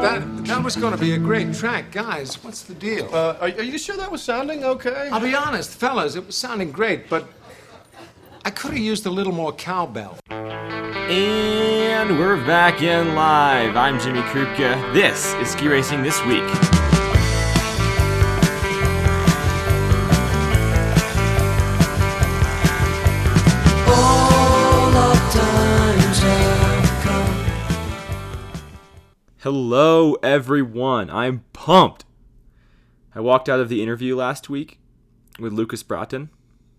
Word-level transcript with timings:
That 0.00 0.44
that 0.46 0.64
was 0.64 0.76
going 0.76 0.92
to 0.92 0.98
be 0.98 1.12
a 1.12 1.18
great 1.18 1.54
track, 1.54 1.92
guys. 1.92 2.42
What's 2.42 2.62
the 2.62 2.74
deal? 2.74 3.08
Uh, 3.12 3.36
are, 3.40 3.48
are 3.48 3.62
you 3.62 3.78
sure 3.78 3.96
that 3.96 4.10
was 4.10 4.22
sounding 4.22 4.64
okay? 4.64 5.08
I'll 5.12 5.20
be 5.20 5.34
honest, 5.34 5.70
fellas, 5.70 6.16
it 6.16 6.26
was 6.26 6.36
sounding 6.36 6.72
great, 6.72 7.08
but 7.08 7.28
I 8.44 8.50
could 8.50 8.72
have 8.72 8.80
used 8.80 9.06
a 9.06 9.10
little 9.10 9.32
more 9.32 9.52
cowbell. 9.52 10.18
And 10.30 12.18
we're 12.18 12.44
back 12.46 12.82
in 12.82 13.14
live. 13.14 13.76
I'm 13.76 14.00
Jimmy 14.00 14.22
Krupke. 14.22 14.92
This 14.94 15.34
is 15.34 15.50
Ski 15.50 15.68
Racing 15.68 16.02
This 16.02 16.24
Week. 16.24 16.81
Hello, 29.42 30.14
everyone. 30.22 31.10
I'm 31.10 31.42
pumped. 31.52 32.04
I 33.12 33.18
walked 33.18 33.48
out 33.48 33.58
of 33.58 33.68
the 33.68 33.82
interview 33.82 34.14
last 34.14 34.48
week 34.48 34.78
with 35.36 35.52
Lucas 35.52 35.82
Braathen, 35.82 36.28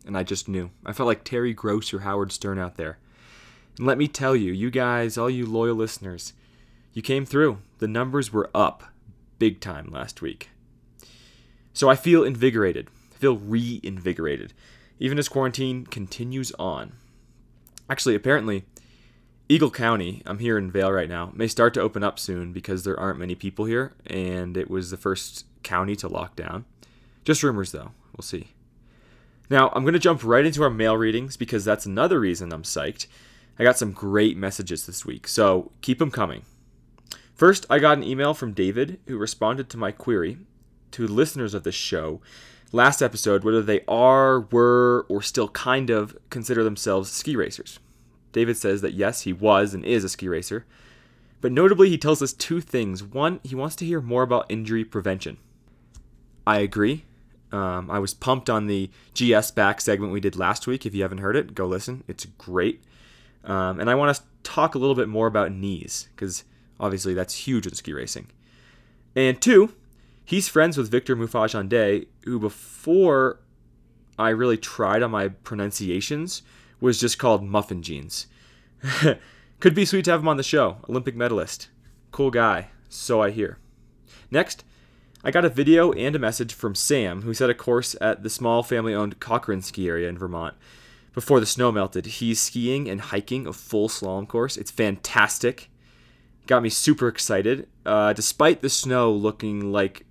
and 0.06 0.18
I 0.18 0.24
just 0.24 0.48
knew. 0.48 0.72
I 0.86 0.94
felt 0.94 1.08
like 1.08 1.26
Terry 1.26 1.54
Gross 1.54 1.94
or 1.94 2.00
Howard 2.00 2.32
Stern 2.32 2.58
out 2.58 2.78
there. 2.78 3.00
And 3.78 3.86
let 3.86 3.98
me 3.98 4.08
tell 4.08 4.34
you, 4.34 4.54
you 4.54 4.72
guys, 4.72 5.18
all 5.18 5.30
you 5.30 5.46
loyal 5.46 5.76
listeners, 5.76 6.32
you 6.94 7.02
came 7.02 7.26
through. 7.26 7.58
The 7.80 7.88
numbers 7.90 8.32
were 8.32 8.50
up 8.56 8.86
big 9.40 9.60
time 9.60 9.92
last 9.92 10.22
week. 10.22 10.50
So 11.74 11.90
I 11.90 11.98
feel 11.98 12.24
invigorated. 12.24 12.88
I 13.14 13.18
feel 13.18 13.36
reinvigorated, 13.36 14.54
even 15.00 15.20
as 15.20 15.28
quarantine 15.28 15.86
continues 15.86 16.54
on. 16.58 16.94
Actually, 17.90 18.16
apparently, 18.16 18.64
Eagle 19.50 19.72
County, 19.72 20.22
I'm 20.26 20.40
here 20.40 20.58
in 20.58 20.72
Vail 20.72 20.92
right 20.92 21.10
now, 21.10 21.32
may 21.36 21.48
start 21.48 21.74
to 21.74 21.82
open 21.82 22.02
up 22.02 22.18
soon 22.18 22.54
because 22.54 22.84
there 22.84 22.98
aren't 22.98 23.20
many 23.20 23.36
people 23.36 23.66
here, 23.66 23.94
and 24.08 24.56
it 24.56 24.70
was 24.70 24.90
the 24.90 24.98
first 24.98 25.46
county 25.64 25.98
to 25.98 26.08
lock 26.08 26.38
down. 26.38 26.64
Just 27.26 27.44
rumors, 27.44 27.74
though. 27.74 27.92
We'll 28.16 28.24
see. 28.24 28.52
Now, 29.50 29.70
I'm 29.76 29.84
going 29.84 29.94
to 29.94 30.00
jump 30.00 30.24
right 30.24 30.46
into 30.46 30.64
our 30.64 30.70
mail 30.70 30.96
readings 30.96 31.36
because 31.36 31.66
that's 31.66 31.86
another 31.86 32.22
reason 32.22 32.54
I'm 32.54 32.64
psyched. 32.64 33.08
I 33.60 33.64
got 33.64 33.78
some 33.78 33.92
great 33.92 34.38
messages 34.38 34.86
this 34.86 35.06
week, 35.06 35.28
so 35.28 35.74
keep 35.82 36.00
them 36.00 36.10
coming. 36.10 36.44
First, 37.36 37.66
I 37.70 37.80
got 37.80 37.98
an 37.98 38.04
email 38.04 38.34
from 38.34 38.54
David 38.54 39.00
who 39.08 39.18
responded 39.18 39.70
to 39.70 39.78
my 39.78 39.92
query 39.92 40.38
to 40.92 41.06
listeners 41.06 41.54
of 41.54 41.64
this 41.64 41.76
show 41.76 42.22
last 42.72 43.02
episode 43.02 43.44
whether 43.44 43.62
they 43.62 43.82
are, 43.90 44.40
were, 44.40 45.06
or 45.10 45.22
still 45.22 45.50
kind 45.50 45.90
of 45.90 46.18
consider 46.30 46.64
themselves 46.64 47.12
ski 47.12 47.36
racers. 47.36 47.80
David 48.34 48.58
says 48.58 48.82
that 48.82 48.94
yes, 48.94 49.22
he 49.22 49.32
was 49.32 49.74
and 49.74 49.86
is 49.86 50.04
a 50.04 50.10
ski 50.10 50.28
racer, 50.28 50.66
but 51.44 51.52
notably, 51.52 51.90
he 51.90 51.98
tells 51.98 52.22
us 52.22 52.32
two 52.32 52.62
things. 52.62 53.04
One, 53.04 53.42
he 53.44 53.54
wants 53.54 53.76
to 53.76 53.86
hear 53.86 54.00
more 54.00 54.24
about 54.24 54.46
injury 54.48 54.86
prevention. 54.86 55.36
I 56.48 56.60
agree. 56.60 57.04
Um, 57.52 57.92
I 57.92 58.00
was 58.00 58.14
pumped 58.14 58.50
on 58.50 58.68
the 58.68 58.90
GS 59.14 59.52
back 59.52 59.82
segment 59.82 60.14
we 60.14 60.22
did 60.22 60.38
last 60.38 60.68
week. 60.68 60.86
If 60.86 60.96
you 60.96 61.02
haven't 61.02 61.18
heard 61.18 61.36
it, 61.36 61.54
go 61.54 61.66
listen. 61.68 62.06
It's 62.08 62.24
great. 62.38 62.82
Um, 63.44 63.82
and 63.82 63.90
I 63.90 63.96
want 63.96 64.16
to 64.16 64.24
talk 64.44 64.74
a 64.74 64.78
little 64.78 64.96
bit 64.96 65.10
more 65.10 65.28
about 65.28 65.52
knees 65.52 66.08
because 66.16 66.46
obviously 66.80 67.14
that's 67.14 67.36
huge 67.36 67.68
in 67.68 67.76
ski 67.76 67.92
racing. 67.92 68.28
And 69.14 69.42
two, 69.42 69.74
he's 70.24 70.48
friends 70.48 70.78
with 70.78 70.90
Victor 70.90 71.14
Muffat-Jeandet, 71.14 72.08
who 72.24 72.40
before 72.40 73.42
I 74.18 74.30
really 74.30 74.58
tried 74.58 75.04
on 75.04 75.12
my 75.12 75.28
pronunciations 75.28 76.42
was 76.84 77.00
just 77.00 77.18
called 77.18 77.44
Muffin 77.44 77.82
Jeans. 77.82 78.28
Could 79.62 79.74
be 79.74 79.86
sweet 79.86 80.04
to 80.06 80.12
have 80.12 80.20
him 80.20 80.28
on 80.28 80.36
the 80.36 80.44
show. 80.44 80.78
Olympic 80.90 81.16
medalist. 81.16 81.70
Cool 82.12 82.30
guy. 82.30 82.68
So 82.90 83.22
I 83.22 83.32
hear. 83.32 83.58
Next, 84.30 84.66
I 85.24 85.32
got 85.32 85.46
a 85.46 85.50
video 85.50 85.94
and 85.94 86.14
a 86.14 86.20
message 86.20 86.54
from 86.54 86.76
Sam, 86.76 87.22
who 87.22 87.34
set 87.34 87.50
a 87.50 87.54
course 87.54 87.96
at 88.02 88.24
the 88.24 88.30
small 88.30 88.64
family 88.64 88.94
owned 88.94 89.22
Cochran 89.22 89.62
ski 89.62 89.88
area 89.88 90.10
in 90.10 90.18
Vermont. 90.18 90.56
Before 91.14 91.40
the 91.40 91.46
snow 91.46 91.72
melted, 91.72 92.06
he's 92.06 92.42
skiing 92.42 92.90
and 92.90 93.00
hiking 93.00 93.48
a 93.48 93.54
full 93.54 93.88
slalom 93.88 94.28
course. 94.28 94.58
It's 94.58 94.72
fantastic. 94.72 95.70
Got 96.48 96.64
me 96.64 96.70
super 96.70 97.08
excited, 97.08 97.70
uh, 97.86 98.12
despite 98.12 98.62
the 98.62 98.70
snow 98.70 99.10
looking 99.10 99.72
like 99.72 100.06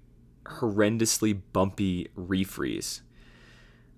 horrendously 0.46 1.38
bumpy 1.52 2.08
refreeze. 2.16 3.02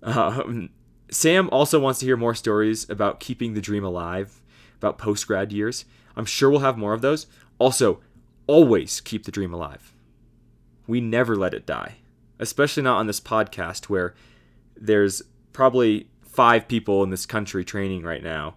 Um, 0.03 0.69
Sam 1.09 1.49
also 1.51 1.79
wants 1.79 1.99
to 1.99 2.05
hear 2.05 2.17
more 2.17 2.35
stories 2.35 2.89
about 2.89 3.19
keeping 3.19 3.53
the 3.53 3.61
dream 3.61 3.83
alive, 3.83 4.41
about 4.77 4.97
post 4.97 5.27
grad 5.27 5.51
years. 5.51 5.85
I'm 6.15 6.25
sure 6.25 6.49
we'll 6.49 6.59
have 6.59 6.77
more 6.77 6.93
of 6.93 7.01
those. 7.01 7.27
Also, 7.59 7.99
always 8.47 9.01
keep 9.01 9.25
the 9.25 9.31
dream 9.31 9.53
alive. 9.53 9.93
We 10.87 11.01
never 11.01 11.35
let 11.35 11.53
it 11.53 11.65
die, 11.65 11.95
especially 12.39 12.83
not 12.83 12.97
on 12.97 13.07
this 13.07 13.19
podcast 13.19 13.85
where 13.85 14.13
there's 14.75 15.21
probably 15.53 16.07
five 16.21 16.67
people 16.67 17.03
in 17.03 17.09
this 17.09 17.25
country 17.25 17.63
training 17.63 18.03
right 18.03 18.23
now, 18.23 18.55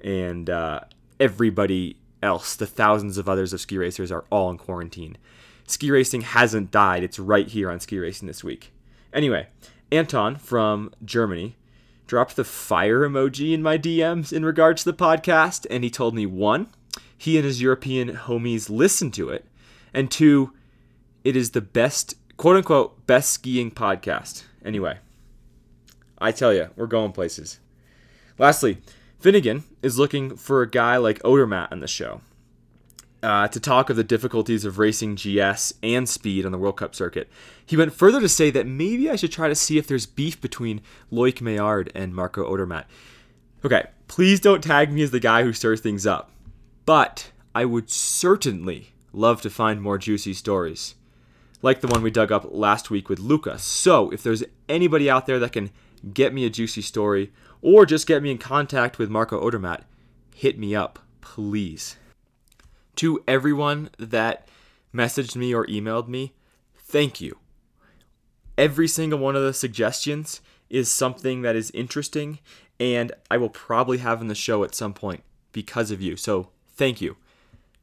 and 0.00 0.50
uh, 0.50 0.80
everybody 1.18 1.96
else, 2.22 2.56
the 2.56 2.66
thousands 2.66 3.18
of 3.18 3.28
others 3.28 3.52
of 3.52 3.60
ski 3.60 3.78
racers, 3.78 4.12
are 4.12 4.24
all 4.30 4.50
in 4.50 4.58
quarantine. 4.58 5.16
Ski 5.66 5.90
racing 5.90 6.22
hasn't 6.22 6.70
died. 6.70 7.04
It's 7.04 7.18
right 7.18 7.46
here 7.46 7.70
on 7.70 7.78
Ski 7.78 7.98
Racing 7.98 8.26
this 8.26 8.42
week. 8.42 8.72
Anyway, 9.12 9.46
Anton 9.92 10.34
from 10.34 10.92
Germany 11.04 11.56
dropped 12.10 12.34
the 12.34 12.42
fire 12.42 13.08
emoji 13.08 13.52
in 13.52 13.62
my 13.62 13.78
DMs 13.78 14.32
in 14.32 14.44
regards 14.44 14.82
to 14.82 14.90
the 14.90 14.96
podcast, 14.96 15.64
and 15.70 15.84
he 15.84 15.90
told 15.90 16.12
me 16.12 16.26
one, 16.26 16.66
he 17.16 17.36
and 17.36 17.46
his 17.46 17.62
European 17.62 18.16
homies 18.16 18.68
listened 18.68 19.14
to 19.14 19.28
it, 19.28 19.44
and 19.94 20.10
two, 20.10 20.52
it 21.22 21.36
is 21.36 21.52
the 21.52 21.60
best, 21.60 22.16
quote 22.36 22.56
unquote, 22.56 23.06
best 23.06 23.30
skiing 23.30 23.70
podcast. 23.70 24.42
Anyway, 24.64 24.98
I 26.18 26.32
tell 26.32 26.52
you, 26.52 26.70
we're 26.74 26.88
going 26.88 27.12
places. 27.12 27.60
Lastly, 28.38 28.78
Finnegan 29.20 29.62
is 29.80 29.96
looking 29.96 30.36
for 30.36 30.62
a 30.62 30.68
guy 30.68 30.96
like 30.96 31.22
Odermatt 31.22 31.70
on 31.70 31.78
the 31.78 31.86
show 31.86 32.22
uh, 33.22 33.48
to 33.48 33.60
talk 33.60 33.90
of 33.90 33.96
the 33.96 34.04
difficulties 34.04 34.64
of 34.64 34.78
racing 34.78 35.16
GS 35.16 35.74
and 35.82 36.08
speed 36.08 36.46
on 36.46 36.52
the 36.52 36.58
World 36.58 36.76
Cup 36.76 36.94
circuit. 36.94 37.28
He 37.64 37.76
went 37.76 37.92
further 37.92 38.20
to 38.20 38.28
say 38.28 38.50
that 38.50 38.66
maybe 38.66 39.10
I 39.10 39.16
should 39.16 39.32
try 39.32 39.48
to 39.48 39.54
see 39.54 39.78
if 39.78 39.86
there's 39.86 40.06
beef 40.06 40.40
between 40.40 40.80
Loic 41.12 41.40
Meillard 41.40 41.90
and 41.94 42.14
Marco 42.14 42.48
Odermatt. 42.48 42.84
Okay, 43.64 43.86
please 44.08 44.40
don't 44.40 44.64
tag 44.64 44.92
me 44.92 45.02
as 45.02 45.10
the 45.10 45.20
guy 45.20 45.42
who 45.42 45.52
stirs 45.52 45.80
things 45.80 46.06
up, 46.06 46.30
but 46.86 47.30
I 47.54 47.64
would 47.64 47.90
certainly 47.90 48.92
love 49.12 49.42
to 49.42 49.50
find 49.50 49.82
more 49.82 49.98
juicy 49.98 50.32
stories, 50.32 50.94
like 51.60 51.80
the 51.80 51.88
one 51.88 52.02
we 52.02 52.10
dug 52.10 52.32
up 52.32 52.46
last 52.50 52.90
week 52.90 53.08
with 53.08 53.18
Luca. 53.18 53.58
So 53.58 54.10
if 54.10 54.22
there's 54.22 54.44
anybody 54.68 55.10
out 55.10 55.26
there 55.26 55.38
that 55.40 55.52
can 55.52 55.70
get 56.14 56.32
me 56.32 56.46
a 56.46 56.50
juicy 56.50 56.80
story 56.80 57.32
or 57.60 57.84
just 57.84 58.06
get 58.06 58.22
me 58.22 58.30
in 58.30 58.38
contact 58.38 58.98
with 58.98 59.10
Marco 59.10 59.38
Odermatt, 59.38 59.82
hit 60.34 60.58
me 60.58 60.74
up, 60.74 61.00
please 61.20 61.96
to 63.00 63.24
everyone 63.26 63.88
that 63.98 64.46
messaged 64.94 65.34
me 65.34 65.54
or 65.54 65.66
emailed 65.68 66.06
me, 66.06 66.34
thank 66.76 67.18
you. 67.18 67.38
Every 68.58 68.86
single 68.86 69.18
one 69.18 69.34
of 69.34 69.42
the 69.42 69.54
suggestions 69.54 70.42
is 70.68 70.90
something 70.90 71.40
that 71.40 71.56
is 71.56 71.70
interesting 71.70 72.40
and 72.78 73.12
I 73.30 73.38
will 73.38 73.48
probably 73.48 73.98
have 73.98 74.20
in 74.20 74.28
the 74.28 74.34
show 74.34 74.64
at 74.64 74.74
some 74.74 74.92
point 74.92 75.22
because 75.50 75.90
of 75.90 76.02
you. 76.02 76.14
So 76.14 76.50
thank 76.74 77.00
you. 77.00 77.16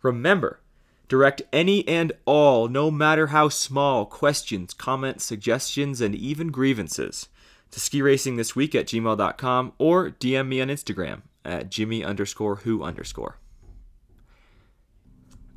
Remember, 0.03 0.59
direct 1.07 1.41
any 1.51 1.87
and 1.87 2.11
all, 2.25 2.67
no 2.67 2.91
matter 2.91 3.27
how 3.27 3.49
small, 3.49 4.05
questions, 4.05 4.71
comments, 4.75 5.25
suggestions, 5.25 5.99
and 5.99 6.13
even 6.13 6.51
grievances 6.51 7.27
to 7.71 7.79
ski 7.79 8.03
racing 8.03 8.35
this 8.35 8.55
week 8.55 8.75
at 8.75 8.85
gmail.com 8.85 9.73
or 9.79 10.11
DM 10.11 10.47
me 10.47 10.61
on 10.61 10.67
Instagram 10.67 11.21
at 11.43 11.71
Jimmy 11.71 12.03
underscore 12.03 12.57
who 12.57 12.83
underscore. 12.83 13.39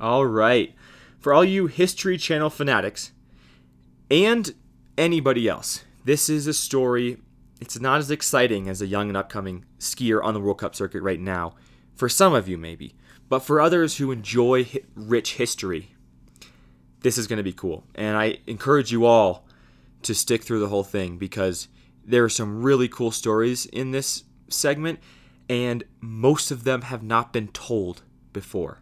All 0.01 0.25
right. 0.25 0.73
For 1.19 1.31
all 1.31 1.45
you 1.45 1.67
History 1.67 2.17
Channel 2.17 2.49
fanatics 2.49 3.11
and 4.09 4.55
anybody 4.97 5.47
else, 5.47 5.85
this 6.03 6.27
is 6.27 6.47
a 6.47 6.55
story. 6.55 7.17
It's 7.59 7.79
not 7.79 7.99
as 7.99 8.09
exciting 8.09 8.67
as 8.67 8.81
a 8.81 8.87
young 8.87 9.09
and 9.09 9.15
upcoming 9.15 9.63
skier 9.77 10.19
on 10.23 10.33
the 10.33 10.39
World 10.39 10.57
Cup 10.57 10.73
circuit 10.73 11.03
right 11.03 11.19
now. 11.19 11.53
For 11.93 12.09
some 12.09 12.33
of 12.33 12.47
you, 12.47 12.57
maybe. 12.57 12.95
But 13.29 13.41
for 13.41 13.61
others 13.61 13.97
who 13.97 14.11
enjoy 14.11 14.67
rich 14.95 15.35
history, 15.35 15.93
this 17.01 17.19
is 17.19 17.27
going 17.27 17.37
to 17.37 17.43
be 17.43 17.53
cool. 17.53 17.83
And 17.93 18.17
I 18.17 18.39
encourage 18.47 18.91
you 18.91 19.05
all 19.05 19.45
to 20.01 20.15
stick 20.15 20.41
through 20.43 20.61
the 20.61 20.69
whole 20.69 20.83
thing 20.83 21.19
because 21.19 21.67
there 22.03 22.23
are 22.23 22.29
some 22.29 22.63
really 22.63 22.87
cool 22.87 23.11
stories 23.11 23.67
in 23.67 23.91
this 23.91 24.23
segment, 24.49 24.99
and 25.47 25.83
most 25.99 26.49
of 26.49 26.63
them 26.63 26.81
have 26.81 27.03
not 27.03 27.31
been 27.31 27.49
told 27.49 28.01
before. 28.33 28.79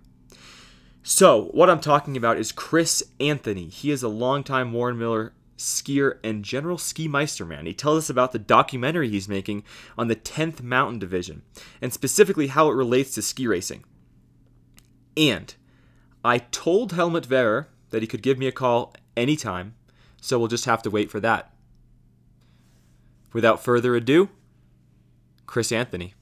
So, 1.12 1.46
what 1.54 1.72
I'm 1.72 1.80
talking 1.80 2.16
about 2.16 2.38
is 2.38 2.52
Chris 2.52 3.02
Anthony. 3.20 3.66
He 3.66 3.90
is 3.90 4.04
a 4.04 4.08
longtime 4.08 4.72
Warren 4.72 5.00
Miller 5.00 5.34
skier 5.58 6.20
and 6.24 6.46
general 6.46 6.78
ski 6.78 7.08
meister 7.08 7.46
man. 7.46 7.66
He 7.66 7.74
tells 7.74 7.98
us 7.98 8.10
about 8.12 8.32
the 8.32 8.38
documentary 8.38 9.10
he's 9.10 9.28
making 9.28 9.64
on 9.98 10.08
the 10.08 10.16
10th 10.16 10.62
Mountain 10.62 11.00
Division 11.00 11.42
and 11.82 11.92
specifically 11.92 12.46
how 12.46 12.70
it 12.70 12.76
relates 12.76 13.16
to 13.16 13.24
ski 13.24 13.48
racing. 13.48 13.86
And 15.18 15.56
I 16.24 16.38
told 16.38 16.92
Helmut 16.92 17.26
Vera 17.26 17.66
that 17.90 18.04
he 18.04 18.08
could 18.08 18.22
give 18.22 18.38
me 18.38 18.46
a 18.46 18.52
call 18.52 18.94
anytime, 19.18 19.74
so 20.22 20.38
we'll 20.38 20.48
just 20.48 20.66
have 20.66 20.84
to 20.84 20.92
wait 20.92 21.10
for 21.10 21.20
that. 21.22 21.52
Without 23.34 23.64
further 23.64 23.96
ado, 23.96 24.30
Chris 25.48 25.72
Anthony. 25.72 26.14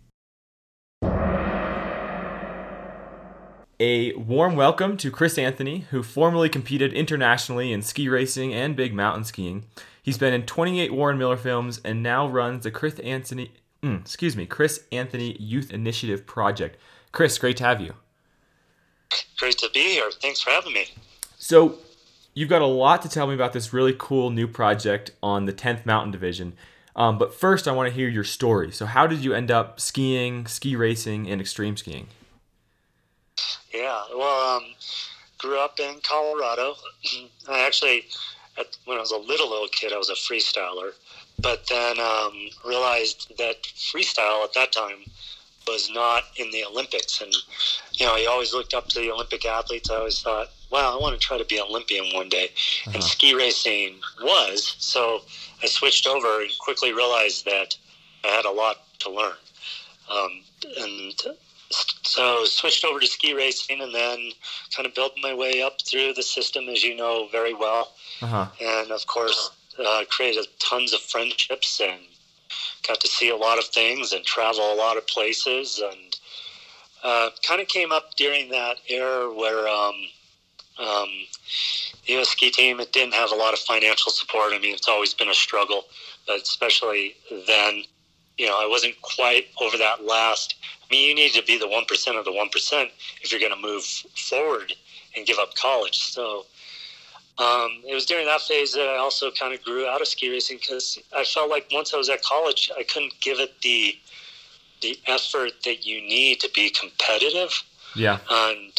A 3.79 4.11
warm 4.13 4.55
welcome 4.55 4.97
to 4.97 5.11
Chris 5.11 5.37
Anthony, 5.37 5.85
who 5.91 6.01
formerly 6.01 6.49
competed 6.49 6.93
internationally 6.93 7.71
in 7.71 7.83
ski 7.83 8.09
racing 8.09 8.51
and 8.51 8.75
big 8.75 8.91
mountain 8.91 9.23
skiing. 9.23 9.65
He's 10.01 10.17
been 10.17 10.33
in 10.33 10.47
28 10.47 10.91
Warren 10.95 11.19
Miller 11.19 11.37
films 11.37 11.79
and 11.85 12.01
now 12.01 12.27
runs 12.27 12.63
the 12.63 12.71
Chris 12.71 12.97
Anthony, 12.97 13.51
mm, 13.83 14.01
excuse 14.01 14.35
me, 14.35 14.47
Chris 14.47 14.83
Anthony 14.91 15.37
Youth 15.39 15.69
Initiative 15.69 16.25
Project. 16.25 16.75
Chris, 17.11 17.37
great 17.37 17.55
to 17.57 17.65
have 17.65 17.79
you. 17.79 17.93
Great 19.37 19.59
to 19.59 19.69
be 19.71 19.93
here. 19.93 20.09
Thanks 20.23 20.41
for 20.41 20.49
having 20.49 20.73
me. 20.73 20.87
So, 21.37 21.77
you've 22.33 22.49
got 22.49 22.63
a 22.63 22.65
lot 22.65 23.03
to 23.03 23.09
tell 23.09 23.27
me 23.27 23.35
about 23.35 23.53
this 23.53 23.73
really 23.73 23.95
cool 23.95 24.31
new 24.31 24.47
project 24.47 25.11
on 25.21 25.45
the 25.45 25.53
10th 25.53 25.85
Mountain 25.85 26.09
Division. 26.09 26.53
Um, 26.95 27.19
but 27.19 27.31
first, 27.31 27.67
I 27.67 27.73
want 27.73 27.89
to 27.89 27.93
hear 27.93 28.09
your 28.09 28.23
story. 28.23 28.71
So, 28.71 28.87
how 28.87 29.05
did 29.05 29.23
you 29.23 29.35
end 29.35 29.51
up 29.51 29.79
skiing, 29.79 30.47
ski 30.47 30.75
racing, 30.75 31.29
and 31.29 31.39
extreme 31.39 31.77
skiing? 31.77 32.07
Yeah, 33.73 34.01
well, 34.15 34.57
um, 34.57 34.63
grew 35.37 35.59
up 35.59 35.79
in 35.79 35.99
Colorado. 36.03 36.75
I 37.49 37.65
actually, 37.65 38.05
at, 38.57 38.77
when 38.85 38.97
I 38.97 39.01
was 39.01 39.11
a 39.11 39.17
little 39.17 39.49
little 39.49 39.67
kid, 39.67 39.93
I 39.93 39.97
was 39.97 40.09
a 40.09 40.13
freestyler, 40.13 40.91
but 41.39 41.67
then 41.67 41.99
um, 41.99 42.33
realized 42.65 43.33
that 43.37 43.63
freestyle 43.63 44.43
at 44.43 44.53
that 44.53 44.71
time 44.71 45.03
was 45.67 45.89
not 45.93 46.23
in 46.37 46.49
the 46.51 46.63
Olympics, 46.63 47.21
and 47.21 47.33
you 47.93 48.05
know, 48.05 48.13
I 48.13 48.25
always 48.29 48.53
looked 48.53 48.73
up 48.73 48.87
to 48.89 48.99
the 48.99 49.11
Olympic 49.11 49.45
athletes. 49.45 49.89
I 49.89 49.95
always 49.97 50.21
thought, 50.21 50.47
wow, 50.71 50.97
I 50.97 51.01
want 51.01 51.19
to 51.19 51.27
try 51.27 51.37
to 51.37 51.45
be 51.45 51.57
an 51.57 51.65
Olympian 51.69 52.05
one 52.13 52.29
day, 52.29 52.45
uh-huh. 52.45 52.91
and 52.95 53.03
ski 53.03 53.35
racing 53.35 53.95
was. 54.21 54.75
So 54.79 55.21
I 55.61 55.67
switched 55.67 56.07
over 56.07 56.41
and 56.41 56.51
quickly 56.59 56.93
realized 56.93 57.45
that 57.45 57.75
I 58.23 58.29
had 58.29 58.45
a 58.45 58.51
lot 58.51 58.77
to 58.99 59.09
learn. 59.09 59.33
Um, 60.09 60.41
and 60.79 61.13
so 61.69 62.45
switched 62.45 62.85
over 62.85 62.99
to 62.99 63.07
ski 63.07 63.33
racing 63.33 63.81
and 63.81 63.93
then 63.93 64.31
kind 64.75 64.85
of 64.87 64.95
built 64.95 65.13
my 65.21 65.33
way 65.33 65.61
up 65.61 65.81
through 65.81 66.13
the 66.13 66.23
system 66.23 66.69
as 66.69 66.83
you 66.83 66.95
know 66.95 67.27
very 67.31 67.53
well 67.53 67.91
uh-huh. 68.21 68.47
and 68.61 68.91
of 68.91 69.05
course 69.07 69.51
uh, 69.85 70.03
created 70.09 70.47
tons 70.59 70.93
of 70.93 70.99
friendships 71.01 71.81
and 71.81 71.99
got 72.87 72.99
to 73.01 73.07
see 73.07 73.29
a 73.29 73.35
lot 73.35 73.57
of 73.57 73.65
things 73.65 74.13
and 74.13 74.23
travel 74.23 74.73
a 74.73 74.75
lot 74.75 74.97
of 74.97 75.05
places 75.07 75.81
and 75.83 76.17
uh, 77.03 77.29
kind 77.45 77.61
of 77.61 77.67
came 77.67 77.91
up 77.91 78.15
during 78.15 78.49
that 78.49 78.77
era 78.89 79.31
where 79.33 79.67
um, 79.67 79.95
um, 80.79 81.09
the 82.05 82.13
U.S. 82.13 82.29
ski 82.29 82.49
team 82.49 82.79
it 82.79 82.91
didn't 82.91 83.13
have 83.13 83.31
a 83.31 83.35
lot 83.35 83.53
of 83.53 83.59
financial 83.59 84.11
support. 84.11 84.53
I 84.53 84.59
mean, 84.59 84.73
it's 84.73 84.87
always 84.87 85.13
been 85.13 85.29
a 85.29 85.33
struggle, 85.33 85.85
but 86.25 86.41
especially 86.41 87.15
then, 87.47 87.83
you 88.37 88.47
know, 88.47 88.57
I 88.59 88.67
wasn't 88.67 88.99
quite 89.01 89.47
over 89.61 89.77
that 89.77 90.05
last 90.05 90.55
I 90.89 90.93
mean, 90.93 91.09
you 91.09 91.15
need 91.15 91.33
to 91.33 91.43
be 91.43 91.57
the 91.57 91.67
1% 91.67 92.19
of 92.19 92.25
the 92.25 92.31
1% 92.31 92.89
if 93.21 93.31
you're 93.31 93.41
going 93.41 93.53
to 93.53 93.61
move 93.61 93.83
forward 93.83 94.73
and 95.15 95.25
give 95.25 95.37
up 95.37 95.53
college. 95.55 95.97
So 95.97 96.45
um, 97.39 97.81
it 97.87 97.93
was 97.93 98.05
during 98.05 98.25
that 98.25 98.41
phase 98.41 98.73
that 98.73 98.87
I 98.87 98.97
also 98.97 99.29
kind 99.31 99.53
of 99.53 99.63
grew 99.63 99.85
out 99.85 100.01
of 100.01 100.07
ski 100.07 100.29
racing 100.29 100.57
because 100.57 100.97
I 101.15 101.23
felt 101.23 101.49
like 101.49 101.67
once 101.71 101.93
I 101.93 101.97
was 101.97 102.09
at 102.09 102.23
college, 102.23 102.71
I 102.77 102.83
couldn't 102.83 103.13
give 103.19 103.39
it 103.39 103.59
the 103.61 103.97
the 104.81 104.99
effort 105.07 105.53
that 105.65 105.87
you 105.87 106.01
need 106.01 106.39
to 106.39 106.49
be 106.53 106.69
competitive. 106.69 107.63
Yeah. 107.95 108.19
And 108.29 108.71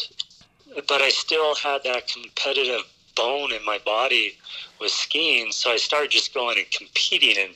but 0.87 1.01
I 1.01 1.09
still 1.09 1.55
had 1.55 1.83
that 1.83 2.07
competitive 2.07 2.81
bone 3.15 3.51
in 3.51 3.63
my 3.65 3.79
body 3.79 4.37
with 4.79 4.91
skiing, 4.91 5.51
so 5.51 5.71
I 5.71 5.77
started 5.77 6.11
just 6.11 6.33
going 6.33 6.57
and 6.57 6.69
competing 6.71 7.35
in 7.35 7.49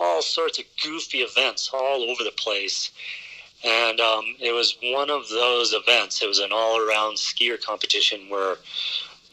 all 0.00 0.22
sorts 0.22 0.58
of 0.58 0.64
goofy 0.82 1.18
events 1.18 1.70
all 1.72 2.02
over 2.10 2.24
the 2.24 2.32
place 2.32 2.90
and 3.64 4.00
um, 4.00 4.24
it 4.38 4.52
was 4.52 4.76
one 4.82 5.10
of 5.10 5.28
those 5.28 5.72
events. 5.72 6.22
It 6.22 6.28
was 6.28 6.38
an 6.38 6.50
all-around 6.52 7.16
skier 7.16 7.62
competition 7.62 8.28
where 8.28 8.56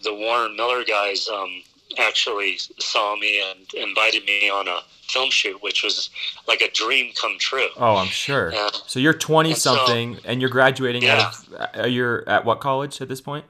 the 0.03 0.13
Warren 0.13 0.55
Miller 0.55 0.83
guys 0.83 1.27
um, 1.27 1.61
actually 1.97 2.57
saw 2.79 3.15
me 3.15 3.41
and 3.41 3.73
invited 3.73 4.25
me 4.25 4.49
on 4.49 4.67
a 4.67 4.79
film 5.07 5.29
shoot, 5.29 5.61
which 5.61 5.83
was 5.83 6.09
like 6.47 6.61
a 6.61 6.71
dream 6.71 7.13
come 7.19 7.37
true. 7.39 7.67
Oh, 7.77 7.95
I'm 7.95 8.07
sure. 8.07 8.51
And, 8.53 8.71
so 8.87 8.99
you're 8.99 9.13
20 9.13 9.53
something, 9.53 10.15
so, 10.15 10.21
and 10.25 10.41
you're 10.41 10.49
graduating 10.49 11.03
yeah. 11.03 11.15
out 11.15 11.35
of. 11.35 11.79
Uh, 11.83 11.87
you're 11.87 12.27
at 12.27 12.45
what 12.45 12.59
college 12.59 13.01
at 13.01 13.07
this 13.07 13.21
point? 13.21 13.45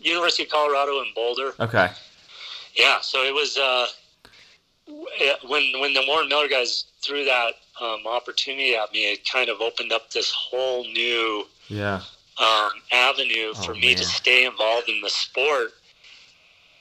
University 0.00 0.44
of 0.44 0.50
Colorado 0.50 1.00
in 1.00 1.06
Boulder. 1.14 1.52
Okay. 1.60 1.90
Yeah, 2.76 3.00
so 3.00 3.22
it 3.22 3.32
was 3.32 3.56
uh, 3.56 3.86
when 5.48 5.80
when 5.80 5.94
the 5.94 6.04
Warren 6.06 6.28
Miller 6.28 6.48
guys 6.48 6.84
threw 7.02 7.24
that 7.24 7.54
um, 7.80 8.06
opportunity 8.06 8.74
at 8.74 8.92
me, 8.92 9.12
it 9.12 9.28
kind 9.28 9.48
of 9.48 9.60
opened 9.60 9.92
up 9.92 10.10
this 10.10 10.30
whole 10.30 10.84
new 10.84 11.44
yeah 11.68 12.02
um, 12.40 12.70
avenue 12.92 13.52
oh, 13.54 13.62
for 13.62 13.74
me 13.74 13.88
man. 13.88 13.96
to 13.96 14.04
stay 14.04 14.44
involved 14.44 14.88
in 14.88 15.00
the 15.00 15.10
sport 15.10 15.70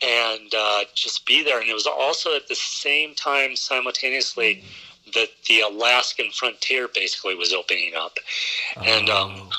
and 0.01 0.53
uh, 0.55 0.83
just 0.95 1.25
be 1.25 1.43
there. 1.43 1.59
And 1.59 1.69
it 1.69 1.73
was 1.73 1.87
also 1.87 2.35
at 2.35 2.47
the 2.47 2.55
same 2.55 3.15
time, 3.15 3.55
simultaneously, 3.55 4.63
that 5.13 5.29
the 5.47 5.61
Alaskan 5.61 6.31
frontier 6.31 6.87
basically 6.87 7.35
was 7.35 7.53
opening 7.53 7.93
up. 7.95 8.17
Oh. 8.77 8.81
And 8.81 9.09
um, 9.09 9.49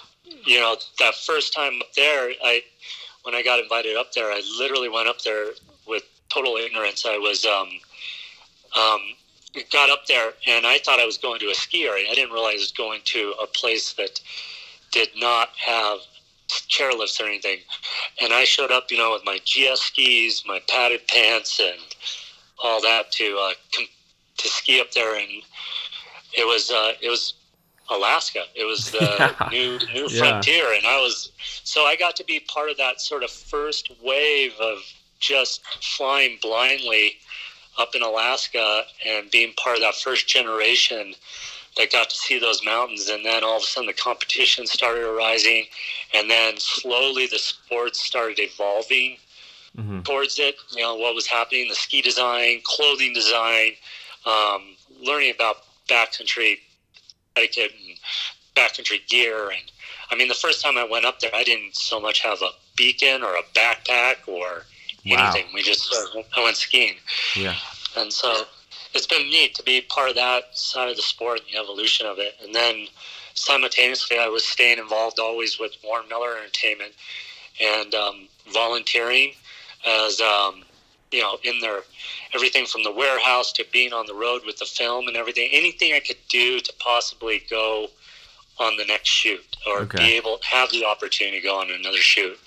you 0.44 0.60
know, 0.60 0.76
that 0.98 1.14
first 1.14 1.52
time 1.52 1.81
up 1.81 1.92
there, 1.94 2.32
I 2.42 2.62
when 3.22 3.34
I 3.34 3.42
got 3.42 3.58
invited 3.58 3.96
up 3.96 4.12
there, 4.12 4.31
I 4.31 4.42
literally 4.58 4.88
went 4.88 5.08
up 5.08 5.22
there 5.22 5.46
with 5.86 6.02
total 6.28 6.56
ignorance. 6.56 7.06
I 7.06 7.16
was 7.16 7.44
um, 7.46 7.69
um, 8.78 9.00
got 9.72 9.90
up 9.90 10.06
there 10.06 10.32
and 10.46 10.66
I 10.66 10.78
thought 10.78 10.98
I 10.98 11.06
was 11.06 11.18
going 11.18 11.40
to 11.40 11.46
a 11.46 11.54
ski 11.54 11.86
area. 11.86 12.06
I 12.10 12.14
didn't 12.14 12.32
realize 12.32 12.54
I 12.54 12.58
was 12.58 12.72
going 12.72 13.00
to 13.04 13.34
a 13.42 13.46
place 13.46 13.92
that 13.94 14.20
did 14.90 15.08
not 15.16 15.50
have 15.56 15.98
chairlifts 16.48 17.20
or 17.20 17.24
anything. 17.24 17.58
And 18.20 18.32
I 18.32 18.44
showed 18.44 18.70
up, 18.70 18.90
you 18.90 18.98
know, 18.98 19.12
with 19.12 19.24
my 19.24 19.38
GS 19.44 19.80
skis, 19.80 20.44
my 20.46 20.60
padded 20.68 21.06
pants, 21.08 21.60
and 21.60 21.78
all 22.62 22.80
that 22.82 23.10
to 23.12 23.36
uh, 23.40 23.54
com- 23.74 23.86
to 24.38 24.48
ski 24.48 24.80
up 24.80 24.92
there. 24.92 25.18
And 25.18 25.28
it 26.36 26.46
was 26.46 26.70
uh, 26.70 26.92
it 27.02 27.08
was 27.08 27.34
Alaska. 27.90 28.44
It 28.54 28.64
was 28.64 28.90
the 28.90 28.98
yeah. 29.40 29.48
new 29.50 29.78
new 29.92 30.08
yeah. 30.08 30.18
frontier, 30.18 30.72
and 30.74 30.86
I 30.86 30.98
was 31.00 31.32
so 31.64 31.84
I 31.84 31.96
got 31.96 32.16
to 32.16 32.24
be 32.24 32.40
part 32.40 32.70
of 32.70 32.76
that 32.76 33.00
sort 33.00 33.22
of 33.22 33.30
first 33.30 33.90
wave 34.02 34.52
of 34.60 34.78
just 35.20 35.62
flying 35.82 36.38
blindly 36.43 37.17
up 37.78 37.94
in 37.94 38.02
Alaska 38.02 38.82
and 39.06 39.31
being 39.31 39.52
part 39.54 39.76
of 39.76 39.82
that 39.82 39.94
first 39.94 40.28
generation 40.28 41.14
that 41.76 41.90
got 41.90 42.10
to 42.10 42.16
see 42.16 42.38
those 42.38 42.64
mountains. 42.64 43.08
And 43.08 43.24
then 43.24 43.43
all 43.43 43.56
of 43.56 43.62
a 43.62 43.66
sudden 43.66 43.86
the 43.86 43.93
competition 43.93 44.66
started 44.66 45.04
arising. 45.04 45.66
And 46.12 46.31
then 46.31 46.54
slowly 46.58 47.26
the 47.26 47.38
sports 47.38 48.00
started 48.00 48.38
evolving 48.38 49.16
mm-hmm. 49.76 50.00
towards 50.02 50.38
it. 50.38 50.56
You 50.76 50.82
know, 50.82 50.96
what 50.96 51.14
was 51.14 51.26
happening, 51.26 51.69
the 51.69 51.74
ski 51.74 52.00
design, 52.00 52.60
clothing 52.64 53.12
design, 53.12 53.72
um, 54.26 54.76
learning 55.00 55.32
about 55.34 55.56
backcountry 55.88 56.58
etiquette 57.36 57.72
and 57.72 57.98
backcountry 58.54 59.06
gear. 59.08 59.50
And 59.50 59.72
I 60.10 60.16
mean, 60.16 60.28
the 60.28 60.34
first 60.34 60.62
time 60.62 60.78
I 60.78 60.84
went 60.84 61.04
up 61.04 61.20
there, 61.20 61.34
I 61.34 61.43
didn't 61.43 61.76
so 61.76 62.00
much 62.00 62.20
have 62.20 62.40
a 62.43 62.50
beacon 62.76 63.22
or 63.22 63.34
a 63.34 63.43
backpack 63.54 64.28
or 64.28 64.64
wow. 65.06 65.32
anything. 65.32 65.53
We 65.55 65.63
just 65.63 65.93
uh, 65.93 66.23
I 66.37 66.44
went 66.44 66.56
skiing. 66.56 66.96
Yeah. 67.37 67.55
And 67.96 68.13
so 68.13 68.44
it's 68.94 69.06
been 69.06 69.29
neat 69.29 69.55
to 69.56 69.63
be 69.63 69.81
part 69.82 70.08
of 70.08 70.17
that 70.17 70.56
side 70.56 70.89
of 70.89 70.96
the 70.96 71.03
sport 71.03 71.41
and 71.41 71.49
the 71.53 71.58
evolution 71.61 72.06
of 72.06 72.19
it. 72.19 72.34
And 72.43 72.55
then 72.55 72.87
simultaneously, 73.34 74.19
I 74.19 74.29
was 74.29 74.44
staying 74.44 74.79
involved 74.79 75.19
always 75.19 75.58
with 75.58 75.73
Warren 75.84 76.08
Miller 76.08 76.37
Entertainment 76.39 76.93
and 77.61 77.94
um, 77.94 78.29
volunteering 78.53 79.32
as 79.87 80.20
um, 80.20 80.65
you 81.11 81.20
know 81.20 81.39
in 81.44 81.61
their 81.61 81.81
everything 82.34 82.67
from 82.67 82.82
the 82.82 82.93
warehouse 82.93 83.53
to 83.53 83.65
being 83.73 83.93
on 83.93 84.06
the 84.06 84.15
road 84.15 84.43
with 84.46 84.58
the 84.58 84.65
film 84.65 85.08
and 85.08 85.17
everything. 85.17 85.49
Anything 85.53 85.93
I 85.93 86.01
could 86.01 86.19
do 86.29 86.61
to 86.61 86.73
possibly 86.79 87.43
go 87.49 87.89
on 88.58 88.77
the 88.77 88.84
next 88.84 89.08
shoot 89.08 89.44
or 89.67 89.81
okay. 89.81 89.99
be 89.99 90.13
able 90.15 90.39
to 90.39 90.46
have 90.46 90.70
the 90.70 90.84
opportunity 90.84 91.41
to 91.41 91.46
go 91.46 91.58
on 91.58 91.70
another 91.70 91.99
shoot. 91.99 92.39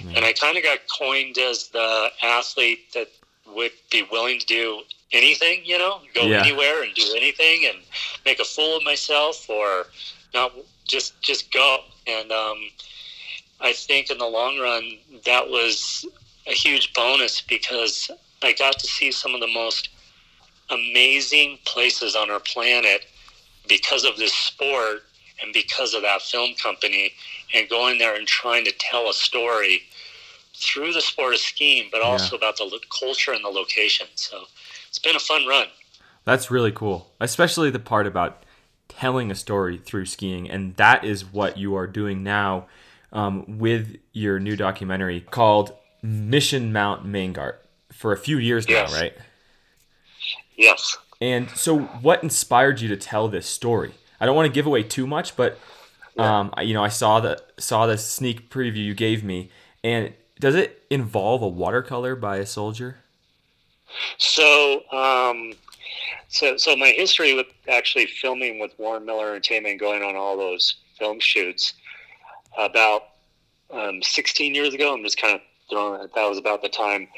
And 0.00 0.24
I 0.24 0.32
kind 0.32 0.56
of 0.56 0.62
got 0.62 0.78
coined 0.98 1.38
as 1.38 1.68
the 1.68 2.10
athlete 2.22 2.92
that 2.94 3.08
would 3.46 3.72
be 3.90 4.06
willing 4.10 4.38
to 4.40 4.46
do 4.46 4.82
anything, 5.12 5.60
you 5.64 5.78
know, 5.78 6.00
go 6.14 6.22
yeah. 6.22 6.40
anywhere 6.40 6.82
and 6.82 6.92
do 6.94 7.14
anything 7.16 7.66
and 7.66 7.78
make 8.24 8.40
a 8.40 8.44
fool 8.44 8.76
of 8.76 8.84
myself 8.84 9.48
or 9.48 9.86
not 10.32 10.52
just 10.84 11.20
just 11.22 11.52
go. 11.52 11.78
And 12.06 12.32
um, 12.32 12.58
I 13.60 13.72
think 13.72 14.10
in 14.10 14.18
the 14.18 14.26
long 14.26 14.58
run 14.58 14.98
that 15.24 15.48
was 15.48 16.04
a 16.46 16.52
huge 16.52 16.92
bonus 16.92 17.40
because 17.40 18.10
I 18.42 18.52
got 18.52 18.78
to 18.78 18.86
see 18.86 19.12
some 19.12 19.34
of 19.34 19.40
the 19.40 19.52
most 19.52 19.90
amazing 20.70 21.58
places 21.64 22.16
on 22.16 22.30
our 22.30 22.40
planet 22.40 23.06
because 23.68 24.04
of 24.04 24.16
this 24.16 24.32
sport 24.32 25.02
and 25.42 25.52
because 25.52 25.94
of 25.94 26.02
that 26.02 26.22
film 26.22 26.54
company 26.54 27.12
and 27.54 27.68
going 27.68 27.98
there 27.98 28.16
and 28.16 28.26
trying 28.26 28.64
to 28.64 28.72
tell 28.78 29.08
a 29.08 29.14
story 29.14 29.82
through 30.54 30.92
the 30.92 31.00
sport 31.00 31.34
of 31.34 31.40
skiing, 31.40 31.88
but 31.90 32.00
also 32.00 32.36
about 32.36 32.56
the 32.56 32.64
lo- 32.64 32.78
culture 33.00 33.32
and 33.32 33.44
the 33.44 33.48
location. 33.48 34.06
So 34.14 34.44
it's 34.88 34.98
been 34.98 35.16
a 35.16 35.20
fun 35.20 35.46
run. 35.46 35.66
That's 36.24 36.50
really 36.50 36.72
cool, 36.72 37.10
especially 37.20 37.70
the 37.70 37.78
part 37.78 38.06
about 38.06 38.44
telling 38.88 39.30
a 39.30 39.34
story 39.34 39.78
through 39.78 40.06
skiing, 40.06 40.48
and 40.48 40.76
that 40.76 41.04
is 41.04 41.24
what 41.24 41.58
you 41.58 41.74
are 41.74 41.86
doing 41.86 42.22
now 42.22 42.66
um, 43.12 43.58
with 43.58 43.96
your 44.12 44.38
new 44.38 44.56
documentary 44.56 45.20
called 45.20 45.74
Mission 46.02 46.72
Mount 46.72 47.04
Mangart 47.06 47.56
for 47.92 48.12
a 48.12 48.16
few 48.16 48.38
years 48.38 48.66
Yes. 48.68 48.90
now, 48.92 48.98
right? 48.98 49.14
Yes. 50.56 50.96
And 51.20 51.50
so, 51.50 51.78
what 51.80 52.22
inspired 52.22 52.80
you 52.80 52.88
to 52.88 52.96
tell 52.96 53.28
this 53.28 53.46
story? 53.46 53.94
I 54.24 54.26
don't 54.26 54.36
want 54.36 54.46
to 54.46 54.52
give 54.52 54.64
away 54.64 54.82
too 54.82 55.06
much, 55.06 55.36
but 55.36 55.58
um, 56.16 56.50
I- 56.56 56.62
you 56.62 56.72
know, 56.72 56.82
I 56.82 56.88
saw 56.88 57.20
the 57.20 57.42
saw 57.58 57.84
the 57.86 57.98
sneak 57.98 58.48
preview 58.48 58.82
you 58.82 58.94
gave 58.94 59.22
me, 59.22 59.50
and 59.82 60.14
does 60.40 60.54
it 60.54 60.82
involve 60.88 61.42
a 61.42 61.48
watercolor 61.48 62.16
by 62.16 62.38
a 62.38 62.46
soldier? 62.46 62.96
So, 64.16 64.82
um, 64.92 65.52
so, 66.28 66.56
so 66.56 66.74
my 66.74 66.88
history 66.88 67.34
with 67.34 67.48
actually 67.68 68.06
filming 68.06 68.58
with 68.58 68.72
Warren 68.78 69.04
Miller 69.04 69.28
Entertainment, 69.28 69.78
going 69.78 70.02
on 70.02 70.16
all 70.16 70.38
those 70.38 70.76
film 70.98 71.20
shoots, 71.20 71.74
about 72.58 73.02
um, 73.70 74.02
16 74.02 74.54
years 74.54 74.72
ago. 74.72 74.94
I'm 74.94 75.04
just 75.04 75.20
kind 75.20 75.34
of 75.34 75.42
throwing 75.68 76.00
it. 76.00 76.14
That 76.14 76.26
was 76.30 76.38
about 76.38 76.62
the 76.62 76.70
time. 76.70 77.08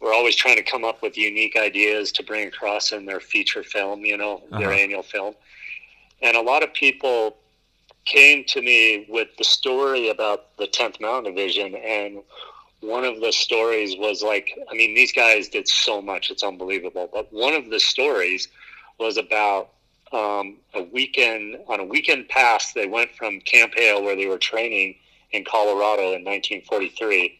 We're 0.00 0.14
always 0.14 0.36
trying 0.36 0.56
to 0.56 0.62
come 0.62 0.84
up 0.84 1.02
with 1.02 1.18
unique 1.18 1.56
ideas 1.56 2.12
to 2.12 2.22
bring 2.22 2.46
across 2.46 2.92
in 2.92 3.04
their 3.04 3.18
feature 3.20 3.64
film, 3.64 4.04
you 4.04 4.16
know, 4.16 4.42
their 4.52 4.68
Uh-huh. 4.70 4.78
annual 4.78 5.02
film. 5.02 5.34
And 6.22 6.36
a 6.36 6.40
lot 6.40 6.62
of 6.62 6.72
people 6.72 7.36
came 8.04 8.44
to 8.44 8.62
me 8.62 9.06
with 9.08 9.28
the 9.36 9.44
story 9.44 10.08
about 10.08 10.56
the 10.56 10.66
10th 10.66 11.00
Mountain 11.00 11.34
Division, 11.34 11.74
and 11.76 12.22
one 12.80 13.04
of 13.04 13.20
the 13.20 13.32
stories 13.32 13.96
was 13.96 14.22
like, 14.22 14.50
I 14.70 14.74
mean, 14.74 14.94
these 14.94 15.12
guys 15.12 15.48
did 15.48 15.68
so 15.68 16.02
much, 16.02 16.30
it's 16.30 16.42
unbelievable. 16.42 17.08
But 17.12 17.32
one 17.32 17.54
of 17.54 17.70
the 17.70 17.78
stories 17.78 18.48
was 18.98 19.16
about 19.16 19.70
um, 20.12 20.58
a 20.74 20.82
weekend, 20.82 21.58
on 21.68 21.80
a 21.80 21.84
weekend 21.84 22.28
pass, 22.28 22.72
they 22.72 22.86
went 22.86 23.10
from 23.12 23.40
Camp 23.40 23.74
Hale, 23.76 24.02
where 24.02 24.16
they 24.16 24.26
were 24.26 24.38
training 24.38 24.96
in 25.30 25.44
Colorado 25.44 26.12
in 26.12 26.24
1943, 26.24 27.38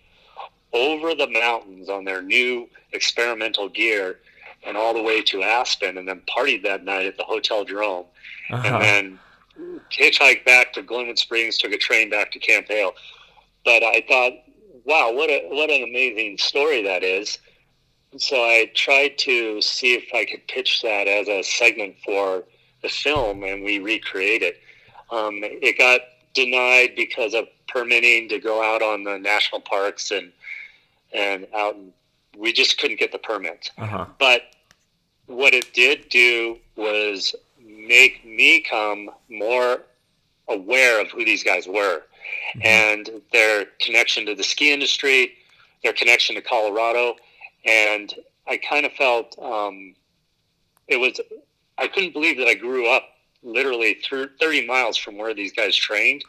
over 0.73 1.15
the 1.15 1.29
mountains 1.29 1.89
on 1.89 2.05
their 2.05 2.23
new 2.23 2.69
experimental 2.93 3.69
gear 3.69 4.19
and 4.65 4.77
all 4.77 4.95
the 4.95 5.03
way 5.03 5.23
to 5.23 5.43
Aspen, 5.43 5.99
and 5.99 6.07
then 6.09 6.23
partied 6.29 6.63
that 6.63 6.85
night 6.85 7.07
at 7.07 7.17
the 7.17 7.25
Hotel 7.25 7.65
Jerome 7.65 8.07
Uh-huh. 8.51 8.69
and 8.69 8.83
then 8.83 9.81
hitchhiked 9.91 10.45
back 10.45 10.73
to 10.73 10.83
Glenwood 10.83 11.19
Springs, 11.19 11.59
took 11.59 11.73
a 11.73 11.79
train 11.79 12.11
back 12.11 12.33
to 12.33 12.39
Camp 12.39 12.67
Hale. 12.69 12.93
But 13.65 13.83
I 13.83 14.05
thought, 14.09 14.33
wow, 14.85 15.13
what 15.13 15.31
a 15.31 15.47
what 15.49 15.71
an 15.71 15.83
amazing 15.83 16.39
story 16.39 16.83
that 16.83 17.03
is. 17.03 17.39
And 18.13 18.21
so 18.21 18.37
I 18.37 18.71
tried 18.75 19.17
to 19.19 19.61
see 19.63 19.95
if 19.95 20.13
I 20.15 20.25
could 20.25 20.47
pitch 20.49 20.83
that 20.83 21.07
as 21.09 21.29
a 21.29 21.43
segment 21.43 21.97
for 22.05 22.45
the 22.83 22.89
film, 22.89 23.43
and 23.45 23.63
we 23.65 23.79
recreate 23.79 24.43
it. 24.43 24.61
Um, 25.11 25.41
it 25.43 25.79
got 25.79 26.01
denied 26.35 26.95
because 26.97 27.35
of 27.35 27.47
permitting 27.69 28.29
to 28.31 28.39
go 28.39 28.63
out 28.63 28.83
on 28.83 29.05
the 29.05 29.19
national 29.19 29.61
parks 29.61 30.11
and 30.11 30.33
and 31.13 31.47
out. 31.55 31.75
And 31.77 31.93
we 32.37 32.53
just 32.53 32.79
couldn't 32.79 32.99
get 32.99 33.13
the 33.13 33.19
permit 33.19 33.71
Uh-huh. 33.79 34.07
but 34.19 34.43
what 35.27 35.55
it 35.55 35.73
did 35.73 36.09
do 36.09 36.59
was 36.77 37.35
make 37.65 38.25
me 38.25 38.61
come 38.61 39.11
more 39.29 39.83
aware 40.49 41.01
of 41.01 41.11
who 41.11 41.25
these 41.25 41.43
guys 41.45 41.67
were 41.67 42.03
and 42.63 43.09
their 43.33 43.67
connection 43.81 44.27
to 44.27 44.35
the 44.35 44.43
ski 44.45 44.73
industry, 44.73 45.33
their 45.83 45.93
connection 45.93 46.35
to 46.37 46.43
Colorado, 46.43 47.17
and 47.65 48.13
I 48.47 48.57
kind 48.59 48.85
of 48.85 48.93
felt 48.93 49.37
um, 49.41 49.95
it 50.89 50.99
was. 50.99 51.21
I 51.79 51.87
couldn't 51.89 52.13
believe 52.13 52.37
that 52.39 52.47
I 52.49 52.55
grew 52.55 52.89
up 52.89 53.05
literally 53.43 53.95
through 53.95 54.29
30 54.41 54.67
miles 54.67 54.97
from 54.97 55.17
where 55.17 55.33
these 55.35 55.53
guys 55.53 55.75
trained, 55.75 56.23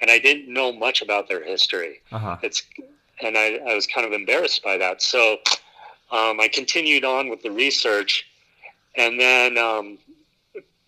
and 0.00 0.10
I 0.10 0.18
didn't 0.18 0.52
know 0.52 0.70
much 0.72 1.02
about 1.02 1.28
their 1.28 1.42
history 1.44 2.00
Uh-huh. 2.12 2.36
it's 2.42 2.62
and 3.22 3.36
I, 3.36 3.58
I 3.68 3.74
was 3.74 3.86
kind 3.86 4.06
of 4.06 4.12
embarrassed 4.12 4.62
by 4.62 4.76
that. 4.78 5.02
So 5.02 5.38
um, 6.10 6.40
i 6.40 6.48
continued 6.52 7.04
on 7.04 7.28
with 7.28 7.42
the 7.42 7.50
research 7.50 8.26
and 8.96 9.18
then 9.18 9.58
um, 9.58 9.98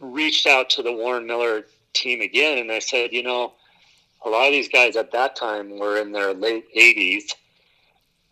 reached 0.01 0.47
out 0.47 0.71
to 0.71 0.83
the 0.83 0.93
warren 0.93 1.27
miller 1.27 1.65
team 1.95 2.21
again. 2.21 2.59
And 2.59 2.71
i 2.71 2.79
said 2.79 3.13
you 3.13 3.23
know 3.23 3.55
a 4.25 4.29
lot 4.29 4.47
of 4.47 4.53
these 4.53 4.69
guys 4.69 4.97
at 4.97 5.13
that 5.13 5.37
time 5.37 5.79
were 5.79 5.99
in 5.99 6.13
their 6.13 6.35
late 6.35 6.65
80s 6.77 7.35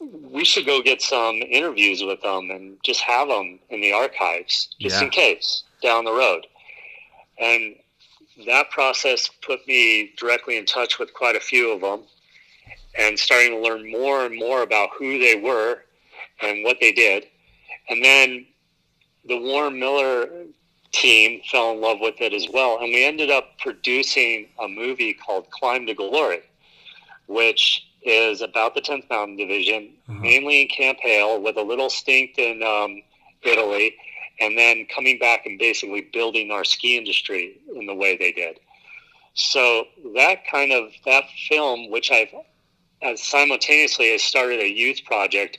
we 0.01 0.45
should 0.45 0.67
go 0.67 0.83
get 0.83 1.01
some 1.01 1.37
interviews 1.37 2.03
with 2.03 2.21
them 2.23 2.51
and 2.51 2.77
just 2.85 3.01
have 3.01 3.29
them 3.29 3.59
in 3.71 3.81
the 3.81 3.93
archives 3.93 4.69
just 4.81 4.97
Yeah. 4.97 5.05
in 5.05 5.11
case 5.11 5.63
down 5.83 6.05
the 6.05 6.13
road. 6.13 6.47
And 7.39 7.77
that 8.47 8.71
process 8.71 9.31
put 9.43 9.67
me 9.67 10.13
directly 10.17 10.57
in 10.57 10.67
touch 10.67 10.99
with 10.99 11.15
quite 11.15 11.37
a 11.37 11.41
few 11.41 11.71
of 11.73 11.81
them 11.81 12.03
and 12.99 13.19
starting 13.19 13.51
to 13.53 13.59
learn 13.59 13.91
more 13.91 14.25
and 14.25 14.37
more 14.37 14.63
about 14.63 14.91
who 14.99 15.19
they 15.19 15.35
were 15.37 15.79
and 16.43 16.65
what 16.65 16.79
they 16.81 16.93
did. 16.93 17.27
And 17.89 18.05
then 18.05 18.47
the 19.27 19.37
Warren 19.39 19.79
Miller 19.79 20.29
team 20.93 21.41
fell 21.51 21.73
in 21.73 21.81
love 21.81 21.99
with 22.01 22.21
it 22.21 22.33
as 22.33 22.47
well. 22.53 22.79
And 22.81 22.93
we 22.93 23.05
ended 23.05 23.31
up 23.31 23.59
producing 23.59 24.47
a 24.61 24.69
movie 24.69 25.13
called 25.15 25.51
Climb 25.51 25.87
to 25.87 25.95
Glory, 25.95 26.41
which 27.27 27.87
is 28.03 28.43
about 28.43 28.75
the 28.75 28.81
10th 28.81 29.09
Mountain 29.11 29.37
Division, 29.37 29.91
Uh-huh. 30.09 30.21
mainly 30.21 30.63
in 30.63 30.69
Camp 30.69 30.99
Hale, 31.01 31.41
with 31.41 31.57
a 31.57 31.63
little 31.63 31.89
stint 31.91 32.39
in 32.39 32.63
um, 32.63 33.03
Italy, 33.43 33.97
and 34.41 34.57
then 34.59 34.87
coming 34.95 35.19
back 35.19 35.47
and 35.47 35.59
basically 35.59 36.03
building 36.13 36.51
our 36.51 36.65
ski 36.65 36.97
industry 36.99 37.59
in 37.75 37.87
the 37.87 37.95
way 37.95 38.17
they 38.17 38.31
did. 38.33 38.61
So 39.35 39.87
that 40.15 40.47
kind 40.47 40.71
of 40.73 40.91
that 41.07 41.25
film, 41.49 41.91
which 41.91 42.11
I've 42.11 42.29
simultaneously 43.15 44.13
I 44.13 44.17
started 44.17 44.61
a 44.61 44.69
youth 44.69 45.05
project 45.05 45.59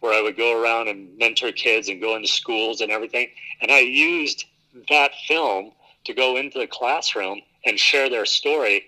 where 0.00 0.12
I 0.12 0.20
would 0.22 0.36
go 0.36 0.60
around 0.60 0.88
and 0.88 1.16
mentor 1.18 1.52
kids 1.52 1.88
and 1.88 2.00
go 2.00 2.16
into 2.16 2.28
schools 2.28 2.80
and 2.80 2.90
everything, 2.90 3.28
and 3.62 3.70
I 3.70 3.80
used 3.80 4.44
that 4.88 5.12
film 5.26 5.72
to 6.04 6.12
go 6.14 6.36
into 6.36 6.58
the 6.58 6.66
classroom 6.66 7.40
and 7.64 7.78
share 7.78 8.08
their 8.10 8.26
story, 8.26 8.84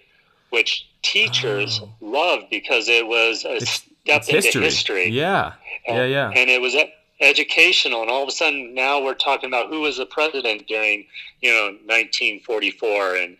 which 0.50 0.86
teachers 1.02 1.80
Oh. 1.82 1.90
loved 2.00 2.50
because 2.50 2.88
it 2.88 3.06
was 3.06 3.44
a 3.44 3.56
It's, 3.56 3.70
step 3.70 3.88
it's 4.06 4.28
into 4.28 4.42
history. 4.60 4.64
history. 4.64 5.08
Yeah. 5.08 5.52
Yeah, 5.86 5.94
And- 6.02 6.12
yeah. 6.12 6.30
And 6.34 6.50
it 6.50 6.60
was 6.60 6.76
educational, 7.20 8.02
and 8.02 8.10
all 8.10 8.22
of 8.22 8.28
a 8.28 8.32
sudden 8.32 8.74
now 8.74 9.00
we're 9.02 9.14
talking 9.14 9.48
about 9.48 9.68
who 9.68 9.80
was 9.80 9.96
the 9.96 10.06
president 10.06 10.66
during, 10.68 11.06
you 11.40 11.50
know, 11.50 11.76
1944, 11.86 13.16
and 13.16 13.36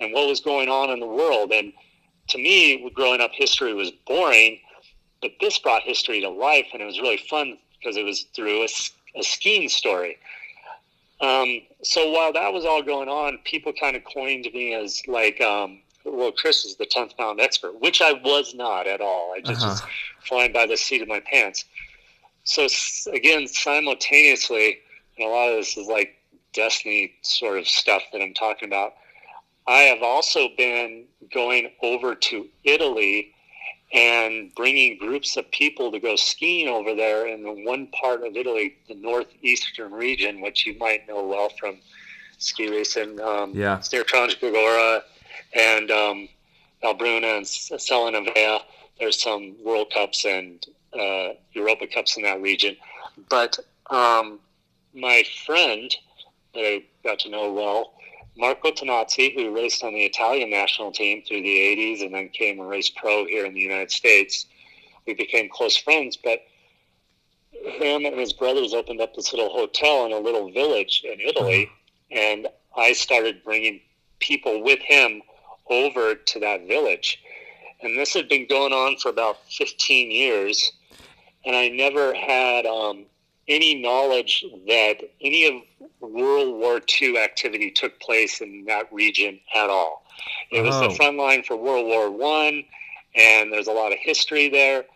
and 0.00 0.14
what 0.14 0.26
was 0.26 0.40
going 0.40 0.70
on 0.70 0.88
in 0.88 0.98
the 0.98 1.06
world. 1.06 1.52
And 1.52 1.74
to 2.30 2.38
me, 2.38 2.90
growing 2.94 3.20
up, 3.20 3.30
history 3.32 3.74
was 3.74 3.90
boring, 4.06 4.58
but 5.22 5.32
this 5.40 5.58
brought 5.58 5.82
history 5.82 6.20
to 6.20 6.28
life, 6.28 6.66
and 6.72 6.82
it 6.82 6.86
was 6.86 7.00
really 7.00 7.18
fun 7.18 7.58
because 7.78 7.96
it 7.96 8.04
was 8.04 8.22
through 8.34 8.64
a 8.64 9.22
skiing 9.22 9.68
story. 9.68 10.18
Um, 11.20 11.60
so 11.82 12.10
while 12.10 12.32
that 12.32 12.52
was 12.52 12.64
all 12.64 12.82
going 12.82 13.08
on, 13.08 13.38
people 13.44 13.72
kind 13.78 13.94
of 13.96 14.02
coined 14.04 14.48
me 14.54 14.72
as 14.74 15.02
like, 15.06 15.40
um, 15.40 15.80
well, 16.04 16.32
Chris 16.32 16.64
is 16.64 16.76
the 16.76 16.86
10th 16.86 17.16
pound 17.16 17.40
expert, 17.40 17.78
which 17.80 18.00
I 18.00 18.14
was 18.14 18.54
not 18.54 18.86
at 18.86 19.00
all. 19.02 19.34
I 19.36 19.40
just 19.40 19.60
was 19.66 19.80
Uh-huh. 19.80 19.90
flying 20.24 20.52
by 20.52 20.66
the 20.66 20.76
seat 20.76 21.02
of 21.02 21.08
my 21.08 21.20
pants. 21.20 21.66
So 22.44 22.66
again, 23.12 23.46
simultaneously, 23.46 24.78
and 25.18 25.26
a 25.26 25.30
lot 25.30 25.50
of 25.50 25.56
this 25.56 25.76
is 25.76 25.86
like 25.88 26.16
destiny 26.54 27.12
sort 27.22 27.58
of 27.58 27.68
stuff 27.68 28.02
that 28.12 28.22
I'm 28.22 28.32
talking 28.34 28.66
about. 28.66 28.94
I 29.70 29.82
have 29.82 30.02
also 30.02 30.48
been 30.58 31.04
going 31.32 31.70
over 31.80 32.16
to 32.16 32.48
Italy 32.64 33.32
and 33.92 34.52
bringing 34.56 34.98
groups 34.98 35.36
of 35.36 35.48
people 35.52 35.92
to 35.92 36.00
go 36.00 36.16
skiing 36.16 36.66
over 36.66 36.92
there 36.92 37.28
in 37.28 37.44
the 37.44 37.52
one 37.52 37.86
part 37.88 38.24
of 38.24 38.36
Italy, 38.36 38.74
the 38.88 38.96
northeastern 38.96 39.92
region, 39.92 40.40
which 40.40 40.66
you 40.66 40.76
might 40.78 41.06
know 41.06 41.24
well 41.24 41.50
from 41.50 41.78
ski 42.38 42.68
racing. 42.68 43.20
Um, 43.20 43.52
Yeah. 43.54 43.78
It's 43.78 43.92
near 43.92 44.02
Kranjska 44.02 44.52
Gora 44.52 45.04
and 45.54 45.88
um, 45.92 46.28
Albruna 46.82 47.36
and 47.36 47.46
Sella 47.46 48.10
Nevea. 48.10 48.62
There's 48.98 49.22
some 49.22 49.54
World 49.62 49.92
Cups 49.94 50.24
and 50.24 50.66
uh, 50.92 51.34
Europa 51.52 51.86
Cups 51.86 52.16
in 52.16 52.24
that 52.24 52.42
region. 52.42 52.76
But 53.28 53.56
um, 53.88 54.40
my 54.94 55.22
friend 55.46 55.94
that 56.54 56.64
I 56.64 56.82
got 57.04 57.20
to 57.20 57.30
know 57.30 57.52
well, 57.52 57.94
Marco 58.40 58.70
Tonazzi, 58.70 59.34
who 59.34 59.54
raced 59.54 59.84
on 59.84 59.92
the 59.92 60.04
Italian 60.04 60.48
national 60.48 60.92
team 60.92 61.22
through 61.22 61.42
the 61.42 61.56
80s 61.56 62.02
and 62.02 62.14
then 62.14 62.30
came 62.30 62.58
and 62.58 62.68
raced 62.68 62.96
pro 62.96 63.26
here 63.26 63.44
in 63.44 63.52
the 63.52 63.60
United 63.60 63.90
States. 63.90 64.46
We 65.06 65.12
became 65.12 65.50
close 65.50 65.76
friends, 65.76 66.16
but 66.16 66.40
him 67.52 68.06
and 68.06 68.18
his 68.18 68.32
brothers 68.32 68.72
opened 68.72 69.02
up 69.02 69.14
this 69.14 69.34
little 69.34 69.50
hotel 69.50 70.06
in 70.06 70.12
a 70.12 70.18
little 70.18 70.50
village 70.50 71.02
in 71.04 71.20
Italy, 71.20 71.70
and 72.10 72.48
I 72.74 72.94
started 72.94 73.44
bringing 73.44 73.82
people 74.20 74.62
with 74.62 74.80
him 74.80 75.20
over 75.68 76.14
to 76.14 76.40
that 76.40 76.66
village. 76.66 77.22
and 77.82 77.98
this 77.98 78.14
had 78.14 78.28
been 78.28 78.46
going 78.46 78.72
on 78.72 78.96
for 78.96 79.08
about 79.10 79.38
15 79.50 80.10
years, 80.10 80.72
and 81.44 81.54
I 81.54 81.68
never 81.68 82.14
had 82.14 82.66
um, 82.66 83.06
any 83.50 83.74
knowledge 83.74 84.44
that 84.68 85.00
any 85.20 85.46
of 85.46 85.54
World 86.00 86.54
War 86.58 86.80
II 87.00 87.18
activity 87.18 87.70
took 87.70 87.98
place 88.00 88.40
in 88.40 88.64
that 88.66 88.90
region 88.92 89.40
at 89.54 89.68
all. 89.68 90.06
It 90.50 90.62
was 90.62 90.74
Oh. 90.76 90.88
the 90.88 90.94
front 90.94 91.16
line 91.18 91.42
for 91.42 91.56
World 91.56 91.86
War 91.86 92.10
One, 92.10 92.64
and 93.14 93.52
there's 93.52 93.66
a 93.66 93.72
lot 93.72 93.92
of 93.92 93.98
history 93.98 94.48
there. 94.48 94.86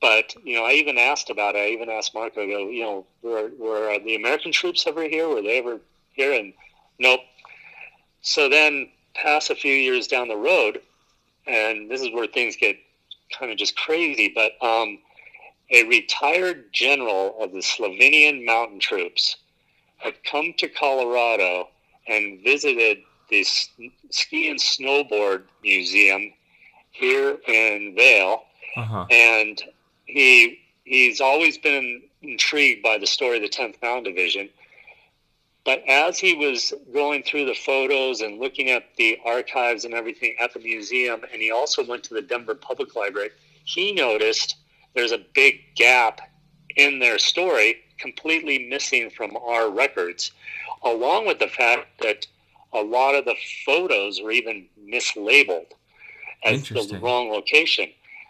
But 0.00 0.34
you 0.44 0.56
know, 0.56 0.64
I 0.64 0.72
even 0.72 0.98
asked 0.98 1.30
about 1.30 1.54
it. 1.54 1.58
I 1.60 1.68
even 1.68 1.88
asked 1.88 2.12
Marco. 2.14 2.46
Go, 2.46 2.68
you 2.68 2.82
know, 2.82 3.06
were 3.22 3.50
were 3.56 3.98
the 4.04 4.16
American 4.16 4.50
troops 4.52 4.86
ever 4.86 5.04
here? 5.04 5.28
Were 5.28 5.42
they 5.42 5.58
ever 5.58 5.80
here? 6.12 6.32
And 6.32 6.52
nope. 6.98 7.20
So 8.22 8.48
then, 8.48 8.90
pass 9.14 9.50
a 9.50 9.54
few 9.54 9.72
years 9.74 10.06
down 10.08 10.28
the 10.28 10.36
road, 10.36 10.80
and 11.46 11.90
this 11.90 12.00
is 12.00 12.10
where 12.12 12.26
things 12.26 12.56
get 12.56 12.76
kind 13.38 13.52
of 13.52 13.58
just 13.58 13.76
crazy. 13.76 14.28
But 14.34 14.52
um, 14.66 14.98
a 15.70 15.84
retired 15.84 16.72
general 16.72 17.36
of 17.40 17.52
the 17.52 17.60
Slovenian 17.62 18.44
mountain 18.44 18.80
troops 18.80 19.36
had 19.98 20.22
come 20.24 20.52
to 20.58 20.68
Colorado 20.68 21.68
and 22.08 22.42
visited 22.42 22.98
the 23.30 23.44
ski 24.10 24.50
and 24.50 24.58
snowboard 24.58 25.44
museum 25.62 26.32
here 26.90 27.38
in 27.48 27.94
Vail, 27.94 28.44
Uh 28.76 28.82
huh. 28.82 29.06
and 29.10 29.62
he 30.06 30.60
he's 30.84 31.20
always 31.20 31.56
been 31.56 32.02
intrigued 32.22 32.82
by 32.82 32.98
the 32.98 33.06
story 33.06 33.36
of 33.36 33.42
the 33.42 33.48
10th 33.48 33.80
Mountain 33.82 34.04
Division. 34.12 34.48
But 35.64 35.82
as 35.88 36.18
he 36.18 36.34
was 36.34 36.74
going 36.92 37.22
through 37.22 37.46
the 37.46 37.54
photos 37.54 38.20
and 38.20 38.40
looking 38.40 38.68
at 38.70 38.96
the 38.96 39.18
archives 39.24 39.84
and 39.84 39.94
everything 39.94 40.34
at 40.40 40.52
the 40.52 40.58
museum, 40.60 41.22
and 41.32 41.40
he 41.40 41.52
also 41.52 41.84
went 41.84 42.02
to 42.04 42.14
the 42.14 42.22
Denver 42.22 42.56
Public 42.56 42.96
Library, 42.96 43.30
he 43.64 43.92
noticed 43.92 44.56
there's 44.94 45.12
a 45.12 45.20
big 45.34 45.74
gap 45.74 46.20
in 46.76 46.98
their 46.98 47.18
story, 47.18 47.76
completely 47.98 48.68
missing 48.68 49.10
from 49.10 49.36
our 49.36 49.70
records, 49.70 50.32
along 50.82 51.26
with 51.26 51.38
the 51.38 51.48
fact 51.48 51.86
that 52.00 52.26
a 52.72 52.80
lot 52.80 53.14
of 53.14 53.24
the 53.24 53.36
photos 53.66 54.20
were 54.20 54.30
even 54.30 54.66
mislabeled 54.82 55.72
as 56.44 56.68
the 56.68 56.98
wrong 57.00 57.30
location. 57.30 57.88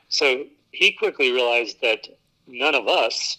So 0.08 0.44
he 0.72 0.92
quickly 0.92 1.32
realized 1.32 1.80
that 1.80 2.08
none 2.46 2.74
of 2.74 2.88
us 2.88 3.38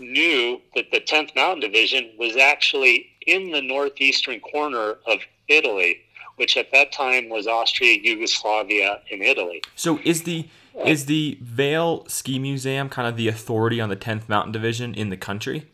knew 0.00 0.60
that 0.74 0.90
the 0.90 1.00
10th 1.00 1.34
Mountain 1.36 1.60
Division 1.60 2.10
was 2.18 2.36
actually 2.36 3.06
in 3.26 3.50
the 3.50 3.60
northeastern 3.60 4.40
corner 4.40 4.96
of 5.06 5.20
Italy, 5.48 6.00
which 6.36 6.56
at 6.56 6.72
that 6.72 6.90
time 6.90 7.28
was 7.28 7.46
Austria, 7.46 7.98
Yugoslavia, 8.02 9.02
and 9.12 9.22
Italy. 9.22 9.62
So 9.76 10.00
is 10.04 10.22
the 10.22 10.46
is 10.84 11.06
the 11.06 11.38
Vail 11.40 12.04
Ski 12.08 12.38
Museum 12.38 12.88
kind 12.88 13.06
of 13.08 13.16
the 13.16 13.28
authority 13.28 13.80
on 13.80 13.88
the 13.88 13.96
10th 13.96 14.28
Mountain 14.28 14.52
Division 14.52 14.94
in 14.94 15.10
the 15.10 15.16
country? 15.16 15.66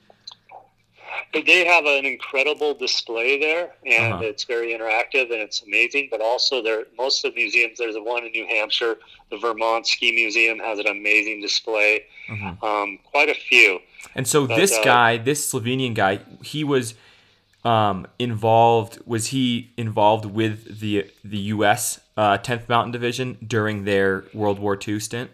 They 1.32 1.66
have 1.66 1.84
an 1.84 2.06
incredible 2.06 2.72
display 2.74 3.38
there, 3.38 3.72
and 3.84 4.14
Uh-huh. 4.14 4.24
it's 4.24 4.44
very 4.44 4.68
interactive 4.72 5.24
and 5.30 5.40
it's 5.40 5.62
amazing. 5.62 6.08
But 6.10 6.20
also, 6.20 6.62
there 6.62 6.84
most 6.96 7.24
of 7.24 7.34
the 7.34 7.40
museums. 7.42 7.78
There's 7.78 7.96
one 7.96 8.24
in 8.24 8.32
New 8.32 8.46
Hampshire. 8.46 8.98
The 9.30 9.36
Vermont 9.36 9.86
Ski 9.86 10.12
Museum 10.12 10.58
has 10.60 10.78
an 10.78 10.86
amazing 10.86 11.40
display. 11.42 12.04
Mhm. 12.28 12.62
Um, 12.62 12.98
quite 13.04 13.28
a 13.28 13.34
few. 13.34 13.80
And 14.14 14.26
so 14.26 14.46
But, 14.46 14.56
this 14.56 14.72
uh, 14.72 14.82
guy, 14.82 15.16
this 15.18 15.52
Slovenian 15.52 15.94
guy, 15.94 16.20
he 16.42 16.64
was 16.64 16.94
um, 17.66 18.06
involved. 18.18 18.98
Was 19.06 19.26
he 19.28 19.72
involved 19.76 20.24
with 20.26 20.80
the 20.80 21.10
the 21.24 21.38
U.S. 21.54 22.00
Uh, 22.16 22.38
10th 22.38 22.68
Mountain 22.68 22.92
Division 22.92 23.36
during 23.46 23.84
their 23.84 24.24
World 24.32 24.58
War 24.58 24.78
II 24.86 25.00
stint? 25.00 25.30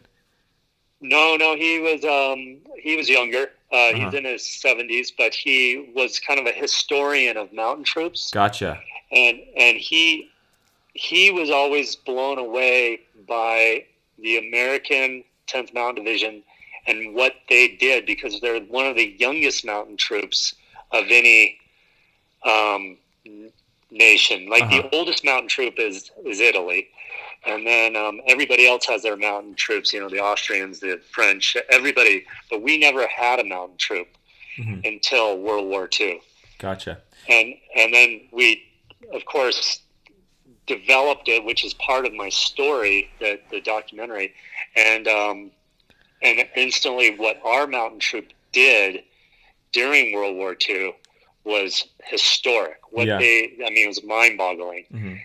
No, 1.00 1.36
no, 1.36 1.54
he 1.56 1.78
was 1.80 2.04
um, 2.04 2.58
he 2.80 2.96
was 2.96 3.08
younger. 3.08 3.50
Uh, 3.72 3.92
He's 3.94 4.04
Uh-huh. 4.04 4.16
in 4.18 4.24
his 4.24 4.44
seventies, 4.46 5.10
but 5.16 5.34
he 5.34 5.90
was 5.94 6.18
kind 6.20 6.38
of 6.38 6.46
a 6.46 6.52
historian 6.52 7.36
of 7.36 7.52
mountain 7.52 7.84
troops, 7.84 8.30
Gotcha. 8.30 8.78
and 9.10 9.40
and 9.56 9.76
he 9.78 10.28
he 10.94 11.30
was 11.30 11.50
always 11.50 11.96
blown 11.96 12.38
away 12.38 13.00
by 13.26 13.84
the 14.18 14.36
American 14.36 15.24
10th 15.48 15.72
Mountain 15.72 16.04
Division 16.04 16.42
and 16.86 17.14
what 17.14 17.32
they 17.48 17.66
did 17.68 18.04
because 18.04 18.40
they're 18.40 18.60
one 18.60 18.86
of 18.86 18.94
the 18.96 19.16
youngest 19.18 19.64
mountain 19.64 19.96
troops 19.96 20.54
of 20.90 21.04
any 21.08 21.58
um, 22.44 22.96
nation. 23.90 24.48
Like 24.48 24.64
Uh-huh. 24.64 24.82
the 24.82 24.96
oldest 24.96 25.24
mountain 25.24 25.48
troop 25.48 25.74
is 25.78 26.10
is 26.24 26.40
Italy, 26.40 26.88
and 27.44 27.66
then 27.66 27.94
um, 27.96 28.20
everybody 28.26 28.66
else 28.66 28.86
has 28.86 29.02
their 29.02 29.16
mountain 29.16 29.54
troops. 29.54 29.92
You 29.92 30.00
know, 30.00 30.08
the 30.08 30.20
Austrians, 30.20 30.80
the 30.80 31.00
French, 31.10 31.56
everybody. 31.70 32.24
But 32.50 32.62
we 32.62 32.78
never 32.78 33.06
had 33.06 33.38
a 33.40 33.44
mountain 33.44 33.76
troop 33.78 34.08
Mhm. 34.58 34.86
until 34.86 35.38
World 35.38 35.66
War 35.68 35.88
II 35.98 36.20
Gotcha. 36.58 37.00
and 37.28 37.54
and 37.74 37.92
then 37.94 38.28
we 38.32 38.62
of 39.12 39.24
course 39.24 39.80
developed 40.66 41.26
it 41.28 41.42
which 41.44 41.64
is 41.64 41.72
part 41.74 42.04
of 42.06 42.12
my 42.12 42.28
story 42.28 43.08
the, 43.18 43.40
the 43.50 43.60
documentary 43.62 44.32
and 44.76 45.08
um, 45.08 45.50
and 46.22 46.46
instantly 46.54 47.16
what 47.16 47.40
our 47.44 47.66
mountain 47.66 47.98
troop 47.98 48.28
did 48.52 49.02
during 49.72 50.12
world 50.14 50.36
war 50.36 50.54
ii 50.68 50.94
was 51.44 51.84
historic 52.04 52.78
what 52.90 53.06
Yeah. 53.06 53.18
they 53.18 53.52
i 53.66 53.70
mean 53.70 53.84
it 53.84 53.88
was 53.88 54.02
mind-boggling 54.04 55.20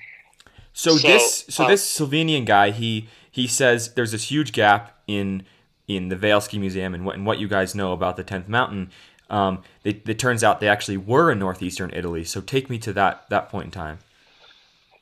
So, 0.74 0.96
So, 0.98 1.08
this 1.08 1.46
so 1.50 1.64
uh, 1.64 1.68
this 1.68 2.00
Slovenian 2.00 2.46
guy 2.46 2.72
he 2.72 3.08
he 3.32 3.48
says 3.48 3.94
there's 3.96 4.12
this 4.12 4.30
huge 4.32 4.52
gap 4.52 4.98
in 5.08 5.44
in 5.88 6.10
the 6.10 6.16
Vail 6.16 6.42
Museum 6.54 6.94
and 6.94 7.06
what 7.06 7.16
and 7.16 7.26
what 7.26 7.40
you 7.40 7.48
guys 7.48 7.74
know 7.74 7.94
about 7.94 8.16
the 8.18 8.24
10th 8.24 8.48
Mountain. 8.48 8.92
Um, 9.30 9.64
it, 9.84 10.08
it 10.08 10.20
turns 10.20 10.44
out 10.44 10.60
they 10.60 10.68
actually 10.70 10.98
were 10.98 11.32
in 11.32 11.40
northeastern 11.40 11.92
Italy. 11.94 12.24
So 12.24 12.42
take 12.42 12.70
me 12.70 12.78
to 12.80 12.94
that 12.94 13.30
that 13.30 13.50
point 13.50 13.66
in 13.66 13.72
time. 13.72 14.00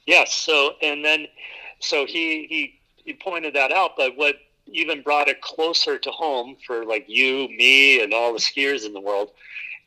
Yes. 0.06 0.34
So 0.34 0.76
and 0.82 1.04
then, 1.04 1.28
so 1.80 2.06
he 2.06 2.46
he 2.48 2.80
he 3.04 3.14
pointed 3.14 3.54
that 3.56 3.72
out. 3.72 3.92
But 3.98 4.16
what 4.18 4.36
even 4.68 5.02
brought 5.02 5.28
it 5.28 5.42
closer 5.42 5.98
to 5.98 6.12
home 6.12 6.56
for 6.66 6.86
like 6.86 7.06
you, 7.08 7.48
me, 7.50 8.02
and 8.02 8.14
all 8.14 8.34
the 8.34 8.40
skiers 8.40 8.86
in 8.86 8.94
the 8.94 9.02
world 9.02 9.32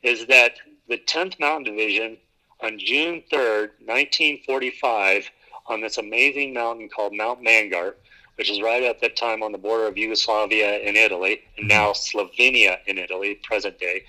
is 0.03 0.25
that 0.27 0.53
the 0.89 0.97
10th 0.97 1.39
Mountain 1.39 1.75
Division 1.75 2.17
on 2.61 2.77
June 2.77 3.23
3rd, 3.31 3.69
1945, 3.85 5.29
on 5.67 5.81
this 5.81 5.97
amazing 5.97 6.53
mountain 6.53 6.89
called 6.89 7.13
Mount 7.13 7.41
Mangart, 7.41 7.93
which 8.35 8.49
is 8.49 8.61
right 8.61 8.83
at 8.83 8.99
that 9.01 9.15
time 9.15 9.43
on 9.43 9.51
the 9.51 9.57
border 9.57 9.85
of 9.85 9.97
Yugoslavia 9.97 10.79
and 10.79 10.97
Italy, 10.97 11.41
and 11.57 11.69
mm-hmm. 11.69 11.77
now 11.77 11.91
Slovenia 11.91 12.79
in 12.87 12.97
Italy, 12.97 13.35
present 13.43 13.77
day. 13.79 14.03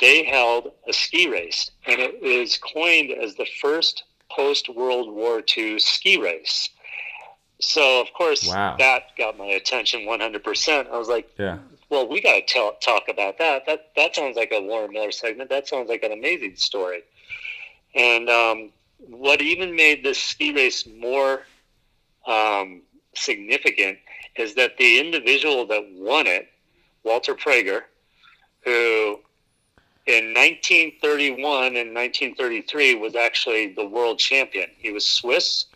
They 0.00 0.24
held 0.24 0.72
a 0.88 0.92
ski 0.92 1.28
race, 1.28 1.70
and 1.86 2.00
it 2.00 2.22
is 2.22 2.58
coined 2.58 3.10
as 3.10 3.34
the 3.34 3.46
first 3.60 4.04
post 4.30 4.68
World 4.68 5.12
War 5.12 5.42
II 5.56 5.78
ski 5.78 6.20
race. 6.20 6.70
So, 7.60 8.00
of 8.00 8.12
course, 8.12 8.46
Wow. 8.46 8.76
that 8.78 9.16
got 9.16 9.38
my 9.38 9.46
attention 9.46 10.06
100%. 10.06 10.90
I 10.90 10.98
was 10.98 11.08
like, 11.08 11.30
Yeah. 11.38 11.58
Well, 11.88 12.08
we 12.08 12.20
got 12.20 12.46
to 12.46 12.72
talk 12.80 13.08
about 13.08 13.38
that. 13.38 13.66
That 13.66 13.90
that 13.96 14.14
sounds 14.14 14.36
like 14.36 14.52
a 14.52 14.60
Warren 14.60 14.92
Miller 14.92 15.12
segment. 15.12 15.50
That 15.50 15.68
sounds 15.68 15.88
like 15.88 16.02
an 16.02 16.12
amazing 16.12 16.56
story. 16.56 17.02
And 17.94 18.28
um, 18.28 18.70
what 18.98 19.40
even 19.40 19.74
made 19.74 20.04
this 20.04 20.18
ski 20.18 20.52
race 20.52 20.86
more 20.86 21.42
um, 22.26 22.82
significant 23.14 23.98
is 24.36 24.54
that 24.54 24.76
the 24.78 24.98
individual 24.98 25.66
that 25.66 25.84
won 25.92 26.26
it, 26.26 26.48
Walter 27.04 27.34
Prager, 27.34 27.82
who 28.64 29.20
in 30.06 30.34
1931 30.34 31.76
and 31.76 31.94
1933 31.94 32.94
was 32.96 33.14
actually 33.16 33.72
the 33.74 33.86
world 33.86 34.18
champion. 34.18 34.68
He 34.76 34.92
was 34.92 35.06
Swiss. 35.06 35.66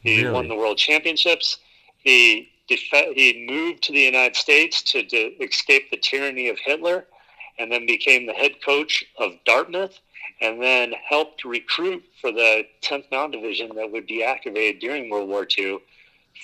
He 0.00 0.22
Really? 0.22 0.32
won 0.32 0.48
the 0.48 0.54
world 0.54 0.78
championships. 0.78 1.58
He 1.98 2.50
def- 2.68 3.14
he 3.14 3.46
moved 3.48 3.82
to 3.84 3.92
the 3.92 4.00
United 4.00 4.36
States 4.36 4.82
to, 4.82 4.98
escape 5.42 5.90
the 5.90 5.96
tyranny 5.96 6.48
of 6.48 6.58
Hitler, 6.58 7.06
and 7.58 7.72
then 7.72 7.86
became 7.86 8.26
the 8.26 8.32
head 8.32 8.62
coach 8.64 9.04
of 9.18 9.32
Dartmouth, 9.44 9.98
and 10.40 10.62
then 10.62 10.92
helped 11.08 11.44
recruit 11.44 12.04
for 12.20 12.30
the 12.30 12.64
10th 12.82 13.10
Mountain 13.10 13.40
Division 13.40 13.74
that 13.74 13.90
would 13.90 14.06
be 14.06 14.22
activated 14.22 14.80
during 14.80 15.10
World 15.10 15.28
War 15.28 15.46
II. 15.58 15.78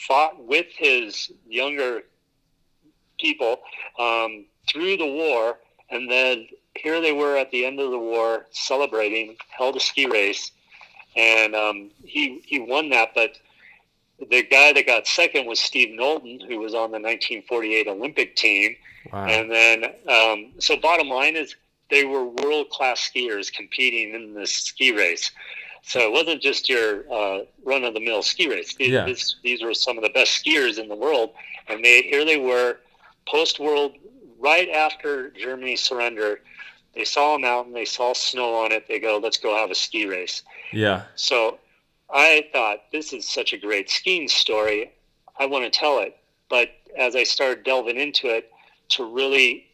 Fought 0.09 0.43
with 0.43 0.67
his 0.77 1.31
younger 1.47 2.03
people 3.21 3.61
um, 3.99 4.45
through 4.69 4.97
the 4.97 5.07
war, 5.07 5.59
and 5.91 6.11
then 6.11 6.49
here 6.75 7.01
they 7.01 7.13
were 7.13 7.37
at 7.37 7.51
the 7.53 7.65
end 7.65 7.79
of 7.79 7.91
the 7.91 7.99
war 7.99 8.47
celebrating, 8.51 9.37
held 9.57 9.77
a 9.77 9.81
ski 9.81 10.07
race, 10.07 10.51
and 11.17 11.55
um, 11.55 11.91
he 12.05 12.43
he 12.45 12.59
won 12.59 12.91
that. 12.91 13.11
But 13.15 13.39
the 14.31 14.43
guy 14.43 14.73
that 14.73 14.87
got 14.87 15.07
second 15.07 15.47
was 15.47 15.61
Steve 15.61 15.91
Knowlton, 15.97 16.41
who 16.49 16.59
was 16.59 16.75
on 16.75 16.91
the 16.91 16.99
1948 17.01 17.89
Olympic 17.89 18.37
team. 18.37 18.77
Wow. 19.13 19.27
And 19.27 19.51
then, 19.51 19.85
um, 20.09 20.53
so 20.59 20.77
bottom 20.77 21.09
line 21.09 21.37
is 21.37 21.55
they 21.91 22.05
were 22.05 22.25
world 22.25 22.71
class 22.71 23.11
skiers 23.15 23.53
competing 23.53 24.15
in 24.15 24.35
this 24.35 24.53
ski 24.53 24.93
race. 24.97 25.31
So 25.83 26.01
it 26.01 26.13
wasn't 26.13 26.41
just 26.41 26.69
your 26.69 27.05
uh, 27.13 27.41
run 27.65 27.85
of 27.85 27.93
the 27.95 28.01
mill 28.01 28.23
ski 28.23 28.49
race. 28.49 28.75
These, 28.75 28.89
Yeah. 28.91 29.05
this, 29.05 29.37
these 29.43 29.63
were 29.63 29.75
some 29.75 29.99
of 29.99 30.03
the 30.03 30.11
best 30.11 30.43
skiers 30.45 30.79
in 30.79 30.89
the 30.89 30.97
world, 30.97 31.31
and 31.69 31.85
they 31.85 32.03
here 32.03 32.25
they 32.25 32.39
were, 32.39 32.79
post 33.27 33.61
world, 33.61 33.93
right 34.39 34.69
after 34.71 35.31
Germany 35.31 35.77
surrendered. 35.77 36.41
They 36.95 37.05
saw 37.05 37.35
a 37.35 37.39
mountain, 37.39 37.75
they 37.75 37.85
saw 37.85 38.13
snow 38.15 38.55
on 38.55 38.73
it. 38.73 38.87
They 38.89 38.99
go, 39.01 39.19
let's 39.19 39.37
go 39.37 39.55
have 39.57 39.71
a 39.71 39.75
ski 39.75 40.07
race. 40.07 40.43
Yeah. 40.73 41.03
So 41.17 41.59
I 42.15 42.47
thought 42.53 42.91
this 42.93 43.13
is 43.13 43.29
such 43.29 43.53
a 43.53 43.59
great 43.59 43.91
skiing 43.91 44.29
story. 44.29 44.93
I 45.39 45.47
want 45.47 45.65
to 45.65 45.71
tell 45.71 45.99
it. 45.99 46.17
But 46.49 46.71
as 46.97 47.17
I 47.17 47.25
started 47.25 47.65
delving 47.65 47.97
into 47.99 48.29
it, 48.29 48.51
to 48.91 49.05
really, 49.05 49.67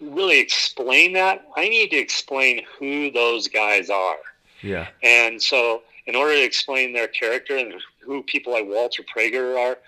really 0.00 0.38
explain 0.38 1.12
that, 1.14 1.44
I 1.56 1.68
need 1.68 1.90
to 1.90 1.96
explain 1.96 2.62
who 2.78 3.10
those 3.10 3.48
guys 3.48 3.90
are. 3.90 4.16
Yeah. 4.62 4.86
And 5.02 5.42
so, 5.42 5.82
in 6.06 6.14
order 6.14 6.34
to 6.34 6.42
explain 6.44 6.92
their 6.92 7.08
character 7.08 7.56
and 7.56 7.74
who 8.00 8.22
people 8.22 8.52
like 8.52 8.66
Walter 8.66 9.02
Prager 9.02 9.58
are 9.58 9.78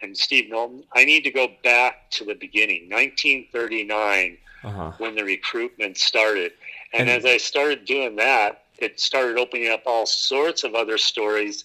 and 0.00 0.16
Steve 0.16 0.48
Milton, 0.50 0.84
I 0.94 1.04
need 1.04 1.22
to 1.24 1.30
go 1.30 1.48
back 1.62 2.10
to 2.12 2.24
the 2.24 2.34
beginning, 2.34 2.88
1939 2.88 4.38
Uh 4.64 4.70
huh. 4.70 4.92
when 4.98 5.14
the 5.14 5.24
recruitment 5.24 5.98
started. 5.98 6.52
And, 6.94 7.10
And- 7.10 7.18
as 7.18 7.24
I 7.26 7.36
started 7.36 7.84
doing 7.84 8.16
that, 8.16 8.62
it 8.78 9.00
started 9.00 9.38
opening 9.38 9.68
up 9.68 9.82
all 9.86 10.06
sorts 10.06 10.64
of 10.64 10.74
other 10.74 10.98
stories 10.98 11.64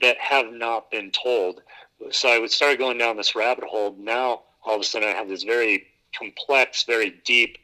that 0.00 0.18
have 0.18 0.52
not 0.52 0.90
been 0.90 1.10
told. 1.10 1.62
So 2.10 2.28
I 2.28 2.38
would 2.38 2.50
start 2.50 2.78
going 2.78 2.98
down 2.98 3.16
this 3.16 3.34
rabbit 3.34 3.64
hole. 3.64 3.94
Now, 3.98 4.42
all 4.64 4.76
of 4.76 4.80
a 4.80 4.84
sudden, 4.84 5.08
I 5.08 5.12
have 5.12 5.28
this 5.28 5.44
very 5.44 5.86
complex, 6.16 6.84
very 6.84 7.20
deep 7.24 7.58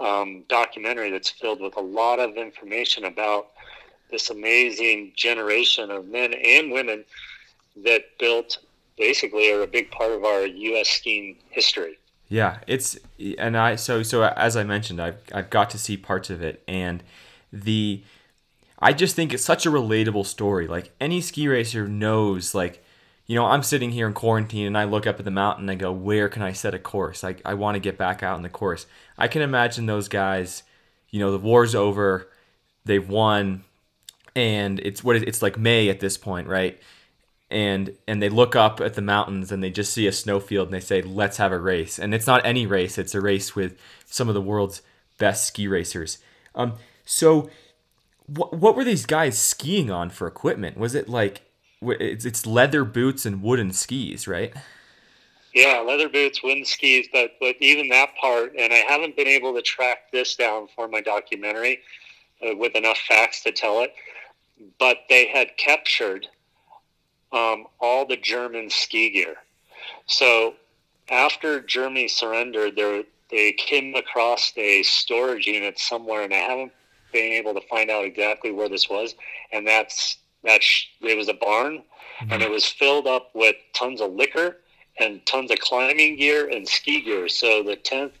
um, 0.00 0.44
documentary 0.48 1.10
that's 1.10 1.30
filled 1.30 1.60
with 1.60 1.76
a 1.76 1.80
lot 1.80 2.18
of 2.18 2.36
information 2.36 3.04
about 3.04 3.48
this 4.10 4.30
amazing 4.30 5.12
generation 5.16 5.90
of 5.90 6.06
men 6.06 6.34
and 6.34 6.72
women 6.72 7.04
that 7.84 8.02
built 8.18 8.58
basically 8.96 9.50
are 9.52 9.62
a 9.62 9.66
big 9.66 9.90
part 9.90 10.12
of 10.12 10.24
our 10.24 10.46
U.S. 10.46 10.88
skiing 10.88 11.36
history. 11.50 11.98
Yeah, 12.28 12.58
it's 12.68 12.96
and 13.38 13.56
I 13.56 13.74
so 13.74 14.04
so 14.04 14.22
as 14.22 14.56
I 14.56 14.62
mentioned, 14.62 15.00
I've 15.00 15.18
I've 15.32 15.50
got 15.50 15.68
to 15.70 15.78
see 15.78 15.96
parts 15.96 16.30
of 16.30 16.42
it, 16.42 16.62
and 16.68 17.02
the 17.52 18.02
I 18.78 18.92
just 18.92 19.14
think 19.14 19.32
it's 19.32 19.44
such 19.44 19.66
a 19.66 19.70
relatable 19.70 20.26
story. 20.26 20.66
Like 20.66 20.92
any 21.00 21.20
ski 21.20 21.48
racer 21.48 21.86
knows, 21.86 22.54
like 22.54 22.84
you 23.26 23.36
know, 23.36 23.46
I'm 23.46 23.62
sitting 23.62 23.92
here 23.92 24.08
in 24.08 24.12
quarantine 24.12 24.66
and 24.66 24.76
I 24.76 24.84
look 24.84 25.06
up 25.06 25.18
at 25.20 25.24
the 25.24 25.30
mountain 25.30 25.64
and 25.64 25.70
I 25.70 25.76
go, 25.76 25.92
where 25.92 26.28
can 26.28 26.42
I 26.42 26.52
set 26.52 26.74
a 26.74 26.78
course? 26.78 27.22
Like 27.22 27.40
I 27.44 27.54
want 27.54 27.76
to 27.76 27.80
get 27.80 27.96
back 27.96 28.22
out 28.22 28.36
in 28.36 28.42
the 28.42 28.48
course. 28.48 28.86
I 29.16 29.28
can 29.28 29.42
imagine 29.42 29.86
those 29.86 30.08
guys. 30.08 30.64
You 31.10 31.20
know, 31.20 31.30
the 31.30 31.38
war's 31.38 31.74
over, 31.74 32.28
they've 32.84 33.08
won, 33.08 33.64
and 34.34 34.80
it's 34.80 35.02
what 35.04 35.16
it's 35.16 35.42
like 35.42 35.58
May 35.58 35.88
at 35.88 36.00
this 36.00 36.16
point, 36.16 36.48
right? 36.48 36.80
and 37.50 37.96
and 38.06 38.22
they 38.22 38.28
look 38.28 38.54
up 38.54 38.80
at 38.80 38.94
the 38.94 39.02
mountains 39.02 39.50
and 39.50 39.62
they 39.62 39.70
just 39.70 39.92
see 39.92 40.06
a 40.06 40.12
snowfield 40.12 40.68
and 40.68 40.74
they 40.74 40.80
say 40.80 41.02
let's 41.02 41.38
have 41.38 41.52
a 41.52 41.58
race 41.58 41.98
and 41.98 42.14
it's 42.14 42.26
not 42.26 42.44
any 42.44 42.66
race 42.66 42.96
it's 42.96 43.14
a 43.14 43.20
race 43.20 43.56
with 43.56 43.76
some 44.06 44.28
of 44.28 44.34
the 44.34 44.40
world's 44.40 44.82
best 45.18 45.46
ski 45.46 45.66
racers 45.66 46.18
um 46.54 46.74
so 47.10 47.50
what, 48.26 48.54
what 48.54 48.76
were 48.76 48.84
these 48.84 49.04
guys 49.04 49.36
skiing 49.36 49.90
on 49.90 50.10
for 50.10 50.28
equipment 50.28 50.76
was 50.76 50.94
it 50.94 51.08
like 51.08 51.42
it's, 51.82 52.24
it's 52.24 52.46
leather 52.46 52.84
boots 52.84 53.26
and 53.26 53.42
wooden 53.42 53.72
skis 53.72 54.28
right 54.28 54.54
Yeah, 55.52 55.80
leather 55.80 56.08
boots, 56.08 56.42
wooden 56.42 56.64
skis, 56.64 57.08
but 57.12 57.32
but 57.40 57.56
even 57.58 57.88
that 57.88 58.14
part, 58.16 58.54
and 58.56 58.72
I 58.72 58.76
haven't 58.76 59.16
been 59.16 59.26
able 59.26 59.52
to 59.54 59.62
track 59.62 60.12
this 60.12 60.36
down 60.36 60.68
for 60.76 60.86
my 60.86 61.00
documentary 61.00 61.80
uh, 62.40 62.54
with 62.54 62.76
enough 62.76 62.98
facts 62.98 63.42
to 63.42 63.50
tell 63.50 63.80
it. 63.80 63.92
But 64.78 64.98
they 65.08 65.26
had 65.26 65.56
captured 65.56 66.28
um, 67.32 67.66
all 67.80 68.06
the 68.06 68.16
German 68.16 68.70
ski 68.70 69.10
gear. 69.10 69.34
So 70.06 70.54
after 71.08 71.60
Germany 71.60 72.06
surrendered, 72.06 72.76
there 72.76 73.02
they 73.30 73.52
came 73.52 73.96
across 73.96 74.52
a 74.56 74.84
storage 74.84 75.46
unit 75.46 75.80
somewhere, 75.80 76.22
and 76.22 76.32
I 76.32 76.38
haven't 76.38 76.72
been 77.12 77.32
able 77.32 77.54
to 77.54 77.60
find 77.68 77.90
out 77.90 78.04
exactly 78.04 78.52
where 78.52 78.68
this 78.68 78.88
was. 78.88 79.14
And 79.52 79.66
that's 79.66 80.18
that's 80.42 80.86
it 81.00 81.16
was 81.16 81.28
a 81.28 81.34
barn, 81.34 81.82
and 82.30 82.42
it 82.42 82.50
was 82.50 82.64
filled 82.64 83.06
up 83.06 83.30
with 83.34 83.56
tons 83.74 84.00
of 84.00 84.12
liquor 84.12 84.58
and 84.98 85.24
tons 85.26 85.50
of 85.50 85.58
climbing 85.58 86.16
gear 86.16 86.48
and 86.48 86.66
ski 86.66 87.02
gear. 87.02 87.28
So 87.28 87.62
the 87.62 87.76
tenth 87.76 88.12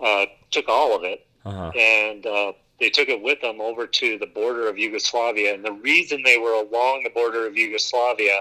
uh, 0.00 0.26
took 0.50 0.68
all 0.68 0.96
of 0.96 1.04
it, 1.04 1.26
uh-huh 1.44 1.72
and 1.76 2.26
uh, 2.26 2.52
they 2.78 2.90
took 2.90 3.08
it 3.08 3.20
with 3.20 3.40
them 3.40 3.60
over 3.60 3.86
to 3.86 4.18
the 4.18 4.26
border 4.26 4.68
of 4.68 4.78
Yugoslavia. 4.78 5.54
And 5.54 5.64
the 5.64 5.72
reason 5.72 6.22
they 6.22 6.38
were 6.38 6.52
along 6.52 7.02
the 7.02 7.10
border 7.10 7.46
of 7.46 7.56
Yugoslavia 7.56 8.40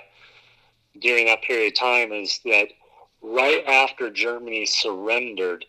during 0.99 1.25
that 1.25 1.41
period 1.41 1.73
of 1.73 1.79
time 1.79 2.11
is 2.11 2.39
that 2.45 2.69
right 3.21 3.63
after 3.65 4.09
Germany 4.09 4.65
surrendered, 4.65 5.65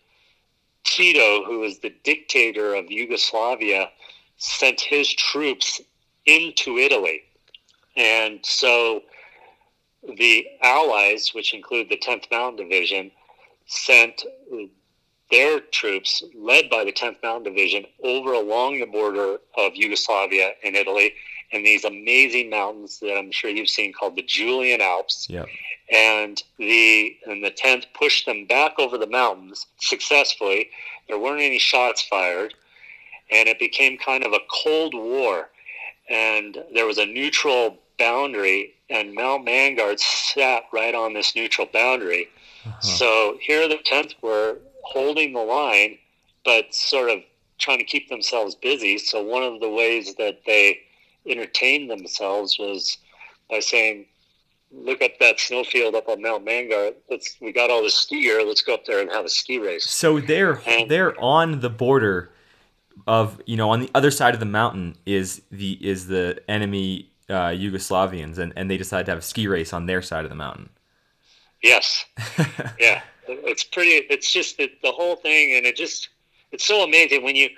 Tito, 0.85 1.44
who 1.44 1.61
was 1.61 1.78
the 1.78 1.94
dictator 2.04 2.74
of 2.74 2.90
Yugoslavia, 2.90 3.90
sent 4.38 4.81
his 4.81 5.12
troops 5.12 5.81
into 6.27 6.79
Italy. 6.79 7.22
And 7.96 8.40
so 8.44 9.03
the 10.16 10.46
Allies, 10.62 11.31
which 11.35 11.53
include 11.53 11.88
the 11.88 11.98
10th 11.98 12.31
Mountain 12.31 12.68
Division, 12.68 13.11
sent 13.66 14.24
their 15.31 15.61
troops, 15.61 16.22
led 16.35 16.70
by 16.70 16.85
the 16.85 16.92
10th 16.92 17.22
Mountain 17.22 17.53
Division, 17.53 17.85
over 18.03 18.33
along 18.33 18.81
the 18.81 18.87
border 18.87 19.38
of 19.57 19.74
Yugoslavia 19.74 20.53
and 20.64 20.74
Italy 20.74 21.12
in 21.51 21.62
these 21.62 21.85
amazing 21.85 22.51
mountains 22.51 22.98
that 23.01 23.16
I'm 23.16 23.33
sure 23.33 23.51
you've 23.51 23.68
seen 23.68 23.92
called 23.92 24.16
the 24.16 24.22
Julian 24.22 24.81
Alps. 24.81 25.27
yep 25.29 25.46
And 25.90 26.42
the 26.59 27.16
and 27.27 27.42
the 27.44 27.51
10th 27.51 27.87
pushed 27.94 28.27
them 28.27 28.46
back 28.46 28.79
over 28.79 28.98
the 28.98 29.07
mountains 29.07 29.66
successfully. 29.79 30.70
There 31.09 31.18
weren't 31.18 31.40
any 31.40 31.59
shots 31.59 32.03
fired, 32.03 32.55
and 33.30 33.48
it 33.48 33.58
became 33.58 33.98
kind 33.98 34.24
of 34.24 34.32
a 34.32 34.40
cold 34.62 34.94
war. 34.94 35.50
And 36.08 36.58
there 36.72 36.86
was 36.86 36.98
a 36.98 37.06
neutral 37.06 37.78
boundary, 37.98 38.74
and 38.88 39.14
Mount 39.14 39.46
Mangart 39.46 40.00
sat 40.00 40.64
right 40.72 40.94
on 40.94 41.12
this 41.12 41.34
neutral 41.36 41.68
boundary. 41.72 42.28
Uh-huh. 42.66 42.80
So 42.80 43.38
here 43.40 43.68
the 43.68 43.78
10th 43.78 44.14
were 44.22 44.58
holding 44.82 45.32
the 45.34 45.40
line, 45.40 45.98
but 46.44 46.74
sort 46.74 47.10
of 47.10 47.20
trying 47.58 47.78
to 47.78 47.84
keep 47.84 48.08
themselves 48.08 48.54
busy. 48.54 48.98
So 48.98 49.22
one 49.22 49.42
of 49.42 49.60
the 49.60 49.68
ways 49.68 50.14
that 50.14 50.40
they 50.46 50.80
entertained 51.26 51.90
themselves 51.90 52.58
was 52.58 52.96
by 53.50 53.60
saying, 53.60 54.06
"Look 54.72 55.02
up 55.02 55.18
that 55.18 55.40
snowfield 55.40 55.94
up 55.94 56.08
on 56.08 56.22
Mount 56.22 56.46
Mangart. 56.46 56.94
Let's 57.10 57.36
we 57.40 57.52
got 57.52 57.70
all 57.70 57.82
this 57.82 57.96
ski 57.96 58.22
gear. 58.22 58.44
Let's 58.44 58.62
go 58.62 58.74
up 58.74 58.84
there 58.86 59.00
and 59.00 59.10
have 59.10 59.24
a 59.24 59.28
ski 59.28 59.58
race." 59.58 59.90
so 59.90 60.20
they're 60.20 60.62
And- 60.66 60.90
they're 60.90 61.18
on 61.20 61.60
the 61.60 61.70
border 61.70 62.30
of 63.06 63.40
you 63.46 63.56
know 63.56 63.70
on 63.70 63.80
the 63.80 63.90
other 63.94 64.11
side 64.11 64.34
of 64.34 64.40
the 64.40 64.46
mountain 64.46 64.96
is 65.06 65.42
the 65.50 65.72
is 65.87 66.06
the 66.08 66.40
enemy 66.48 67.11
uh, 67.28 67.48
Yugoslavians 67.50 68.38
and, 68.38 68.52
and 68.56 68.70
they 68.70 68.76
decide 68.76 69.04
to 69.06 69.12
have 69.12 69.18
a 69.18 69.22
ski 69.22 69.46
race 69.46 69.72
on 69.72 69.87
their 69.87 70.00
side 70.02 70.24
of 70.24 70.30
the 70.30 70.37
mountain 70.37 70.70
Yes, 71.62 72.04
yeah, 72.78 73.02
it's 73.26 73.64
pretty. 73.64 73.90
It's 74.11 74.30
just 74.32 74.58
the, 74.58 74.70
the 74.82 74.92
whole 74.92 75.16
thing, 75.16 75.56
and 75.56 75.66
it 75.66 75.74
just 75.76 76.08
it's 76.52 76.64
so 76.64 76.84
amazing 76.84 77.24
when 77.24 77.34
you 77.34 77.48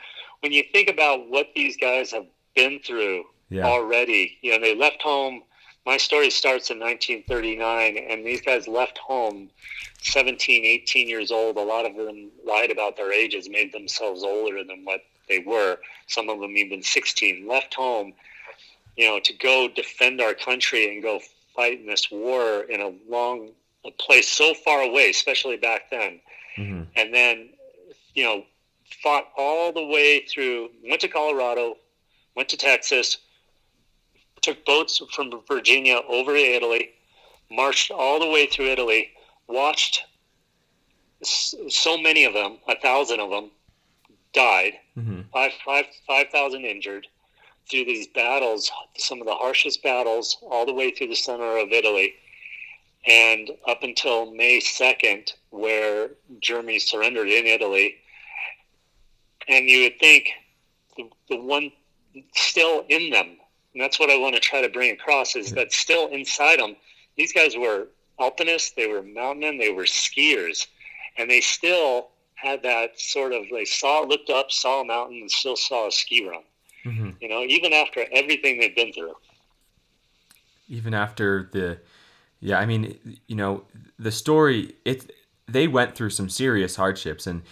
when 0.41 0.53
you 0.53 0.63
think 0.73 0.89
about 0.89 1.29
what 1.29 1.49
these 1.55 1.77
guys 1.77 2.11
have 2.13 2.25
been 2.57 2.81
through 2.81 3.25
Yeah. 3.51 3.67
already. 3.67 4.39
You 4.41 4.53
know, 4.53 4.61
they 4.61 4.75
left 4.75 5.03
home. 5.03 5.43
My 5.85 5.97
story 5.99 6.31
starts 6.31 6.71
in 6.71 6.79
1939, 6.79 7.99
and 8.09 8.25
these 8.25 8.41
guys 8.41 8.67
left 8.69 8.97
home 8.99 9.51
17, 10.03 10.65
18 10.65 11.09
years 11.09 11.31
old. 11.31 11.57
A 11.57 11.61
lot 11.63 11.85
of 11.85 11.95
them 11.97 12.31
lied 12.45 12.71
about 12.71 12.97
their 12.97 13.13
ages, 13.13 13.49
made 13.51 13.73
themselves 13.73 14.23
older 14.23 14.65
than 14.65 14.85
what 14.85 15.01
they 15.31 15.39
were. 15.39 15.79
Some 16.09 16.29
of 16.29 16.41
them 16.41 16.57
even 16.57 16.83
16. 16.83 17.49
Left 17.49 17.73
home, 17.73 18.13
you 18.97 19.07
know, 19.07 19.19
to 19.21 19.33
go 19.33 19.69
defend 19.69 20.21
our 20.21 20.35
country 20.35 20.93
and 20.93 21.03
go 21.03 21.21
fight 21.57 21.81
in 21.81 21.87
this 21.87 22.11
war 22.11 22.63
in 22.65 22.83
a 22.83 22.93
long 23.09 23.51
a 23.87 23.91
place 23.93 24.29
so 24.29 24.53
far 24.53 24.83
away, 24.83 25.09
especially 25.09 25.57
back 25.57 25.91
then. 25.91 26.21
hmm 26.57 26.83
And 26.97 27.15
then, 27.15 27.49
you 28.15 28.25
know, 28.25 28.45
fought 29.03 29.29
all 29.39 29.73
the 29.73 29.87
way 29.87 30.27
through, 30.27 30.71
went 30.87 31.01
to 31.01 31.09
Colorado, 31.09 31.77
went 32.37 32.49
to 32.51 32.57
Texas, 32.57 33.19
took 34.43 34.65
boats 34.65 35.01
from 35.15 35.31
Virginia 35.49 36.01
over 36.09 36.35
to 36.35 36.39
Italy, 36.39 36.91
marched 37.51 37.91
all 37.91 38.19
the 38.21 38.27
way 38.27 38.47
through 38.47 38.67
Italy, 38.67 39.11
watched 39.47 40.05
so 41.23 41.99
many 41.99 42.25
of 42.25 42.33
them, 42.33 42.59
a 42.69 42.77
thousand 42.81 43.21
of 43.21 43.31
them, 43.31 43.51
died, 44.33 44.75
hmm 44.95 45.21
five, 45.33 45.53
five, 45.65 45.87
5,000 46.07 46.65
injured 46.65 47.07
through 47.71 47.85
these 47.85 48.09
battles, 48.09 48.71
some 48.97 49.21
of 49.21 49.27
the 49.27 49.35
harshest 49.35 49.83
battles, 49.83 50.39
all 50.43 50.67
the 50.67 50.75
way 50.75 50.91
through 50.91 51.07
the 51.07 51.15
center 51.15 51.57
of 51.59 51.71
Italy. 51.71 52.15
And 53.07 53.51
up 53.67 53.83
until 53.83 54.33
May 54.33 54.59
2nd, 54.59 55.33
where 55.51 56.11
Germany 56.41 56.79
surrendered 56.79 57.29
in 57.29 57.47
Italy. 57.47 57.97
And 59.49 59.69
you 59.69 59.85
would 59.85 59.99
think 59.99 60.31
the, 60.97 61.09
the 61.29 61.37
one 61.37 61.73
still 62.35 62.85
in 62.89 63.11
them. 63.11 63.37
And 63.73 63.83
that's 63.83 63.99
what 63.99 64.11
I 64.11 64.19
want 64.19 64.35
to 64.35 64.41
try 64.41 64.61
to 64.61 64.69
bring 64.69 64.91
across 64.91 65.37
is 65.37 65.53
that 65.53 65.73
still 65.73 66.09
inside 66.09 66.59
them, 66.59 66.77
these 67.17 67.33
guys 67.33 67.57
were 67.57 67.89
alpinists, 68.19 68.73
they 68.73 68.87
were 68.87 69.03
mountain 69.03 69.41
men, 69.41 69.59
they 69.59 69.71
were 69.71 69.85
skiers, 69.85 70.67
and 71.17 71.31
they 71.31 71.41
still 71.41 72.11
had 72.41 72.63
that 72.63 72.99
sort 73.01 73.33
of 73.33 73.45
they 73.51 73.65
saw 73.65 74.01
looked 74.01 74.31
up, 74.31 74.51
saw 74.51 74.81
a 74.81 74.85
mountain, 74.85 75.19
and 75.21 75.31
still 75.31 75.57
saw 75.57 75.89
a 75.89 75.93
ski 75.93 76.27
run. 76.27 76.43
Mm-hmm. 76.85 77.11
You 77.21 77.29
know, 77.29 77.43
even 77.43 77.73
after 77.73 78.05
everything 78.13 78.61
they've 78.61 78.75
been 78.75 78.93
through. 78.93 79.15
Even 80.69 80.95
after 80.95 81.51
the, 81.53 81.79
yeah, 82.41 82.59
I 82.59 82.67
mean, 82.67 82.99
you 83.27 83.37
know, 83.37 83.65
the 83.99 84.13
story 84.13 84.75
it 84.85 85.11
they 85.47 85.67
went 85.67 85.95
through 85.95 86.11
some 86.11 86.29
serious 86.29 86.77
hardships 86.77 87.27
and 87.27 87.43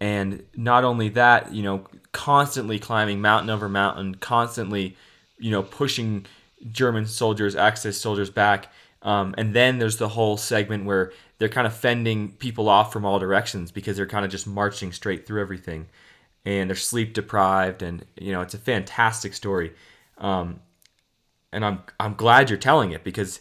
and 0.00 0.44
not 0.54 0.84
only 0.84 1.08
that, 1.10 1.52
you 1.52 1.62
know, 1.62 1.86
constantly 2.12 2.78
climbing 2.78 3.20
mountain 3.20 3.50
over 3.50 3.68
mountain, 3.68 4.14
constantly, 4.16 4.96
you 5.38 5.50
know, 5.50 5.62
pushing 5.62 6.26
German 6.70 7.06
soldiers, 7.06 7.56
Axis 7.56 7.98
soldiers 8.00 8.30
back. 8.30 8.70
Um, 9.06 9.36
and 9.38 9.54
then 9.54 9.78
there's 9.78 9.98
the 9.98 10.08
whole 10.08 10.36
segment 10.36 10.84
where 10.84 11.12
they're 11.38 11.48
kind 11.48 11.66
of 11.66 11.72
fending 11.72 12.32
people 12.32 12.68
off 12.68 12.92
from 12.92 13.04
all 13.04 13.20
directions 13.20 13.70
because 13.70 13.96
they're 13.96 14.04
kind 14.04 14.24
of 14.24 14.32
just 14.32 14.48
marching 14.48 14.92
straight 14.92 15.24
through 15.24 15.40
everything, 15.40 15.86
and 16.44 16.68
they're 16.68 16.76
sleep 16.76 17.14
deprived, 17.14 17.82
and 17.82 18.04
you 18.20 18.32
know, 18.32 18.40
it's 18.40 18.54
a 18.54 18.58
fantastic 18.58 19.32
story. 19.32 19.72
Um, 20.18 20.58
and 21.52 21.64
I'm 21.64 21.82
I'm 22.00 22.14
glad 22.14 22.50
you're 22.50 22.58
telling 22.58 22.90
it 22.90 23.04
because, 23.04 23.40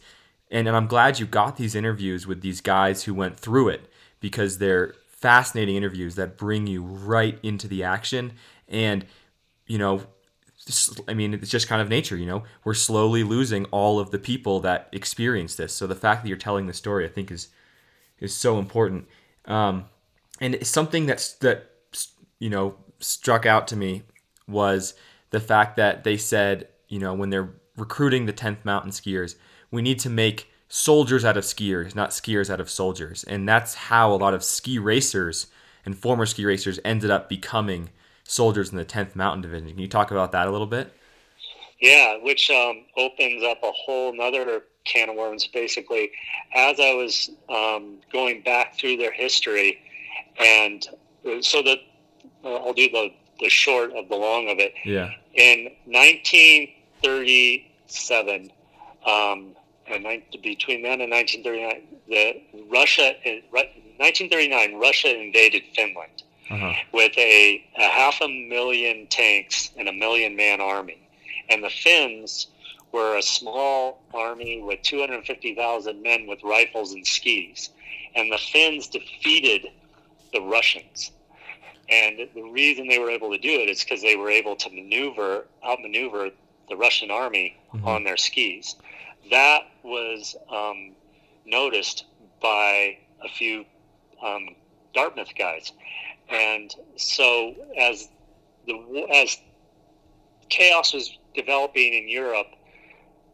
and, 0.51 0.67
and 0.67 0.77
I'm 0.77 0.85
glad 0.85 1.19
you 1.19 1.25
got 1.25 1.57
these 1.57 1.73
interviews 1.73 2.27
with 2.27 2.41
these 2.41 2.61
guys 2.61 3.03
who 3.03 3.15
went 3.15 3.35
through 3.35 3.69
it 3.69 3.89
because 4.19 4.59
they're 4.59 4.93
fascinating 5.07 5.75
interviews 5.75 6.13
that 6.13 6.37
bring 6.37 6.67
you 6.67 6.83
right 6.83 7.39
into 7.41 7.67
the 7.67 7.83
action 7.83 8.33
and 8.67 9.03
you 9.65 9.79
know 9.79 10.03
I 11.07 11.13
mean, 11.13 11.33
it's 11.33 11.51
just 11.51 11.67
kind 11.67 11.81
of 11.81 11.89
nature, 11.89 12.17
you 12.17 12.25
know. 12.25 12.43
We're 12.63 12.73
slowly 12.73 13.23
losing 13.23 13.65
all 13.65 13.99
of 13.99 14.11
the 14.11 14.17
people 14.17 14.59
that 14.61 14.89
experience 14.91 15.55
this. 15.55 15.73
So 15.73 15.85
the 15.85 15.95
fact 15.95 16.23
that 16.23 16.29
you're 16.29 16.37
telling 16.37 16.65
the 16.65 16.73
story, 16.73 17.05
I 17.05 17.09
think, 17.09 17.29
is 17.31 17.49
is 18.19 18.35
so 18.35 18.57
important. 18.57 19.07
Um, 19.45 19.85
and 20.41 20.65
something 20.65 21.05
that's 21.05 21.33
that 21.33 21.69
you 22.39 22.49
know 22.49 22.75
struck 22.99 23.45
out 23.45 23.67
to 23.67 23.75
me 23.75 24.03
was 24.47 24.95
the 25.29 25.39
fact 25.39 25.75
that 25.77 26.03
they 26.03 26.17
said, 26.17 26.67
you 26.87 26.99
know, 26.99 27.13
when 27.13 27.29
they're 27.29 27.49
recruiting 27.77 28.25
the 28.25 28.33
10th 28.33 28.63
mountain 28.63 28.91
skiers, 28.91 29.35
we 29.69 29.81
need 29.81 29.99
to 29.99 30.09
make 30.09 30.49
soldiers 30.67 31.25
out 31.25 31.37
of 31.37 31.43
skiers, 31.43 31.95
not 31.95 32.11
skiers 32.11 32.49
out 32.49 32.59
of 32.59 32.69
soldiers. 32.69 33.23
And 33.25 33.47
that's 33.47 33.75
how 33.75 34.13
a 34.13 34.15
lot 34.15 34.33
of 34.33 34.43
ski 34.43 34.79
racers 34.79 35.47
and 35.85 35.97
former 35.97 36.25
ski 36.25 36.45
racers 36.45 36.79
ended 36.83 37.11
up 37.11 37.29
becoming 37.29 37.89
soldiers 38.25 38.71
in 38.71 38.77
the 38.77 38.85
10th 38.85 39.15
Mountain 39.15 39.41
Division. 39.41 39.69
Can 39.69 39.79
you 39.79 39.87
talk 39.87 40.11
about 40.11 40.31
that 40.33 40.47
a 40.47 40.51
little 40.51 40.67
bit? 40.67 40.93
Yeah, 41.79 42.17
which 42.17 42.49
um, 42.49 42.85
opens 42.97 43.43
up 43.43 43.59
a 43.63 43.71
whole 43.71 44.11
nother 44.13 44.63
can 44.85 45.09
of 45.09 45.15
worms, 45.15 45.47
basically. 45.47 46.11
As 46.53 46.79
I 46.79 46.93
was 46.93 47.31
um, 47.49 47.97
going 48.11 48.41
back 48.41 48.77
through 48.77 48.97
their 48.97 49.11
history, 49.11 49.79
and 50.39 50.87
uh, 51.25 51.41
so 51.41 51.63
that 51.63 51.79
uh, 52.43 52.55
I'll 52.55 52.73
do 52.73 52.89
the, 52.89 53.13
the 53.39 53.49
short 53.49 53.93
of 53.93 54.09
the 54.09 54.15
long 54.15 54.49
of 54.49 54.59
it. 54.59 54.73
Yeah. 54.85 55.11
In 55.33 55.69
1937, 55.85 58.51
um, 59.05 59.55
and 59.87 60.03
between 60.41 60.81
then 60.81 61.01
and 61.01 61.11
1939, 61.11 61.83
the 62.07 62.41
Russia 62.69 63.13
in 63.27 63.43
1939 63.51 64.79
Russia 64.79 65.19
invaded 65.19 65.63
Finland 65.75 66.23
uh-huh. 66.49 66.73
with 66.91 67.17
a, 67.17 67.63
a 67.77 67.89
half 67.89 68.21
a 68.21 68.27
million 68.27 69.07
tanks 69.07 69.71
and 69.77 69.87
a 69.87 69.93
million 69.93 70.35
man 70.35 70.61
army, 70.61 71.07
and 71.49 71.63
the 71.63 71.69
Finns 71.69 72.47
were 72.91 73.17
a 73.17 73.21
small 73.21 74.01
army 74.13 74.61
with 74.61 74.81
250,000 74.83 76.01
men 76.01 76.27
with 76.27 76.41
rifles 76.43 76.93
and 76.93 77.05
skis, 77.05 77.71
and 78.15 78.31
the 78.31 78.37
Finns 78.37 78.87
defeated 78.87 79.67
the 80.33 80.41
Russians. 80.41 81.11
And 81.87 82.27
the 82.33 82.41
reason 82.41 82.87
they 82.87 82.97
were 82.97 83.11
able 83.11 83.31
to 83.31 83.37
do 83.37 83.49
it 83.49 83.69
is 83.69 83.83
because 83.83 84.01
they 84.01 84.15
were 84.15 84.31
able 84.31 84.55
to 84.55 84.69
maneuver, 84.71 85.45
outmaneuver 85.63 86.31
the 86.67 86.75
Russian 86.75 87.11
army 87.11 87.55
mm-hmm. 87.71 87.87
on 87.87 88.03
their 88.03 88.17
skis 88.17 88.75
that 89.31 89.63
was 89.83 90.35
um, 90.49 90.91
noticed 91.45 92.05
by 92.41 92.97
a 93.23 93.29
few 93.29 93.65
um, 94.23 94.49
Dartmouth 94.93 95.35
guys, 95.37 95.71
and 96.29 96.73
so 96.95 97.55
as 97.77 98.09
the 98.67 99.07
as 99.13 99.37
chaos 100.49 100.93
was 100.93 101.17
developing 101.33 101.93
in 101.93 102.09
Europe, 102.09 102.47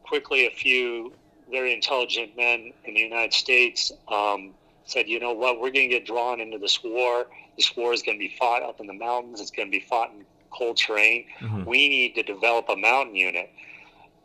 quickly 0.03 0.47
a 0.47 0.51
few 0.51 1.13
very 1.49 1.73
intelligent 1.73 2.35
men 2.37 2.73
in 2.85 2.93
the 2.93 2.99
United 2.99 3.33
States 3.33 3.91
um, 4.07 4.53
said, 4.85 5.07
"You 5.07 5.19
know 5.19 5.33
what? 5.33 5.59
We're 5.59 5.71
going 5.71 5.89
to 5.89 5.95
get 5.95 6.05
drawn 6.05 6.39
into 6.39 6.57
this 6.57 6.83
war. 6.83 7.27
This 7.57 7.75
war 7.75 7.93
is 7.93 8.01
going 8.01 8.17
to 8.17 8.19
be 8.19 8.35
fought 8.39 8.63
up 8.63 8.79
in 8.79 8.87
the 8.87 8.93
mountains. 8.93 9.41
It's 9.41 9.51
going 9.51 9.67
to 9.67 9.71
be 9.71 9.85
fought 9.85 10.11
in 10.11 10.25
cold 10.49 10.77
terrain. 10.77 11.25
Mm-hmm. 11.39 11.65
We 11.65 11.89
need 11.89 12.15
to 12.15 12.23
develop 12.23 12.69
a 12.69 12.75
mountain 12.75 13.15
unit." 13.15 13.49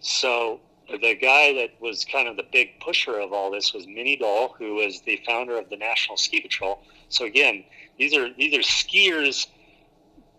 So 0.01 0.61
the 0.89 1.15
guy 1.15 1.53
that 1.55 1.71
was 1.81 2.05
kind 2.05 2.29
of 2.29 2.37
the 2.37 2.45
big 2.53 2.79
pusher 2.81 3.19
of 3.19 3.33
all 3.33 3.51
this 3.51 3.75
was 3.75 3.87
Minnie 3.87 4.17
Dole, 4.17 4.55
who 4.59 4.75
was 4.77 5.01
the 5.01 5.21
founder 5.27 5.59
of 5.59 5.69
the 5.69 5.77
National 5.77 6.17
Ski 6.17 6.41
Patrol. 6.41 6.81
So 7.09 7.25
again, 7.25 7.65
these 7.99 8.15
are 8.15 8.33
these 8.35 8.55
are 8.55 8.63
skiers 8.63 9.47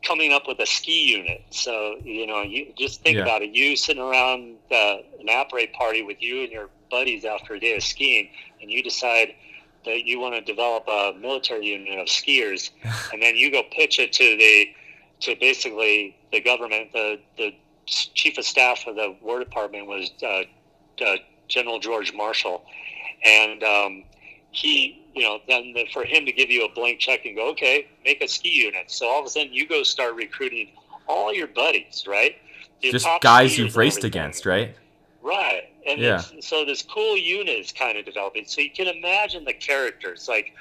coming 0.04 0.32
up 0.32 0.48
with 0.48 0.60
a 0.60 0.66
ski 0.66 1.08
unit. 1.18 1.44
So 1.50 1.98
you 2.04 2.28
know, 2.28 2.42
you 2.42 2.74
just 2.78 3.02
think 3.02 3.18
yeah. 3.18 3.24
about 3.24 3.42
it. 3.42 3.54
You 3.54 3.76
sitting 3.76 4.02
around 4.02 4.58
uh, 4.72 4.98
an 5.20 5.28
après 5.28 5.72
party 5.74 6.04
with 6.04 6.22
you 6.22 6.44
and 6.44 6.52
your 6.52 6.70
buddies 6.90 7.26
after 7.26 7.56
a 7.56 7.60
day 7.60 7.76
of 7.76 7.84
skiing, 7.84 8.30
and 8.62 8.72
you 8.72 8.82
decide 8.84 9.34
that 9.86 10.04
you 10.06 10.20
want 10.20 10.36
to 10.36 10.42
develop 10.42 10.88
a 10.88 11.14
military 11.20 11.68
unit 11.68 12.00
of 12.00 12.08
skiers, 12.08 12.72
and 13.14 13.22
then 13.22 13.36
you 13.36 13.52
go 13.52 13.64
pitch 13.72 14.00
it 14.00 14.14
to 14.14 14.38
the 14.38 14.68
to 15.20 15.36
basically 15.40 16.16
the 16.32 16.42
government, 16.42 16.92
the 16.94 17.20
the 17.38 17.54
chief 17.86 18.38
of 18.38 18.46
staff 18.46 18.86
of 18.86 18.96
the 18.96 19.16
War 19.22 19.40
Department 19.40 19.88
was 19.88 20.12
uh, 20.22 20.44
uh, 21.04 21.18
General 21.48 21.80
George 21.80 22.14
Marshall, 22.14 22.64
and 23.24 23.64
um, 23.64 24.04
he, 24.52 25.06
you 25.18 25.24
know, 25.24 25.40
then 25.48 25.74
the, 25.74 25.86
for 25.94 26.04
him 26.04 26.26
to 26.26 26.32
give 26.32 26.50
you 26.50 26.66
a 26.66 26.72
blank 26.72 27.00
check 27.00 27.26
and 27.26 27.36
go, 27.36 27.50
okay, 27.52 27.88
make 28.06 28.22
a 28.22 28.28
ski 28.28 28.50
unit. 28.50 28.90
So 28.92 29.08
all 29.08 29.20
of 29.20 29.26
a 29.26 29.30
sudden, 29.30 29.54
you 29.54 29.68
go 29.68 29.84
start 29.84 30.16
recruiting 30.16 30.72
all 31.08 31.34
your 31.34 31.48
buddies, 31.48 32.06
right? 32.08 32.36
The 32.82 32.92
Just 32.92 33.08
guys 33.22 33.58
you've 33.58 33.76
raced 33.76 34.04
against, 34.04 34.46
right? 34.46 34.76
Right. 35.22 35.64
And 35.88 36.00
yeah. 36.00 36.22
so 36.42 36.66
this 36.66 36.82
cool 36.82 37.18
unit 37.18 37.58
is 37.58 37.72
kind 37.72 37.98
of 37.98 38.06
developing. 38.06 38.46
So 38.46 38.62
you 38.62 38.72
can 38.72 38.88
imagine 38.88 39.46
the 39.46 39.54
characters, 39.54 40.28
like 40.28 40.54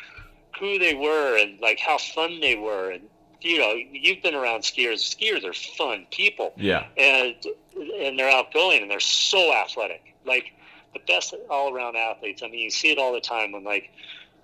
who 0.59 0.79
they 0.79 0.95
were 0.95 1.39
and 1.39 1.61
like 1.61 1.79
how 1.79 1.99
fun 1.99 2.41
they 2.41 2.57
were 2.57 2.91
and 2.93 3.03
you 3.43 3.59
know, 3.59 3.75
you've 3.93 4.23
been 4.23 4.35
around 4.35 4.63
skiers. 4.63 5.15
Skiers 5.15 5.45
are 5.45 5.53
fun 5.53 6.07
people. 6.11 6.53
Yeah. 6.57 6.87
And 6.97 7.35
and 7.77 8.19
they're 8.19 8.31
outgoing 8.31 8.83
and 8.83 8.91
they're 8.91 9.01
so 9.01 9.55
athletic. 9.55 10.15
Like 10.25 10.53
the 10.95 11.01
best 11.07 11.35
all 11.51 11.75
around 11.75 11.97
athletes. 11.97 12.43
I 12.43 12.49
mean, 12.49 12.61
you 12.61 12.71
see 12.71 12.91
it 12.91 12.99
all 12.99 13.13
the 13.13 13.21
time 13.21 13.53
when 13.53 13.65
like 13.65 13.91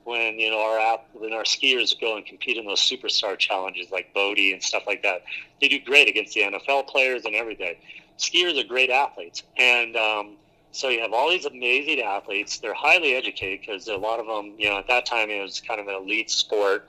when 0.04 0.38
you 0.38 0.50
know 0.50 0.60
our 0.60 1.00
when 1.12 1.32
our 1.32 1.44
skiers 1.44 1.98
go 2.00 2.16
and 2.16 2.26
compete 2.26 2.56
in 2.56 2.66
those 2.66 2.80
superstar 2.80 3.38
challenges 3.38 3.90
like 3.90 4.12
Bode 4.14 4.38
and 4.38 4.62
stuff 4.62 4.84
like 4.86 5.02
that. 5.02 5.22
They 5.60 5.68
do 5.68 5.78
great 5.80 6.08
against 6.08 6.34
the 6.34 6.42
NFL 6.42 6.88
players 6.88 7.24
and 7.24 7.34
everything. 7.34 7.76
Skiers 8.18 8.62
are 8.62 8.66
great 8.66 8.90
athletes, 8.90 9.42
and 9.56 9.96
um, 9.96 10.36
so 10.72 10.88
you 10.88 11.00
have 11.00 11.12
all 11.12 11.30
these 11.30 11.46
amazing 11.46 12.00
athletes. 12.00 12.58
They're 12.58 12.74
highly 12.74 13.14
educated 13.14 13.60
because 13.60 13.88
a 13.88 13.96
lot 13.96 14.20
of 14.20 14.26
them, 14.26 14.54
you 14.58 14.68
know, 14.68 14.78
at 14.78 14.88
that 14.88 15.06
time 15.06 15.30
it 15.30 15.42
was 15.42 15.60
kind 15.60 15.80
of 15.80 15.88
an 15.88 15.94
elite 15.94 16.30
sport, 16.30 16.88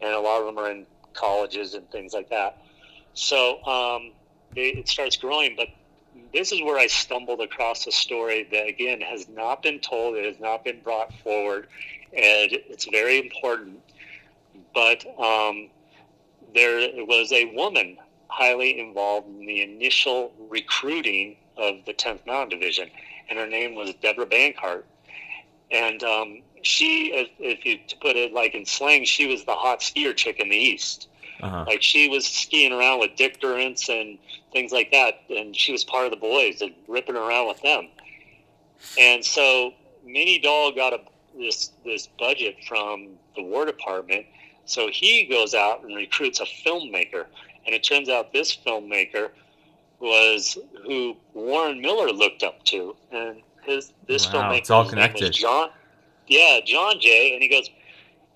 and 0.00 0.12
a 0.12 0.20
lot 0.20 0.40
of 0.40 0.46
them 0.46 0.58
are 0.58 0.70
in 0.70 0.86
colleges 1.12 1.74
and 1.74 1.88
things 1.90 2.12
like 2.12 2.30
that. 2.30 2.58
So 3.14 3.64
um, 3.64 4.12
it 4.56 4.88
starts 4.88 5.16
growing, 5.16 5.54
but 5.56 5.68
this 6.32 6.52
is 6.52 6.62
where 6.62 6.78
I 6.78 6.86
stumbled 6.86 7.40
across 7.40 7.86
a 7.86 7.92
story 7.92 8.46
that 8.50 8.66
again 8.66 9.00
has 9.00 9.28
not 9.28 9.62
been 9.62 9.80
told, 9.80 10.16
it 10.16 10.24
has 10.24 10.40
not 10.40 10.64
been 10.64 10.80
brought 10.80 11.12
forward, 11.22 11.68
and 12.16 12.52
it's 12.52 12.86
very 12.86 13.18
important. 13.18 13.80
But 14.72 15.04
um, 15.18 15.68
there 16.54 16.90
was 17.04 17.32
a 17.32 17.54
woman 17.54 17.96
highly 18.28 18.80
involved 18.80 19.28
in 19.28 19.46
the 19.46 19.62
initial 19.62 20.32
recruiting 20.48 21.36
of 21.56 21.84
the 21.86 21.94
10th 21.94 22.26
Mountain 22.26 22.58
Division, 22.58 22.90
and 23.28 23.38
her 23.38 23.46
name 23.46 23.74
was 23.74 23.94
Deborah 24.02 24.26
Bankhart. 24.26 24.84
And 25.70 26.02
um, 26.02 26.42
she, 26.62 27.12
if, 27.12 27.28
if, 27.38 27.64
you 27.64 27.78
to 27.86 27.96
put 27.98 28.16
it 28.16 28.32
like 28.32 28.54
in 28.54 28.66
slang, 28.66 29.04
she 29.04 29.26
was 29.26 29.44
the 29.44 29.54
hot 29.54 29.80
skier 29.80 30.14
chick 30.14 30.40
in 30.40 30.48
the 30.48 30.56
East. 30.56 31.08
Uh-huh. 31.42 31.64
Like 31.66 31.82
she 31.82 32.08
was 32.08 32.26
skiing 32.26 32.72
around 32.72 33.00
with 33.00 33.16
Dick 33.16 33.40
Durrance 33.40 33.88
and 33.88 34.18
things 34.52 34.72
like 34.72 34.90
that, 34.92 35.22
and 35.28 35.54
she 35.54 35.72
was 35.72 35.84
part 35.84 36.04
of 36.04 36.10
the 36.10 36.16
boys 36.16 36.60
and 36.62 36.72
ripping 36.88 37.16
around 37.16 37.48
with 37.48 37.60
them. 37.62 37.88
And 38.98 39.24
so 39.24 39.74
Minnie 40.04 40.38
Dole 40.38 40.72
got 40.72 40.92
a 40.92 41.00
this 41.38 41.72
this 41.84 42.08
budget 42.18 42.56
from 42.66 43.10
the 43.36 43.42
War 43.42 43.64
Department, 43.64 44.26
so 44.64 44.88
he 44.90 45.24
goes 45.24 45.54
out 45.54 45.82
and 45.84 45.94
recruits 45.94 46.40
a 46.40 46.44
filmmaker, 46.44 47.26
and 47.66 47.74
it 47.74 47.82
turns 47.82 48.08
out 48.08 48.32
this 48.32 48.56
filmmaker 48.56 49.30
was 50.00 50.58
who 50.86 51.16
Warren 51.32 51.80
Miller 51.80 52.10
looked 52.12 52.42
up 52.42 52.62
to, 52.64 52.94
and 53.10 53.42
his 53.62 53.92
this 54.06 54.26
Wow, 54.26 54.50
filmmaker 54.50 54.58
it's 54.58 54.70
all 54.70 54.84
his 54.84 54.92
name 54.92 55.12
was 55.12 55.20
connected. 55.20 55.32
John, 55.32 55.70
yeah, 56.26 56.60
John 56.64 57.00
Jay, 57.00 57.32
and 57.34 57.42
he 57.42 57.48
goes, 57.48 57.70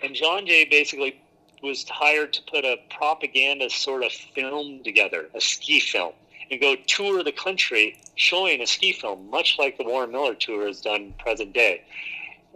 and 0.02 0.14
John 0.14 0.46
Jay 0.46 0.64
basically 0.64 1.20
was 1.62 1.88
hired 1.88 2.32
to 2.32 2.42
put 2.42 2.64
a 2.64 2.76
propaganda 2.90 3.68
sort 3.68 4.04
of 4.04 4.12
film 4.12 4.82
together, 4.84 5.28
a 5.34 5.40
ski 5.40 5.80
film, 5.80 6.12
and 6.50 6.60
go 6.60 6.76
tour 6.86 7.22
the 7.22 7.32
country 7.32 7.98
showing 8.14 8.60
a 8.60 8.66
ski 8.66 8.92
film, 8.92 9.28
much 9.30 9.56
like 9.58 9.76
the 9.76 9.84
Warren 9.84 10.12
Miller 10.12 10.34
tour 10.34 10.66
has 10.66 10.80
done 10.80 11.14
present 11.18 11.52
day. 11.52 11.82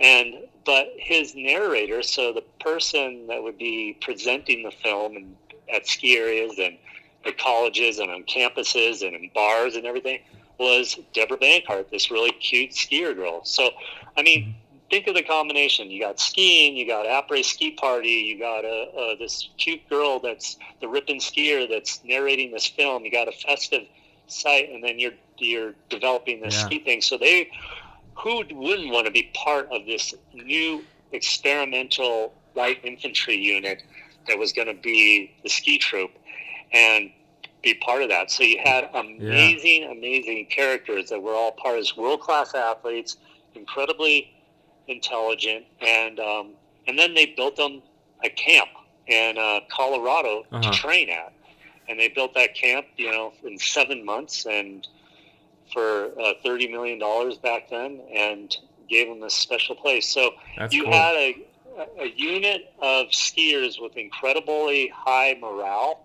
And 0.02 0.34
but 0.64 0.88
his 0.96 1.34
narrator, 1.34 2.02
so 2.02 2.32
the 2.32 2.42
person 2.60 3.26
that 3.28 3.42
would 3.42 3.58
be 3.58 3.96
presenting 4.00 4.62
the 4.62 4.70
film 4.70 5.16
and 5.16 5.36
at 5.72 5.86
ski 5.86 6.16
areas 6.18 6.58
and 6.58 6.76
at 7.24 7.38
colleges 7.38 7.98
and 7.98 8.10
on 8.10 8.24
campuses 8.24 9.06
and 9.06 9.14
in 9.16 9.30
bars 9.34 9.76
and 9.76 9.86
everything, 9.86 10.20
was 10.58 10.98
Deborah 11.14 11.38
Bankhart, 11.38 11.90
this 11.90 12.10
really 12.10 12.32
cute 12.32 12.70
skier 12.70 13.14
girl. 13.14 13.44
So, 13.44 13.70
I 14.16 14.22
mean, 14.22 14.54
think 14.90 15.06
of 15.08 15.14
the 15.14 15.22
combination. 15.22 15.90
You 15.90 16.00
got 16.00 16.20
skiing, 16.20 16.76
you 16.76 16.86
got 16.86 17.06
après 17.06 17.44
ski 17.44 17.72
party, 17.72 18.08
you 18.10 18.38
got 18.38 18.64
a, 18.64 18.90
uh 18.96 19.14
this 19.18 19.48
cute 19.58 19.88
girl 19.88 20.20
that's 20.20 20.56
the 20.80 20.88
ripping 20.88 21.20
skier 21.20 21.68
that's 21.68 22.00
narrating 22.04 22.52
this 22.52 22.66
film. 22.66 23.04
You 23.04 23.10
got 23.10 23.28
a 23.28 23.32
festive 23.32 23.82
site, 24.26 24.70
and 24.70 24.82
then 24.84 24.98
you're 24.98 25.12
you're 25.38 25.74
developing 25.88 26.40
this 26.40 26.54
Yeah. 26.54 26.66
ski 26.66 26.78
thing. 26.80 27.00
So 27.00 27.18
they, 27.18 27.50
who 28.14 28.42
wouldn't 28.53 28.92
want 28.92 29.07
to 29.07 29.12
be 29.12 29.31
part 29.35 29.68
of 29.70 29.87
this 29.87 30.14
new 30.33 30.85
experimental 31.12 32.35
light 32.55 32.79
infantry 32.85 33.37
unit 33.37 33.83
that 34.29 34.38
was 34.38 34.53
going 34.53 34.68
to 34.68 34.75
be 34.75 35.33
the 35.42 35.48
ski 35.48 35.79
troop, 35.79 36.11
and 36.72 37.11
be 37.62 37.75
part 37.75 38.03
of 38.03 38.09
that. 38.09 38.31
So 38.31 38.42
you 38.44 38.59
had 38.62 38.88
amazing, 38.94 39.85
amazing 39.85 40.46
characters 40.51 41.11
that 41.11 41.20
were 41.20 41.35
all 41.35 41.53
part 41.53 41.77
of 41.77 41.83
this 41.83 41.96
world 41.96 42.20
class 42.20 42.55
athletes, 42.55 43.16
incredibly 43.55 44.33
intelligent, 44.88 45.64
and 45.81 46.18
um, 46.20 46.51
and 46.87 46.98
then 46.98 47.14
they 47.14 47.27
built 47.27 47.57
them 47.57 47.83
a 48.25 48.29
camp 48.31 48.68
in 49.07 49.38
uh, 49.38 49.61
Colorado 49.70 50.44
Uh-huh. 50.53 50.62
to 50.62 50.70
train 50.79 51.09
at, 51.11 51.33
and 51.88 51.98
they 51.98 52.09
built 52.09 52.35
that 52.35 52.55
camp, 52.55 52.87
you 52.96 53.11
know, 53.11 53.33
in 53.44 53.59
seven 53.59 54.05
months 54.05 54.46
and 54.46 54.87
for 55.72 56.11
uh, 56.20 56.33
thirty 56.42 56.68
million 56.68 56.98
dollars 56.98 57.37
back 57.37 57.68
then, 57.70 58.01
and 58.14 58.57
gave 58.88 59.09
them 59.09 59.20
this 59.20 59.35
special 59.35 59.75
place. 59.75 60.09
So 60.09 60.31
That's 60.59 60.75
you 60.75 60.85
cool. 60.85 60.92
had 60.92 61.14
a, 61.14 61.46
a 62.01 62.07
unit 62.16 62.72
of 62.81 63.07
skiers 63.09 63.81
with 63.81 63.96
incredibly 63.96 64.88
high 64.94 65.37
morale 65.40 66.05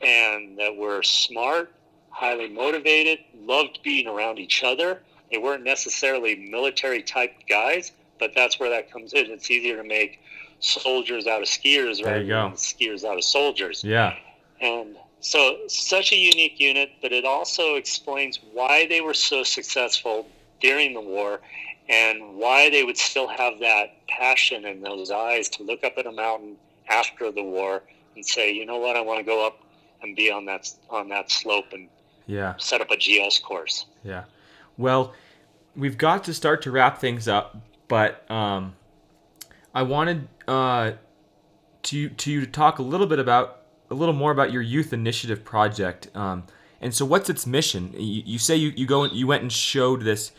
and 0.00 0.56
that 0.58 0.74
were 0.74 1.02
smart, 1.02 1.72
highly 2.10 2.48
motivated, 2.48 3.18
loved 3.38 3.80
being 3.82 4.06
around 4.06 4.38
each 4.38 4.64
other. 4.64 5.02
They 5.30 5.38
weren't 5.38 5.62
necessarily 5.64 6.36
military 6.36 7.02
type 7.02 7.32
guys, 7.48 7.92
but 8.18 8.32
that's 8.34 8.58
where 8.58 8.70
that 8.70 8.90
comes 8.90 9.12
in. 9.12 9.26
It's 9.30 9.50
easier 9.50 9.76
to 9.76 9.84
make 9.86 10.20
soldiers 10.60 11.26
out 11.26 11.42
of 11.42 11.48
skiers 11.48 11.98
There 12.02 12.12
rather 12.12 12.22
you 12.22 12.28
go. 12.28 12.42
than 12.48 12.52
skiers 12.56 13.04
out 13.04 13.16
of 13.18 13.24
soldiers. 13.24 13.84
yeah. 13.84 14.14
And 14.60 14.96
so, 15.20 15.58
such 15.68 16.12
a 16.12 16.16
unique 16.16 16.58
unit, 16.58 16.92
but 17.02 17.12
it 17.12 17.24
also 17.24 17.74
explains 17.74 18.40
why 18.52 18.86
they 18.86 19.00
were 19.00 19.14
so 19.14 19.42
successful 19.42 20.26
during 20.60 20.94
the 20.94 21.00
war 21.00 21.40
and 21.88 22.36
why 22.36 22.70
they 22.70 22.84
would 22.84 22.96
still 22.96 23.26
have 23.28 23.58
that 23.60 24.06
passion 24.08 24.64
in 24.64 24.80
those 24.80 25.10
eyes 25.10 25.48
to 25.48 25.62
look 25.62 25.84
up 25.84 25.94
at 25.98 26.06
a 26.06 26.12
mountain 26.12 26.56
after 26.88 27.30
the 27.30 27.42
war 27.42 27.82
and 28.14 28.24
say, 28.24 28.52
you 28.52 28.64
know 28.64 28.78
what, 28.78 28.96
I 28.96 29.00
want 29.00 29.18
to 29.18 29.24
go 29.24 29.46
up 29.46 29.58
and 30.02 30.16
be 30.16 30.30
on 30.30 30.44
that 30.46 30.70
on 30.88 31.08
that 31.08 31.30
slope 31.30 31.72
and 31.72 31.88
Yeah. 32.26 32.54
set 32.58 32.80
up 32.80 32.90
a 32.90 32.96
GS 32.96 33.38
course. 33.40 33.86
Yeah. 34.02 34.24
Well, 34.76 35.12
we've 35.76 35.98
got 35.98 36.24
to 36.24 36.34
start 36.34 36.62
to 36.62 36.70
wrap 36.70 36.98
things 36.98 37.28
up, 37.28 37.56
but 37.88 38.30
um, 38.30 38.76
I 39.74 39.82
wanted 39.82 40.28
uh, 40.48 40.92
to 41.84 42.08
to 42.08 42.30
you 42.30 42.40
to 42.40 42.46
talk 42.46 42.78
a 42.78 42.82
little 42.82 43.06
bit 43.06 43.18
about 43.18 43.59
a 43.90 43.94
little 43.94 44.14
more 44.14 44.30
about 44.30 44.52
your 44.52 44.62
youth 44.62 44.92
initiative 44.92 45.44
project. 45.44 46.08
Um, 46.14 46.44
and 46.80 46.94
so, 46.94 47.04
what's 47.04 47.28
its 47.28 47.46
mission? 47.46 47.92
You, 47.94 48.22
you 48.24 48.38
say 48.38 48.56
you, 48.56 48.72
you 48.76 48.86
go 48.86 49.04
you 49.04 49.26
went 49.26 49.42
and 49.42 49.52
showed 49.52 50.02
this 50.02 50.32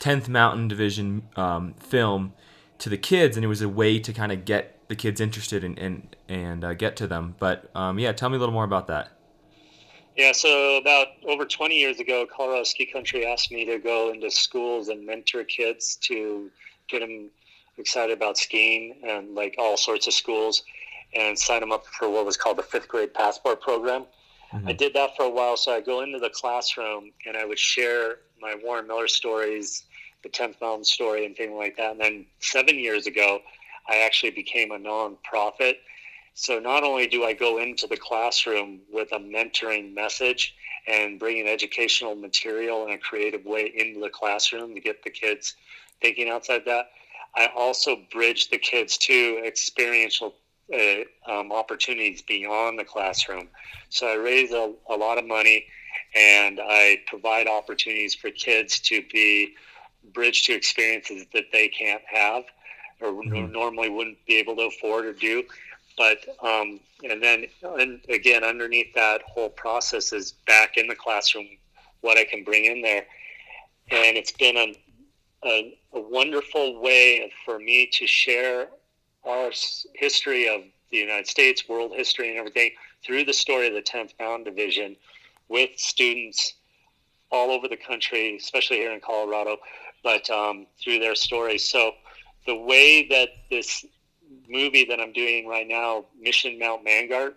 10th 0.00 0.28
Mountain 0.28 0.68
Division 0.68 1.22
um, 1.36 1.74
film 1.74 2.34
to 2.78 2.88
the 2.88 2.98
kids, 2.98 3.36
and 3.36 3.44
it 3.44 3.48
was 3.48 3.62
a 3.62 3.68
way 3.68 3.98
to 3.98 4.12
kind 4.12 4.30
of 4.30 4.44
get 4.44 4.78
the 4.88 4.94
kids 4.94 5.20
interested 5.20 5.64
and 5.64 5.78
and, 5.78 6.16
and 6.28 6.64
uh, 6.64 6.74
get 6.74 6.96
to 6.96 7.06
them. 7.06 7.34
But 7.38 7.70
um, 7.74 7.98
yeah, 7.98 8.12
tell 8.12 8.28
me 8.28 8.36
a 8.36 8.38
little 8.38 8.54
more 8.54 8.64
about 8.64 8.86
that. 8.88 9.10
Yeah, 10.16 10.32
so 10.32 10.78
about 10.78 11.06
over 11.28 11.44
20 11.44 11.78
years 11.78 12.00
ago, 12.00 12.26
Colorado 12.26 12.64
Ski 12.64 12.86
Country 12.86 13.24
asked 13.24 13.52
me 13.52 13.64
to 13.66 13.78
go 13.78 14.10
into 14.10 14.32
schools 14.32 14.88
and 14.88 15.06
mentor 15.06 15.44
kids 15.44 15.94
to 16.02 16.50
get 16.88 17.00
them 17.00 17.30
excited 17.76 18.16
about 18.16 18.36
skiing 18.36 18.96
and 19.04 19.36
like 19.36 19.54
all 19.58 19.76
sorts 19.76 20.08
of 20.08 20.12
schools 20.12 20.64
and 21.14 21.38
sign 21.38 21.60
them 21.60 21.72
up 21.72 21.86
for 21.86 22.08
what 22.08 22.26
was 22.26 22.36
called 22.36 22.58
the 22.58 22.62
fifth 22.62 22.88
grade 22.88 23.14
passport 23.14 23.60
program. 23.60 24.06
I 24.52 24.56
mm-hmm. 24.56 24.76
did 24.76 24.94
that 24.94 25.16
for 25.16 25.24
a 25.24 25.30
while, 25.30 25.56
so 25.56 25.72
I 25.72 25.80
go 25.80 26.00
into 26.00 26.18
the 26.18 26.30
classroom 26.30 27.12
and 27.26 27.36
I 27.36 27.44
would 27.44 27.58
share 27.58 28.20
my 28.40 28.54
Warren 28.62 28.86
Miller 28.86 29.08
stories, 29.08 29.84
the 30.22 30.28
10th 30.28 30.60
Mountain 30.60 30.84
story, 30.84 31.26
and 31.26 31.36
things 31.36 31.52
like 31.54 31.76
that. 31.76 31.92
And 31.92 32.00
then 32.00 32.26
seven 32.40 32.78
years 32.78 33.06
ago, 33.06 33.40
I 33.88 33.98
actually 33.98 34.30
became 34.30 34.70
a 34.70 34.78
nonprofit. 34.78 35.74
So 36.34 36.58
not 36.58 36.84
only 36.84 37.06
do 37.06 37.24
I 37.24 37.32
go 37.32 37.58
into 37.58 37.86
the 37.86 37.96
classroom 37.96 38.80
with 38.90 39.12
a 39.12 39.18
mentoring 39.18 39.92
message 39.92 40.54
and 40.86 41.18
bringing 41.18 41.46
educational 41.46 42.14
material 42.14 42.86
in 42.86 42.92
a 42.92 42.98
creative 42.98 43.44
way 43.44 43.72
into 43.74 44.00
the 44.00 44.08
classroom 44.08 44.74
to 44.74 44.80
get 44.80 45.02
the 45.02 45.10
kids 45.10 45.56
thinking 46.00 46.28
outside 46.30 46.62
that, 46.66 46.90
I 47.34 47.48
also 47.54 47.96
bridge 48.10 48.48
the 48.48 48.58
kids 48.58 48.96
to 48.98 49.42
experiential 49.44 50.34
uh, 50.74 51.30
um, 51.30 51.52
opportunities 51.52 52.22
beyond 52.22 52.78
the 52.78 52.84
classroom. 52.84 53.48
So 53.90 54.06
I 54.06 54.14
raise 54.14 54.52
a, 54.52 54.72
a 54.88 54.96
lot 54.96 55.18
of 55.18 55.26
money 55.26 55.66
and 56.14 56.60
I 56.62 57.00
provide 57.06 57.46
opportunities 57.46 58.14
for 58.14 58.30
kids 58.30 58.78
to 58.80 59.02
be 59.12 59.54
bridged 60.12 60.46
to 60.46 60.54
experiences 60.54 61.26
that 61.32 61.44
they 61.52 61.68
can't 61.68 62.02
have 62.06 62.44
or 63.00 63.12
Mhm. 63.12 63.50
normally 63.50 63.88
wouldn't 63.88 64.24
be 64.26 64.36
able 64.36 64.56
to 64.56 64.62
afford 64.62 65.06
or 65.06 65.12
do. 65.12 65.44
But 65.96 66.24
um, 66.42 66.80
and 67.02 67.22
then 67.22 67.46
and 67.62 68.00
again 68.08 68.44
underneath 68.44 68.92
that 68.94 69.22
whole 69.22 69.50
process 69.50 70.12
is 70.12 70.32
back 70.46 70.76
in 70.76 70.86
the 70.86 70.94
classroom 70.94 71.48
what 72.00 72.16
I 72.18 72.24
can 72.24 72.44
bring 72.44 72.64
in 72.64 72.82
there, 72.82 73.06
and 73.90 74.16
it's 74.16 74.32
been 74.32 74.56
a 74.56 74.74
a, 75.44 75.78
a 75.92 76.00
wonderful 76.00 76.80
way 76.80 77.32
for 77.44 77.58
me 77.58 77.86
to 77.94 78.06
share 78.06 78.68
our 79.28 79.50
history 79.94 80.48
of 80.48 80.62
the 80.90 80.96
United 80.96 81.26
States, 81.26 81.68
world 81.68 81.92
history, 81.94 82.30
and 82.30 82.38
everything 82.38 82.70
through 83.04 83.24
the 83.24 83.32
story 83.32 83.68
of 83.68 83.74
the 83.74 83.82
10th 83.82 84.12
Mountain 84.18 84.44
Division 84.44 84.96
with 85.48 85.70
students 85.76 86.54
all 87.30 87.50
over 87.50 87.68
the 87.68 87.76
country, 87.76 88.36
especially 88.36 88.78
here 88.78 88.92
in 88.92 89.00
Colorado, 89.00 89.58
but 90.02 90.28
um, 90.30 90.66
through 90.82 90.98
their 90.98 91.14
stories. 91.14 91.62
So 91.68 91.92
the 92.46 92.56
way 92.56 93.06
that 93.08 93.28
this 93.50 93.84
movie 94.48 94.84
that 94.86 94.98
I'm 95.00 95.12
doing 95.12 95.46
right 95.46 95.68
now, 95.68 96.06
Mission 96.18 96.58
Mount 96.58 96.84
Mangart, 96.86 97.34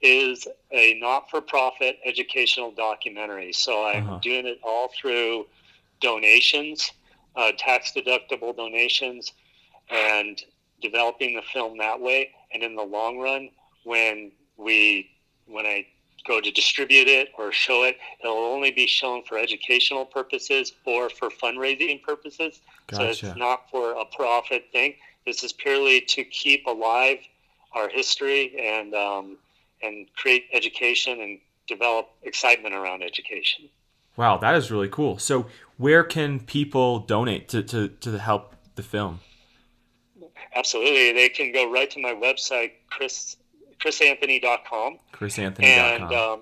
is 0.00 0.46
a 0.70 0.94
not-for-profit 1.00 1.98
educational 2.04 2.70
documentary. 2.70 3.52
So 3.52 3.84
I'm 3.84 4.08
Uh-huh. 4.08 4.18
doing 4.22 4.46
it 4.46 4.60
all 4.62 4.88
through 4.96 5.48
donations, 6.00 6.92
uh, 7.34 7.50
tax-deductible 7.58 8.56
donations, 8.56 9.32
and 9.90 10.40
developing 10.80 11.34
the 11.34 11.42
film 11.42 11.78
that 11.78 12.00
way. 12.00 12.30
And 12.52 12.62
in 12.62 12.74
the 12.74 12.82
long 12.82 13.18
run, 13.18 13.50
when 13.84 14.32
we 14.56 15.10
when 15.46 15.66
I 15.66 15.86
go 16.26 16.40
to 16.40 16.50
distribute 16.50 17.08
it 17.08 17.30
or 17.38 17.52
show 17.52 17.84
it, 17.84 17.96
it'll 18.22 18.36
only 18.36 18.70
be 18.70 18.86
shown 18.86 19.22
for 19.24 19.38
educational 19.38 20.04
purposes 20.04 20.72
or 20.84 21.08
for 21.08 21.30
fundraising 21.30 22.02
purposes. 22.02 22.60
So 22.92 23.02
it's 23.02 23.22
not 23.36 23.70
for 23.70 23.92
a 23.92 24.04
profit 24.04 24.66
thing. 24.72 24.94
This 25.26 25.42
is 25.42 25.52
purely 25.52 26.00
to 26.02 26.24
keep 26.24 26.66
alive 26.66 27.18
our 27.74 27.88
history 27.88 28.56
and 28.58 28.94
um, 28.94 29.38
and 29.82 30.06
create 30.14 30.46
education 30.52 31.20
and 31.20 31.38
develop 31.66 32.08
excitement 32.22 32.74
around 32.74 33.02
education. 33.02 33.68
Wow, 34.16 34.38
that 34.38 34.56
is 34.56 34.70
really 34.70 34.88
cool. 34.88 35.18
So, 35.18 35.46
where 35.76 36.02
can 36.02 36.40
people 36.40 36.98
donate 36.98 37.48
to, 37.50 37.62
to, 37.62 37.88
to 37.88 38.18
help 38.18 38.56
the 38.74 38.82
film? 38.82 39.20
Absolutely, 40.58 41.12
they 41.12 41.28
can 41.28 41.52
go 41.52 41.70
right 41.70 41.88
to 41.90 42.00
my 42.00 42.12
website, 42.12 42.72
chris 42.90 43.36
chrisanthony.com. 43.80 44.98
ChrisAnthony.com. 45.14 45.62
and 45.62 46.12
um, 46.12 46.40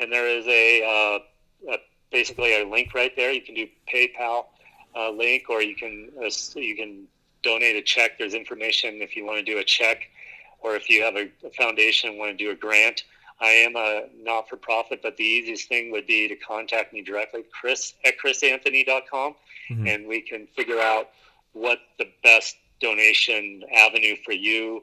and 0.00 0.12
there 0.12 0.26
is 0.26 0.46
a, 0.46 0.82
uh, 0.82 1.72
a 1.72 1.76
basically 2.10 2.60
a 2.60 2.66
link 2.66 2.92
right 2.92 3.14
there. 3.14 3.30
You 3.32 3.42
can 3.42 3.54
do 3.54 3.68
PayPal 3.92 4.46
uh, 4.96 5.10
link, 5.10 5.44
or 5.48 5.62
you 5.62 5.76
can 5.76 6.10
uh, 6.20 6.30
you 6.56 6.74
can 6.74 7.06
donate 7.44 7.76
a 7.76 7.82
check. 7.82 8.18
There's 8.18 8.34
information 8.34 9.00
if 9.00 9.14
you 9.14 9.24
want 9.24 9.38
to 9.38 9.44
do 9.44 9.58
a 9.58 9.64
check, 9.64 10.10
or 10.60 10.74
if 10.74 10.90
you 10.90 11.02
have 11.04 11.14
a, 11.14 11.30
a 11.46 11.50
foundation 11.50 12.10
and 12.10 12.18
want 12.18 12.36
to 12.36 12.44
do 12.44 12.50
a 12.50 12.56
grant. 12.56 13.04
I 13.42 13.50
am 13.50 13.74
a 13.76 14.02
not 14.18 14.48
for 14.48 14.56
profit, 14.56 15.00
but 15.02 15.16
the 15.16 15.24
easiest 15.24 15.68
thing 15.68 15.90
would 15.92 16.06
be 16.06 16.28
to 16.28 16.36
contact 16.36 16.92
me 16.92 17.00
directly, 17.00 17.44
Chris 17.58 17.94
at 18.04 18.14
chrisanthony.com, 18.18 19.34
mm-hmm. 19.70 19.86
and 19.86 20.06
we 20.06 20.20
can 20.20 20.46
figure 20.48 20.80
out 20.80 21.10
what 21.52 21.78
the 21.98 22.06
best 22.22 22.56
donation 22.80 23.62
avenue 23.74 24.16
for 24.24 24.32
you 24.32 24.82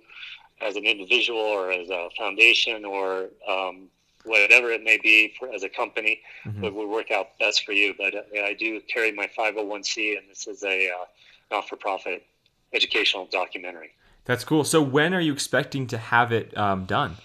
as 0.61 0.75
an 0.75 0.85
individual 0.85 1.39
or 1.39 1.71
as 1.71 1.89
a 1.89 2.09
foundation 2.17 2.85
or 2.85 3.29
um, 3.47 3.89
whatever 4.23 4.71
it 4.71 4.83
may 4.83 4.97
be 4.97 5.33
for, 5.37 5.49
as 5.53 5.63
a 5.63 5.69
company 5.69 6.21
mm-hmm. 6.45 6.61
would, 6.61 6.73
would 6.73 6.89
work 6.89 7.11
out 7.11 7.37
best 7.39 7.65
for 7.65 7.71
you. 7.71 7.93
But 7.97 8.15
uh, 8.15 8.21
I 8.43 8.53
do 8.53 8.81
carry 8.81 9.11
my 9.11 9.29
501c, 9.37 10.17
and 10.17 10.29
this 10.29 10.47
is 10.47 10.63
a 10.63 10.89
uh, 10.89 11.05
not 11.51 11.67
for 11.67 11.75
profit 11.75 12.25
educational 12.73 13.27
documentary. 13.31 13.91
That's 14.25 14.43
cool. 14.43 14.63
So, 14.63 14.81
when 14.81 15.13
are 15.13 15.21
you 15.21 15.31
expecting 15.31 15.87
to 15.87 15.97
have 15.97 16.31
it 16.31 16.55
um, 16.57 16.85
done? 16.85 17.15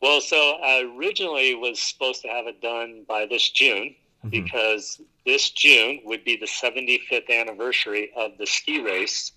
Well, 0.00 0.20
so 0.20 0.36
I 0.36 0.90
originally 0.96 1.54
was 1.54 1.78
supposed 1.78 2.22
to 2.22 2.28
have 2.28 2.46
it 2.46 2.60
done 2.60 3.04
by 3.06 3.26
this 3.26 3.50
June 3.50 3.94
mm-hmm. 4.24 4.30
because 4.30 5.00
this 5.24 5.50
June 5.50 6.00
would 6.04 6.24
be 6.24 6.36
the 6.36 6.46
75th 6.46 7.30
anniversary 7.30 8.10
of 8.16 8.32
the 8.38 8.46
ski 8.46 8.80
race 8.80 9.30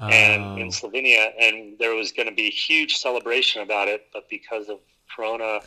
oh. 0.00 0.08
and 0.08 0.58
in 0.58 0.66
um, 0.66 0.70
Slovenia, 0.70 1.32
and 1.38 1.78
there 1.78 1.94
was 1.94 2.12
going 2.12 2.28
to 2.28 2.34
be 2.34 2.46
a 2.46 2.50
huge 2.50 2.96
celebration 2.96 3.62
about 3.62 3.88
it, 3.88 4.06
but 4.12 4.28
because 4.28 4.68
of 4.68 4.78
Corona 5.14 5.60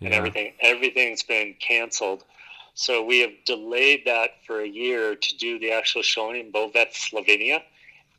yeah. 0.00 0.06
and 0.06 0.14
everything, 0.14 0.52
everything's 0.60 1.22
been 1.22 1.54
canceled. 1.60 2.24
So 2.74 3.04
we 3.04 3.20
have 3.20 3.32
delayed 3.44 4.02
that 4.06 4.44
for 4.46 4.60
a 4.60 4.68
year 4.68 5.16
to 5.16 5.36
do 5.36 5.58
the 5.58 5.72
actual 5.72 6.02
showing 6.02 6.38
in 6.38 6.52
Bovec, 6.52 6.92
Slovenia. 6.92 7.62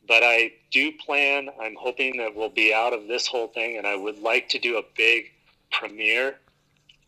But 0.05 0.23
I 0.23 0.51
do 0.71 0.91
plan, 0.91 1.49
I'm 1.61 1.75
hoping 1.79 2.17
that 2.17 2.35
we'll 2.35 2.49
be 2.49 2.73
out 2.73 2.93
of 2.93 3.07
this 3.07 3.27
whole 3.27 3.47
thing, 3.47 3.77
and 3.77 3.85
I 3.85 3.95
would 3.95 4.19
like 4.19 4.49
to 4.49 4.59
do 4.59 4.77
a 4.77 4.83
big 4.97 5.31
premiere 5.71 6.35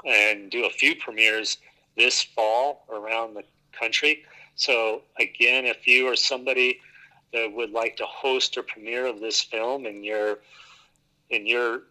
and 0.06 0.50
do 0.50 0.66
a 0.66 0.70
few 0.70 0.96
premieres 0.96 1.58
this 1.98 2.22
fall 2.22 2.86
around 2.90 3.34
the 3.34 3.44
country. 3.72 4.24
So, 4.56 5.02
again, 5.20 5.66
if 5.66 5.88
you 5.88 6.08
or 6.08 6.16
somebody 6.16 6.80
that 7.34 7.52
would 7.54 7.72
like 7.72 7.98
to 7.98 8.06
host 8.06 8.58
a 8.58 8.64
premiere 8.64 9.06
of 9.06 9.20
this 9.20 9.42
film 9.42 9.86
in 9.86 10.04
your 10.04 10.40
in 11.30 11.48
your 11.48 11.84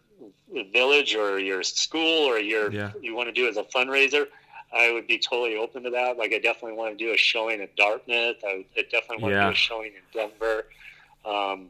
village 0.71 1.15
or 1.15 1.39
your 1.39 1.63
school 1.63 2.29
or 2.29 2.37
your 2.37 2.71
yeah. 2.71 2.91
you 3.01 3.15
want 3.15 3.27
to 3.27 3.33
do 3.33 3.47
as 3.47 3.57
a 3.57 3.63
fundraiser, 3.63 4.27
I 4.73 4.91
would 4.91 5.07
be 5.07 5.17
totally 5.17 5.57
open 5.57 5.83
to 5.83 5.89
that. 5.91 6.17
Like 6.17 6.33
I 6.33 6.39
definitely 6.39 6.77
want 6.77 6.97
to 6.97 7.03
do 7.03 7.13
a 7.13 7.17
showing 7.17 7.61
at 7.61 7.75
Dartmouth. 7.75 8.37
I, 8.43 8.65
I 8.77 8.83
definitely 8.83 9.23
want 9.23 9.33
yeah. 9.33 9.41
to 9.41 9.49
do 9.49 9.53
a 9.53 9.55
showing 9.55 9.91
in 9.93 10.01
Denver. 10.13 10.65
Um, 11.25 11.69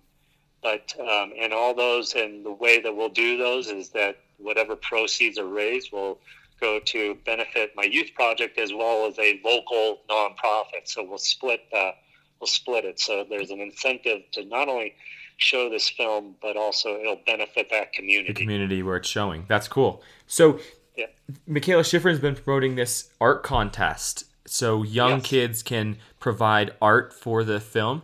but 0.62 0.94
um, 1.00 1.34
and 1.40 1.54
all 1.54 1.74
those 1.74 2.14
and 2.14 2.46
the 2.46 2.52
way 2.52 2.80
that 2.82 2.96
we'll 2.96 3.10
do 3.10 3.38
those 3.38 3.68
is 3.68 3.90
that 3.90 4.18
whatever 4.38 4.76
proceeds 4.76 5.38
are 5.38 5.48
raised 5.48 5.92
will 5.92 6.20
go 6.60 6.80
to 6.80 7.16
benefit 7.26 7.74
my 7.76 7.84
youth 7.84 8.14
project 8.14 8.60
as 8.60 8.72
well 8.72 9.08
as 9.08 9.18
a 9.18 9.42
local 9.44 10.00
nonprofit. 10.10 10.86
So 10.86 11.04
we'll 11.04 11.18
split 11.18 11.62
uh, 11.76 11.92
we'll 12.42 12.48
split 12.48 12.84
it. 12.84 13.00
So 13.00 13.26
there's 13.30 13.52
an 13.52 13.62
incentive 13.62 14.24
to 14.32 14.44
not 14.46 14.68
only 14.68 14.96
show 15.38 15.70
this 15.70 15.90
film, 15.90 16.36
but 16.42 16.58
also 16.58 17.00
it'll 17.00 17.22
benefit 17.26 17.70
that 17.72 17.94
community. 17.94 18.34
The 18.34 18.40
community 18.40 18.84
where 18.84 18.98
it's 18.98 19.08
showing. 19.08 19.46
That's 19.48 19.68
cool. 19.68 20.02
So 20.28 20.60
yeah. 20.98 21.06
Mikaela 21.48 21.82
Shiffrin 21.82 22.12
has 22.12 22.20
been 22.20 22.36
promoting 22.36 22.76
this 22.76 23.10
art 23.22 23.44
contest, 23.44 24.26
so 24.46 24.84
young 24.84 25.20
yes. 25.20 25.26
kids 25.26 25.64
can 25.64 25.98
provide 26.20 26.74
art 26.82 27.14
for 27.14 27.44
the 27.44 27.60
film. 27.60 28.02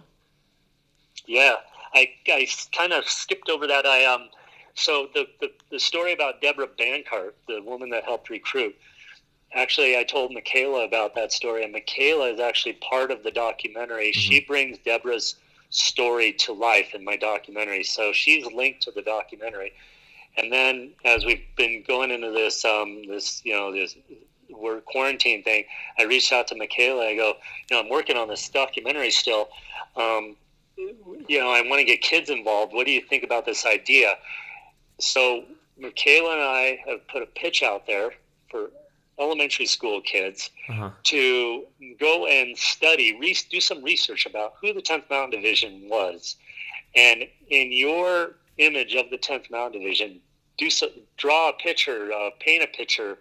Yeah, 1.26 1.56
I, 1.94 2.10
I 2.28 2.48
kind 2.76 2.94
of 2.94 3.06
skipped 3.06 3.50
over 3.50 3.68
that. 3.68 3.86
I 3.86 4.06
um, 4.06 4.30
so 4.76 5.10
the, 5.14 5.28
the 5.42 5.52
the 5.72 5.80
story 5.80 6.14
about 6.14 6.42
Deborah 6.42 6.68
Bancart, 6.68 7.34
the 7.48 7.62
woman 7.62 7.90
that 7.90 8.06
helped 8.06 8.30
recruit. 8.30 8.76
Actually, 9.54 9.98
I 9.98 10.04
told 10.04 10.32
Mikaela 10.32 10.86
about 10.86 11.16
that 11.16 11.32
story, 11.32 11.64
and 11.64 11.74
Mikaela 11.74 12.34
is 12.34 12.40
actually 12.40 12.74
part 12.74 13.12
of 13.12 13.24
the 13.24 13.32
documentary. 13.32 14.12
Mm-hmm. 14.12 14.20
She 14.20 14.42
brings 14.42 14.78
Deborah's 14.80 15.36
story 15.70 16.34
to 16.34 16.54
life 16.54 16.94
in 16.94 17.04
my 17.04 17.18
documentary. 17.18 17.84
So 17.84 18.14
she's 18.14 18.46
linked 18.48 18.82
to 18.84 18.92
the 18.92 19.02
documentary. 19.02 19.74
And 20.38 20.52
then 20.52 20.92
as 21.04 21.26
we've 21.26 21.44
been 21.56 21.84
going 21.88 22.12
into 22.12 22.32
this, 22.32 22.64
um, 22.64 23.08
this 23.08 23.42
you 23.44 23.54
know, 23.54 23.72
this 23.72 23.96
we're 24.50 24.82
quarantine 24.82 25.44
thing, 25.44 25.66
I 26.00 26.04
reached 26.04 26.32
out 26.32 26.48
to 26.48 26.56
Mikaela. 26.56 27.08
I 27.08 27.16
go, 27.16 27.34
you 27.70 27.76
know, 27.76 27.82
I'm 27.82 27.90
working 27.90 28.18
on 28.18 28.28
this 28.28 28.48
documentary 28.48 29.12
still. 29.12 29.50
Um, 29.96 30.36
you 31.28 31.40
know, 31.40 31.50
I 31.50 31.62
want 31.62 31.80
to 31.80 31.84
get 31.84 32.02
kids 32.02 32.30
involved. 32.30 32.74
What 32.74 32.86
do 32.86 32.92
you 32.92 33.02
think 33.02 33.24
about 33.24 33.46
this 33.46 33.66
idea? 33.66 34.16
So 35.00 35.44
Mikaela 35.80 36.34
and 36.34 36.42
I 36.42 36.80
have 36.88 37.08
put 37.08 37.24
a 37.24 37.26
pitch 37.26 37.64
out 37.64 37.88
there 37.88 38.12
for 38.50 38.70
elementary 39.20 39.66
school 39.66 40.02
kids 40.02 40.50
uh-huh. 40.70 40.92
to 41.04 41.66
go 42.00 42.28
and 42.28 42.58
study, 42.58 43.18
re- 43.20 43.38
do 43.50 43.60
some 43.60 43.84
research 43.84 44.26
about 44.26 44.54
who 44.62 44.74
the 44.74 44.82
10th 44.82 45.10
Mountain 45.10 45.42
Division 45.42 45.88
was. 45.90 46.36
And 46.96 47.24
in 47.50 47.72
your 47.72 48.36
image 48.58 48.96
of 48.96 49.10
the 49.10 49.18
10th 49.18 49.50
Mountain 49.52 49.82
Division, 49.82 50.20
do 50.58 50.70
some, 50.70 50.90
draw 51.18 51.50
a 51.50 51.54
picture, 51.54 52.12
uh, 52.12 52.30
paint 52.40 52.64
a 52.64 52.68
picture, 52.68 53.18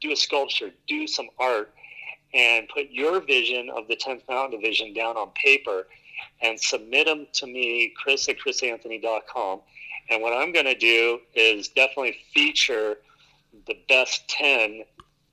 do 0.00 0.12
a 0.12 0.16
sculpture, 0.16 0.70
do 0.88 1.06
some 1.06 1.28
art, 1.38 1.72
and 2.32 2.68
put 2.68 2.90
your 2.90 3.20
vision 3.20 3.70
of 3.70 3.88
the 3.88 3.96
10th 3.96 4.22
Mountain 4.28 4.60
Division 4.60 4.92
down 4.92 5.16
on 5.16 5.30
paper 5.30 5.86
and 6.42 6.58
submit 6.60 7.06
them 7.06 7.26
to 7.34 7.46
me, 7.46 7.92
Chris 7.96 8.28
at 8.28 8.36
chrisanthony.com. 8.38 9.60
And 10.10 10.22
what 10.22 10.32
I'm 10.32 10.52
going 10.52 10.66
to 10.66 10.74
do 10.74 11.20
is 11.34 11.68
definitely 11.68 12.16
feature 12.32 12.96
the 13.66 13.76
best 13.88 14.28
10 14.28 14.84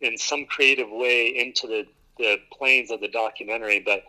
in 0.01 0.17
some 0.17 0.45
creative 0.45 0.89
way 0.89 1.27
into 1.27 1.67
the, 1.67 1.85
the 2.17 2.37
planes 2.51 2.91
of 2.91 3.01
the 3.01 3.07
documentary. 3.07 3.79
But 3.79 4.03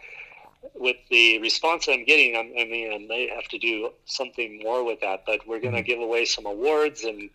with 0.75 0.97
the 1.11 1.39
response 1.41 1.89
I'm 1.89 2.05
getting, 2.05 2.37
I'm, 2.37 2.53
i 2.59 2.65
mean, 2.65 2.93
I 2.93 2.99
may 2.99 3.29
have 3.29 3.49
to 3.49 3.59
do 3.59 3.91
something 4.07 4.61
more 4.63 4.85
with 4.85 5.01
that. 5.01 5.25
But 5.27 5.47
we're 5.47 5.61
going 5.61 5.75
to 5.75 5.81
mm-hmm. 5.81 5.87
give 5.87 6.01
away 6.01 6.25
some 6.25 6.47
awards, 6.47 7.05
and 7.05 7.31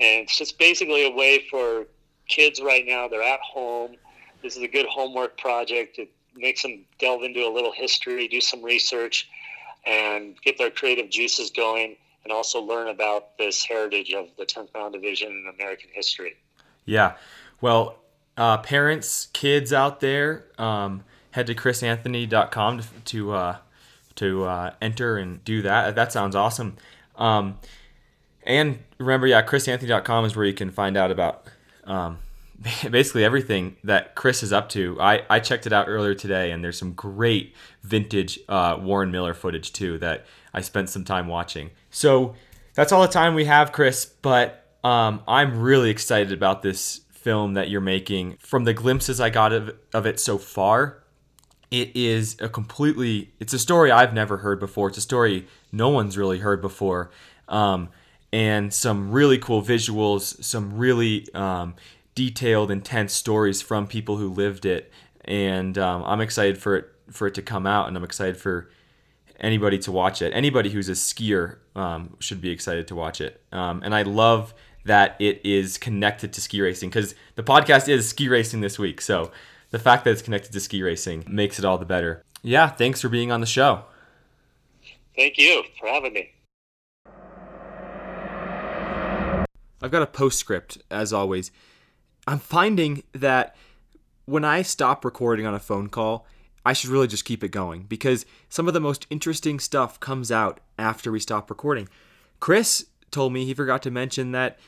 and 0.00 0.22
it's 0.22 0.36
just 0.36 0.58
basically 0.58 1.06
a 1.06 1.10
way 1.10 1.46
for 1.50 1.86
kids 2.28 2.60
right 2.60 2.84
now. 2.86 3.08
They're 3.08 3.22
at 3.22 3.40
home. 3.40 3.96
This 4.42 4.56
is 4.56 4.62
a 4.62 4.68
good 4.68 4.86
homework 4.86 5.38
project. 5.38 5.98
It 5.98 6.10
makes 6.34 6.62
them 6.62 6.84
delve 6.98 7.22
into 7.22 7.40
a 7.40 7.52
little 7.52 7.72
history, 7.72 8.26
do 8.28 8.40
some 8.40 8.62
research, 8.62 9.28
and 9.86 10.40
get 10.42 10.58
their 10.58 10.70
creative 10.70 11.10
juices 11.10 11.50
going, 11.50 11.96
and 12.24 12.32
also 12.32 12.60
learn 12.60 12.88
about 12.88 13.38
this 13.38 13.64
heritage 13.64 14.12
of 14.12 14.28
the 14.36 14.44
10th 14.44 14.74
Mountain 14.74 15.00
Division 15.00 15.28
in 15.28 15.52
American 15.54 15.90
history. 15.92 16.36
Yeah. 16.86 17.14
Well, 17.64 17.96
uh, 18.36 18.58
parents, 18.58 19.28
kids 19.32 19.72
out 19.72 20.00
there, 20.00 20.44
um, 20.58 21.02
head 21.30 21.46
to 21.46 21.54
chrisanthony.com 21.54 22.80
to 22.80 22.86
to, 23.06 23.32
uh, 23.32 23.56
to 24.16 24.44
uh, 24.44 24.74
enter 24.82 25.16
and 25.16 25.42
do 25.46 25.62
that. 25.62 25.94
That 25.94 26.12
sounds 26.12 26.36
awesome. 26.36 26.76
Um, 27.16 27.58
and 28.42 28.80
remember, 28.98 29.26
yeah, 29.26 29.40
chrisanthony.com 29.40 30.26
is 30.26 30.36
where 30.36 30.44
you 30.44 30.52
can 30.52 30.70
find 30.72 30.98
out 30.98 31.10
about 31.10 31.46
um, 31.84 32.18
basically 32.90 33.24
everything 33.24 33.78
that 33.82 34.14
Chris 34.14 34.42
is 34.42 34.52
up 34.52 34.68
to. 34.68 35.00
I, 35.00 35.22
I 35.30 35.40
checked 35.40 35.66
it 35.66 35.72
out 35.72 35.88
earlier 35.88 36.14
today, 36.14 36.50
and 36.50 36.62
there's 36.62 36.78
some 36.78 36.92
great 36.92 37.54
vintage 37.82 38.40
uh, 38.46 38.78
Warren 38.78 39.10
Miller 39.10 39.32
footage 39.32 39.72
too 39.72 39.96
that 40.00 40.26
I 40.52 40.60
spent 40.60 40.90
some 40.90 41.04
time 41.04 41.28
watching. 41.28 41.70
So 41.90 42.34
that's 42.74 42.92
all 42.92 43.00
the 43.00 43.08
time 43.08 43.34
we 43.34 43.46
have, 43.46 43.72
Chris. 43.72 44.04
But 44.04 44.66
um, 44.84 45.22
I'm 45.26 45.60
really 45.60 45.88
excited 45.88 46.30
about 46.30 46.60
this 46.60 47.00
film 47.24 47.54
that 47.54 47.70
you're 47.70 47.80
making. 47.80 48.36
From 48.38 48.64
the 48.64 48.74
glimpses 48.74 49.18
I 49.18 49.30
got 49.30 49.52
of, 49.54 49.74
of 49.94 50.04
it 50.04 50.20
so 50.20 50.36
far, 50.36 51.02
it 51.70 51.96
is 51.96 52.36
a 52.38 52.50
completely 52.50 53.32
it's 53.40 53.54
a 53.54 53.58
story 53.58 53.90
I've 53.90 54.12
never 54.12 54.36
heard 54.36 54.60
before. 54.60 54.88
It's 54.88 54.98
a 54.98 55.00
story 55.00 55.46
no 55.72 55.88
one's 55.88 56.18
really 56.18 56.38
heard 56.38 56.60
before. 56.60 57.10
Um, 57.48 57.88
and 58.30 58.74
some 58.74 59.10
really 59.10 59.38
cool 59.38 59.62
visuals, 59.62 60.42
some 60.44 60.76
really 60.76 61.26
um, 61.34 61.74
detailed, 62.14 62.70
intense 62.70 63.14
stories 63.14 63.62
from 63.62 63.86
people 63.86 64.18
who 64.18 64.28
lived 64.28 64.66
it. 64.66 64.92
And 65.24 65.78
um, 65.78 66.04
I'm 66.04 66.20
excited 66.20 66.58
for 66.58 66.76
it 66.76 66.90
for 67.10 67.26
it 67.26 67.34
to 67.34 67.42
come 67.42 67.66
out, 67.66 67.88
and 67.88 67.96
I'm 67.96 68.04
excited 68.04 68.36
for 68.36 68.70
anybody 69.40 69.78
to 69.78 69.92
watch 69.92 70.20
it. 70.20 70.32
Anybody 70.34 70.70
who's 70.70 70.88
a 70.88 70.92
skier 70.92 71.56
um, 71.74 72.16
should 72.18 72.40
be 72.40 72.50
excited 72.50 72.86
to 72.88 72.94
watch 72.94 73.20
it. 73.20 73.42
Um, 73.50 73.82
and 73.82 73.94
I 73.94 74.02
love 74.02 74.54
that 74.84 75.16
it 75.18 75.40
is 75.44 75.78
connected 75.78 76.32
to 76.32 76.40
ski 76.40 76.60
racing 76.60 76.90
because 76.90 77.14
the 77.34 77.42
podcast 77.42 77.88
is 77.88 78.08
ski 78.08 78.28
racing 78.28 78.60
this 78.60 78.78
week. 78.78 79.00
So 79.00 79.30
the 79.70 79.78
fact 79.78 80.04
that 80.04 80.10
it's 80.10 80.22
connected 80.22 80.52
to 80.52 80.60
ski 80.60 80.82
racing 80.82 81.24
makes 81.28 81.58
it 81.58 81.64
all 81.64 81.78
the 81.78 81.84
better. 81.84 82.22
Yeah, 82.42 82.68
thanks 82.68 83.00
for 83.00 83.08
being 83.08 83.32
on 83.32 83.40
the 83.40 83.46
show. 83.46 83.84
Thank 85.16 85.38
you 85.38 85.62
for 85.78 85.88
having 85.88 86.12
me. 86.12 86.30
I've 89.80 89.90
got 89.90 90.02
a 90.02 90.06
postscript, 90.06 90.78
as 90.90 91.12
always. 91.12 91.50
I'm 92.26 92.38
finding 92.38 93.02
that 93.12 93.54
when 94.24 94.44
I 94.44 94.62
stop 94.62 95.04
recording 95.04 95.46
on 95.46 95.54
a 95.54 95.58
phone 95.58 95.88
call, 95.88 96.26
I 96.64 96.72
should 96.72 96.90
really 96.90 97.06
just 97.06 97.24
keep 97.24 97.44
it 97.44 97.50
going 97.50 97.82
because 97.82 98.24
some 98.48 98.66
of 98.66 98.74
the 98.74 98.80
most 98.80 99.06
interesting 99.10 99.60
stuff 99.60 100.00
comes 100.00 100.32
out 100.32 100.60
after 100.78 101.12
we 101.12 101.20
stop 101.20 101.50
recording. 101.50 101.88
Chris 102.40 102.86
told 103.10 103.32
me 103.32 103.44
he 103.44 103.52
forgot 103.54 103.82
to 103.82 103.90
mention 103.90 104.32
that 104.32 104.58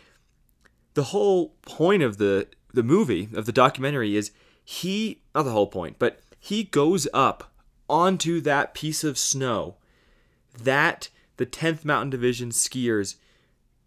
the 0.96 1.04
whole 1.04 1.54
point 1.60 2.02
of 2.02 2.16
the 2.16 2.48
the 2.72 2.82
movie 2.82 3.28
of 3.34 3.44
the 3.44 3.52
documentary 3.52 4.16
is 4.16 4.32
he 4.64 5.20
not 5.34 5.42
the 5.42 5.52
whole 5.52 5.66
point, 5.66 5.96
but 5.98 6.20
he 6.40 6.64
goes 6.64 7.06
up 7.12 7.52
onto 7.88 8.40
that 8.40 8.72
piece 8.72 9.04
of 9.04 9.18
snow 9.18 9.76
that 10.58 11.10
the 11.36 11.46
10th 11.46 11.84
Mountain 11.84 12.10
Division 12.10 12.48
skiers 12.48 13.16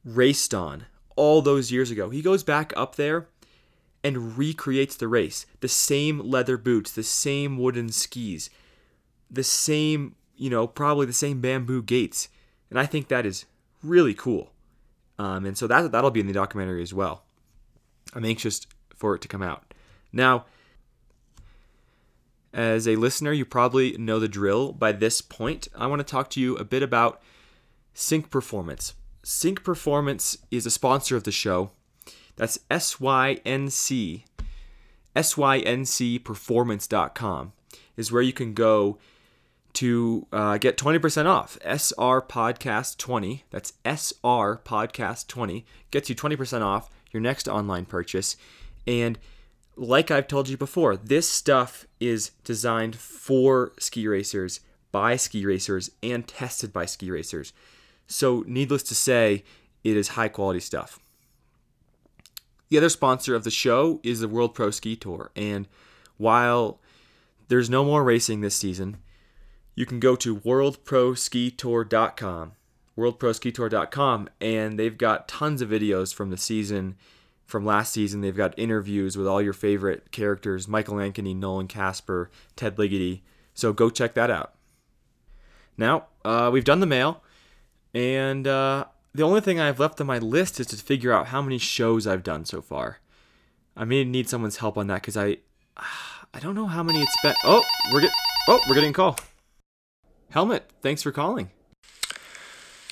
raced 0.05 0.53
on 0.53 0.86
all 1.16 1.41
those 1.41 1.72
years 1.72 1.89
ago. 1.89 2.12
He 2.12 2.22
goes 2.22 2.43
back 2.43 2.72
up 2.78 2.95
there 2.95 3.28
and 4.03 4.38
recreates 4.38 4.95
the 4.95 5.07
race. 5.07 5.47
The 5.62 5.68
same 5.68 6.20
leather 6.20 6.57
boots, 6.57 6.91
the 6.91 7.03
same 7.03 7.57
wooden 7.57 7.89
skis, 7.89 8.51
the 9.32 9.43
same, 9.43 10.16
you 10.36 10.51
know, 10.51 10.68
probably 10.68 11.07
the 11.07 11.14
same 11.14 11.41
bamboo 11.41 11.82
gates. 11.82 12.30
And 12.70 12.80
I 12.80 12.86
think 12.86 13.07
that 13.07 13.26
is 13.26 13.45
really 13.82 14.14
cool. 14.14 14.51
Um, 15.20 15.45
and 15.45 15.55
so 15.57 15.67
that 15.67 15.91
that'll 15.91 16.11
be 16.11 16.22
in 16.22 16.28
the 16.28 16.34
documentary 16.34 16.82
as 16.82 16.93
well. 16.93 17.26
I'm 18.15 18.24
anxious 18.26 18.65
for 18.95 19.15
it 19.15 19.22
to 19.22 19.28
come 19.28 19.43
out. 19.43 19.74
Now, 20.11 20.45
as 22.53 22.88
a 22.88 22.95
listener, 22.95 23.32
you 23.32 23.45
probably 23.45 23.95
know 23.97 24.20
the 24.20 24.28
drill 24.28 24.72
by 24.72 24.91
this 24.93 25.22
point. 25.22 25.67
I 25.76 25.86
want 25.86 25.99
to 25.99 26.03
talk 26.03 26.32
to 26.32 26.39
you 26.39 26.55
a 26.55 26.63
bit 26.63 26.82
about 26.82 27.22
Sync 27.93 28.32
Performance. 28.32 28.95
Sync 29.22 29.63
Performance 29.63 30.39
is 30.49 30.65
a 30.65 30.72
sponsor 30.72 31.15
of 31.15 31.26
the 31.26 31.32
show. 31.32 31.70
That's 32.38 32.57
S 32.72 32.99
Y 32.99 33.39
N 33.45 33.70
C. 33.70 34.26
SYNCperformance.com 35.15 37.53
is 37.97 38.11
where 38.11 38.22
you 38.22 38.32
can 38.32 38.53
go 38.53 38.99
to 39.74 40.28
uh, 40.32 40.57
get 40.57 40.78
20% 40.78 41.26
off. 41.26 41.57
SR 41.63 42.22
Podcast 42.22 42.97
20. 42.97 43.45
That's 43.49 43.74
SR 43.86 44.61
Podcast 44.65 45.28
20. 45.28 45.65
Gets 45.91 46.09
you 46.09 46.15
20% 46.15 46.61
off 46.61 46.89
your 47.11 47.22
next 47.22 47.47
online 47.47 47.86
purchase. 47.86 48.36
And 48.88 49.20
like 49.76 50.11
I've 50.11 50.28
told 50.28 50.49
you 50.49 50.57
before, 50.57 50.97
this 50.97 51.30
stuff 51.30 51.88
is 51.99 52.32
designed 52.43 52.95
for 52.95 53.72
ski 53.80 54.07
racers, 54.07 54.59
by 54.91 55.15
ski 55.15 55.45
racers, 55.45 55.91
and 56.03 56.28
tested 56.28 56.74
by 56.74 56.86
ski 56.86 57.11
racers. 57.11 57.53
So, 58.07 58.43
needless 58.47 58.84
to 58.84 58.95
say, 58.95 59.43
it 59.84 59.95
is 59.95 60.09
high 60.09 60.30
quality 60.30 60.59
stuff. 60.59 60.99
The 62.70 62.78
other 62.78 62.89
sponsor 62.89 63.36
of 63.36 63.43
the 63.43 63.51
show 63.51 63.99
is 64.03 64.20
the 64.20 64.28
World 64.28 64.53
Pro 64.53 64.72
Ski 64.72 64.95
Tour. 64.95 65.32
And 65.36 65.67
while 66.17 66.80
there's 67.47 67.70
no 67.70 67.84
more 67.86 68.03
racing 68.03 68.41
this 68.41 68.55
season, 68.55 68.97
you 69.80 69.86
can 69.86 70.02
go 70.02 70.18
to 70.18 70.36
worldproskitour.com, 70.36 72.52
worldproskitour.com, 72.98 74.30
and 74.42 74.78
they've 74.78 74.98
got 74.98 75.30
tons 75.30 75.62
of 75.62 75.70
videos 75.70 76.14
from 76.14 76.32
the 76.32 76.38
season 76.38 76.98
from 77.46 77.66
last 77.66 77.94
season. 77.94 78.20
They've 78.20 78.36
got 78.36 78.60
interviews 78.60 79.16
with 79.16 79.26
all 79.26 79.42
your 79.42 79.54
favorite 79.54 80.12
characters 80.12 80.68
Michael 80.68 80.96
Ankeny, 80.96 81.34
Nolan 81.34 81.70
Kasper, 81.70 82.30
Ted 82.58 82.76
Ligety. 82.76 83.22
So 83.54 83.72
go 83.72 83.90
check 83.90 84.16
that 84.16 84.30
out. 84.30 84.54
Now, 85.78 86.08
uh, 86.26 86.50
we've 86.52 86.66
done 86.66 86.82
the 86.82 86.86
mail, 86.86 87.24
and 87.94 88.46
uh, 88.46 88.84
the 89.16 89.24
only 89.24 89.40
thing 89.40 89.62
I've 89.62 89.80
left 89.80 90.02
on 90.02 90.08
my 90.08 90.18
list 90.18 90.60
is 90.60 90.68
to 90.68 90.76
figure 90.76 91.14
out 91.14 91.28
how 91.28 91.42
many 91.42 91.58
shows 91.58 92.06
I've 92.06 92.24
done 92.24 92.44
so 92.44 92.62
far. 92.62 93.00
I 93.78 93.86
may 93.86 94.04
need 94.04 94.28
someone's 94.28 94.58
help 94.58 94.78
on 94.78 94.88
that 94.88 95.04
because 95.04 95.16
I, 95.16 95.38
I 96.34 96.42
don't 96.42 96.56
know 96.56 96.68
how 96.68 96.84
many 96.84 97.02
it's 97.02 97.16
been. 97.24 97.36
Oh, 97.46 97.64
we're 97.94 98.02
get, 98.02 98.12
oh, 98.50 98.60
we're 98.68 98.76
getting 98.76 98.90
a 98.90 98.94
call. 98.94 99.18
Helmet, 100.32 100.70
thanks 100.82 101.02
for 101.02 101.12
calling. 101.12 101.50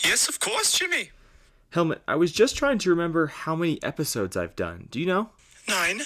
Yes, 0.04 0.28
of 0.28 0.40
course, 0.40 0.78
Jimmy. 0.78 1.12
Helmet, 1.72 2.02
I 2.08 2.16
was 2.16 2.32
just 2.32 2.56
trying 2.56 2.78
to 2.80 2.90
remember 2.90 3.28
how 3.28 3.56
many 3.56 3.82
episodes 3.84 4.36
I've 4.36 4.56
done. 4.56 4.88
Do 4.90 5.00
you 5.00 5.06
know? 5.06 5.30
Nine. 5.68 6.02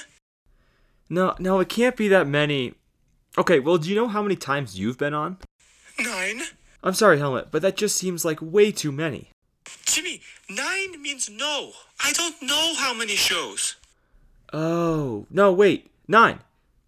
No, 1.09 1.35
no, 1.39 1.59
it 1.59 1.69
can't 1.69 1.95
be 1.95 2.07
that 2.09 2.27
many. 2.27 2.73
Okay, 3.37 3.59
well, 3.59 3.77
do 3.77 3.89
you 3.89 3.95
know 3.95 4.07
how 4.07 4.21
many 4.21 4.35
times 4.35 4.77
you've 4.79 4.97
been 4.97 5.13
on? 5.13 5.37
Nine. 5.99 6.41
I'm 6.83 6.93
sorry, 6.93 7.19
Helmet, 7.19 7.49
but 7.51 7.61
that 7.61 7.77
just 7.77 7.97
seems 7.97 8.25
like 8.25 8.39
way 8.41 8.71
too 8.71 8.91
many. 8.91 9.29
Jimmy, 9.85 10.21
nine 10.49 11.01
means 11.01 11.29
no. 11.29 11.71
I 11.99 12.11
don't 12.13 12.41
know 12.41 12.73
how 12.77 12.93
many 12.93 13.15
shows. 13.15 13.75
Oh, 14.51 15.27
no, 15.29 15.53
wait. 15.53 15.91
Nine. 16.07 16.39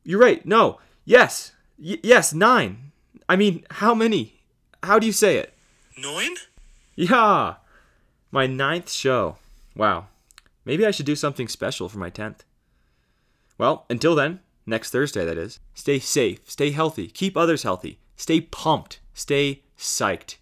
You're 0.04 0.20
right. 0.20 0.46
No. 0.46 0.80
Yes. 1.06 1.54
Y- 1.78 2.00
yes, 2.02 2.34
nine. 2.34 2.91
I 3.28 3.36
mean, 3.36 3.65
how 3.69 3.93
many? 3.93 4.41
How 4.82 4.99
do 4.99 5.05
you 5.05 5.13
say 5.13 5.38
it? 5.38 5.53
Nine? 5.97 6.36
Yeah. 6.95 7.55
My 8.32 8.47
ninth 8.47 8.91
show. 8.91 9.38
Wow. 9.76 10.07
Maybe 10.65 10.86
I 10.86 10.91
should 10.91 11.05
do 11.05 11.15
something 11.15 11.47
special 11.47 11.89
for 11.89 11.99
my 11.99 12.09
10th. 12.09 12.39
Well, 13.57 13.86
until 13.89 14.15
then, 14.15 14.39
next 14.65 14.91
Thursday, 14.91 15.26
that 15.26 15.38
is, 15.38 15.59
stay 15.74 15.99
safe, 15.99 16.49
stay 16.49 16.71
healthy, 16.71 17.07
keep 17.07 17.38
others 17.38 17.63
healthy, 17.63 17.99
stay 18.15 18.41
pumped, 18.41 18.99
stay 19.13 19.63
psyched, 19.78 20.38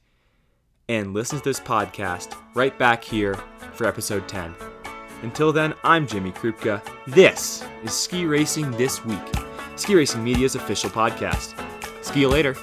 and 0.87 1.13
listen 1.13 1.39
to 1.39 1.43
this 1.43 1.59
podcast 1.59 2.35
right 2.55 2.77
back 2.77 3.03
here 3.03 3.35
for 3.73 3.87
episode 3.87 4.27
10. 4.27 4.55
Until 5.23 5.51
then, 5.51 5.73
I'm 5.83 6.07
Jimmy 6.07 6.31
Krupka. 6.31 6.81
This 7.07 7.63
is 7.83 7.93
Ski 7.93 8.25
Racing 8.25 8.71
This 8.71 9.03
Week, 9.05 9.19
Ski 9.75 9.95
Racing 9.95 10.23
Media's 10.23 10.55
official 10.55 10.89
podcast. 10.89 11.53
See 12.01 12.19
you 12.19 12.29
later. 12.29 12.55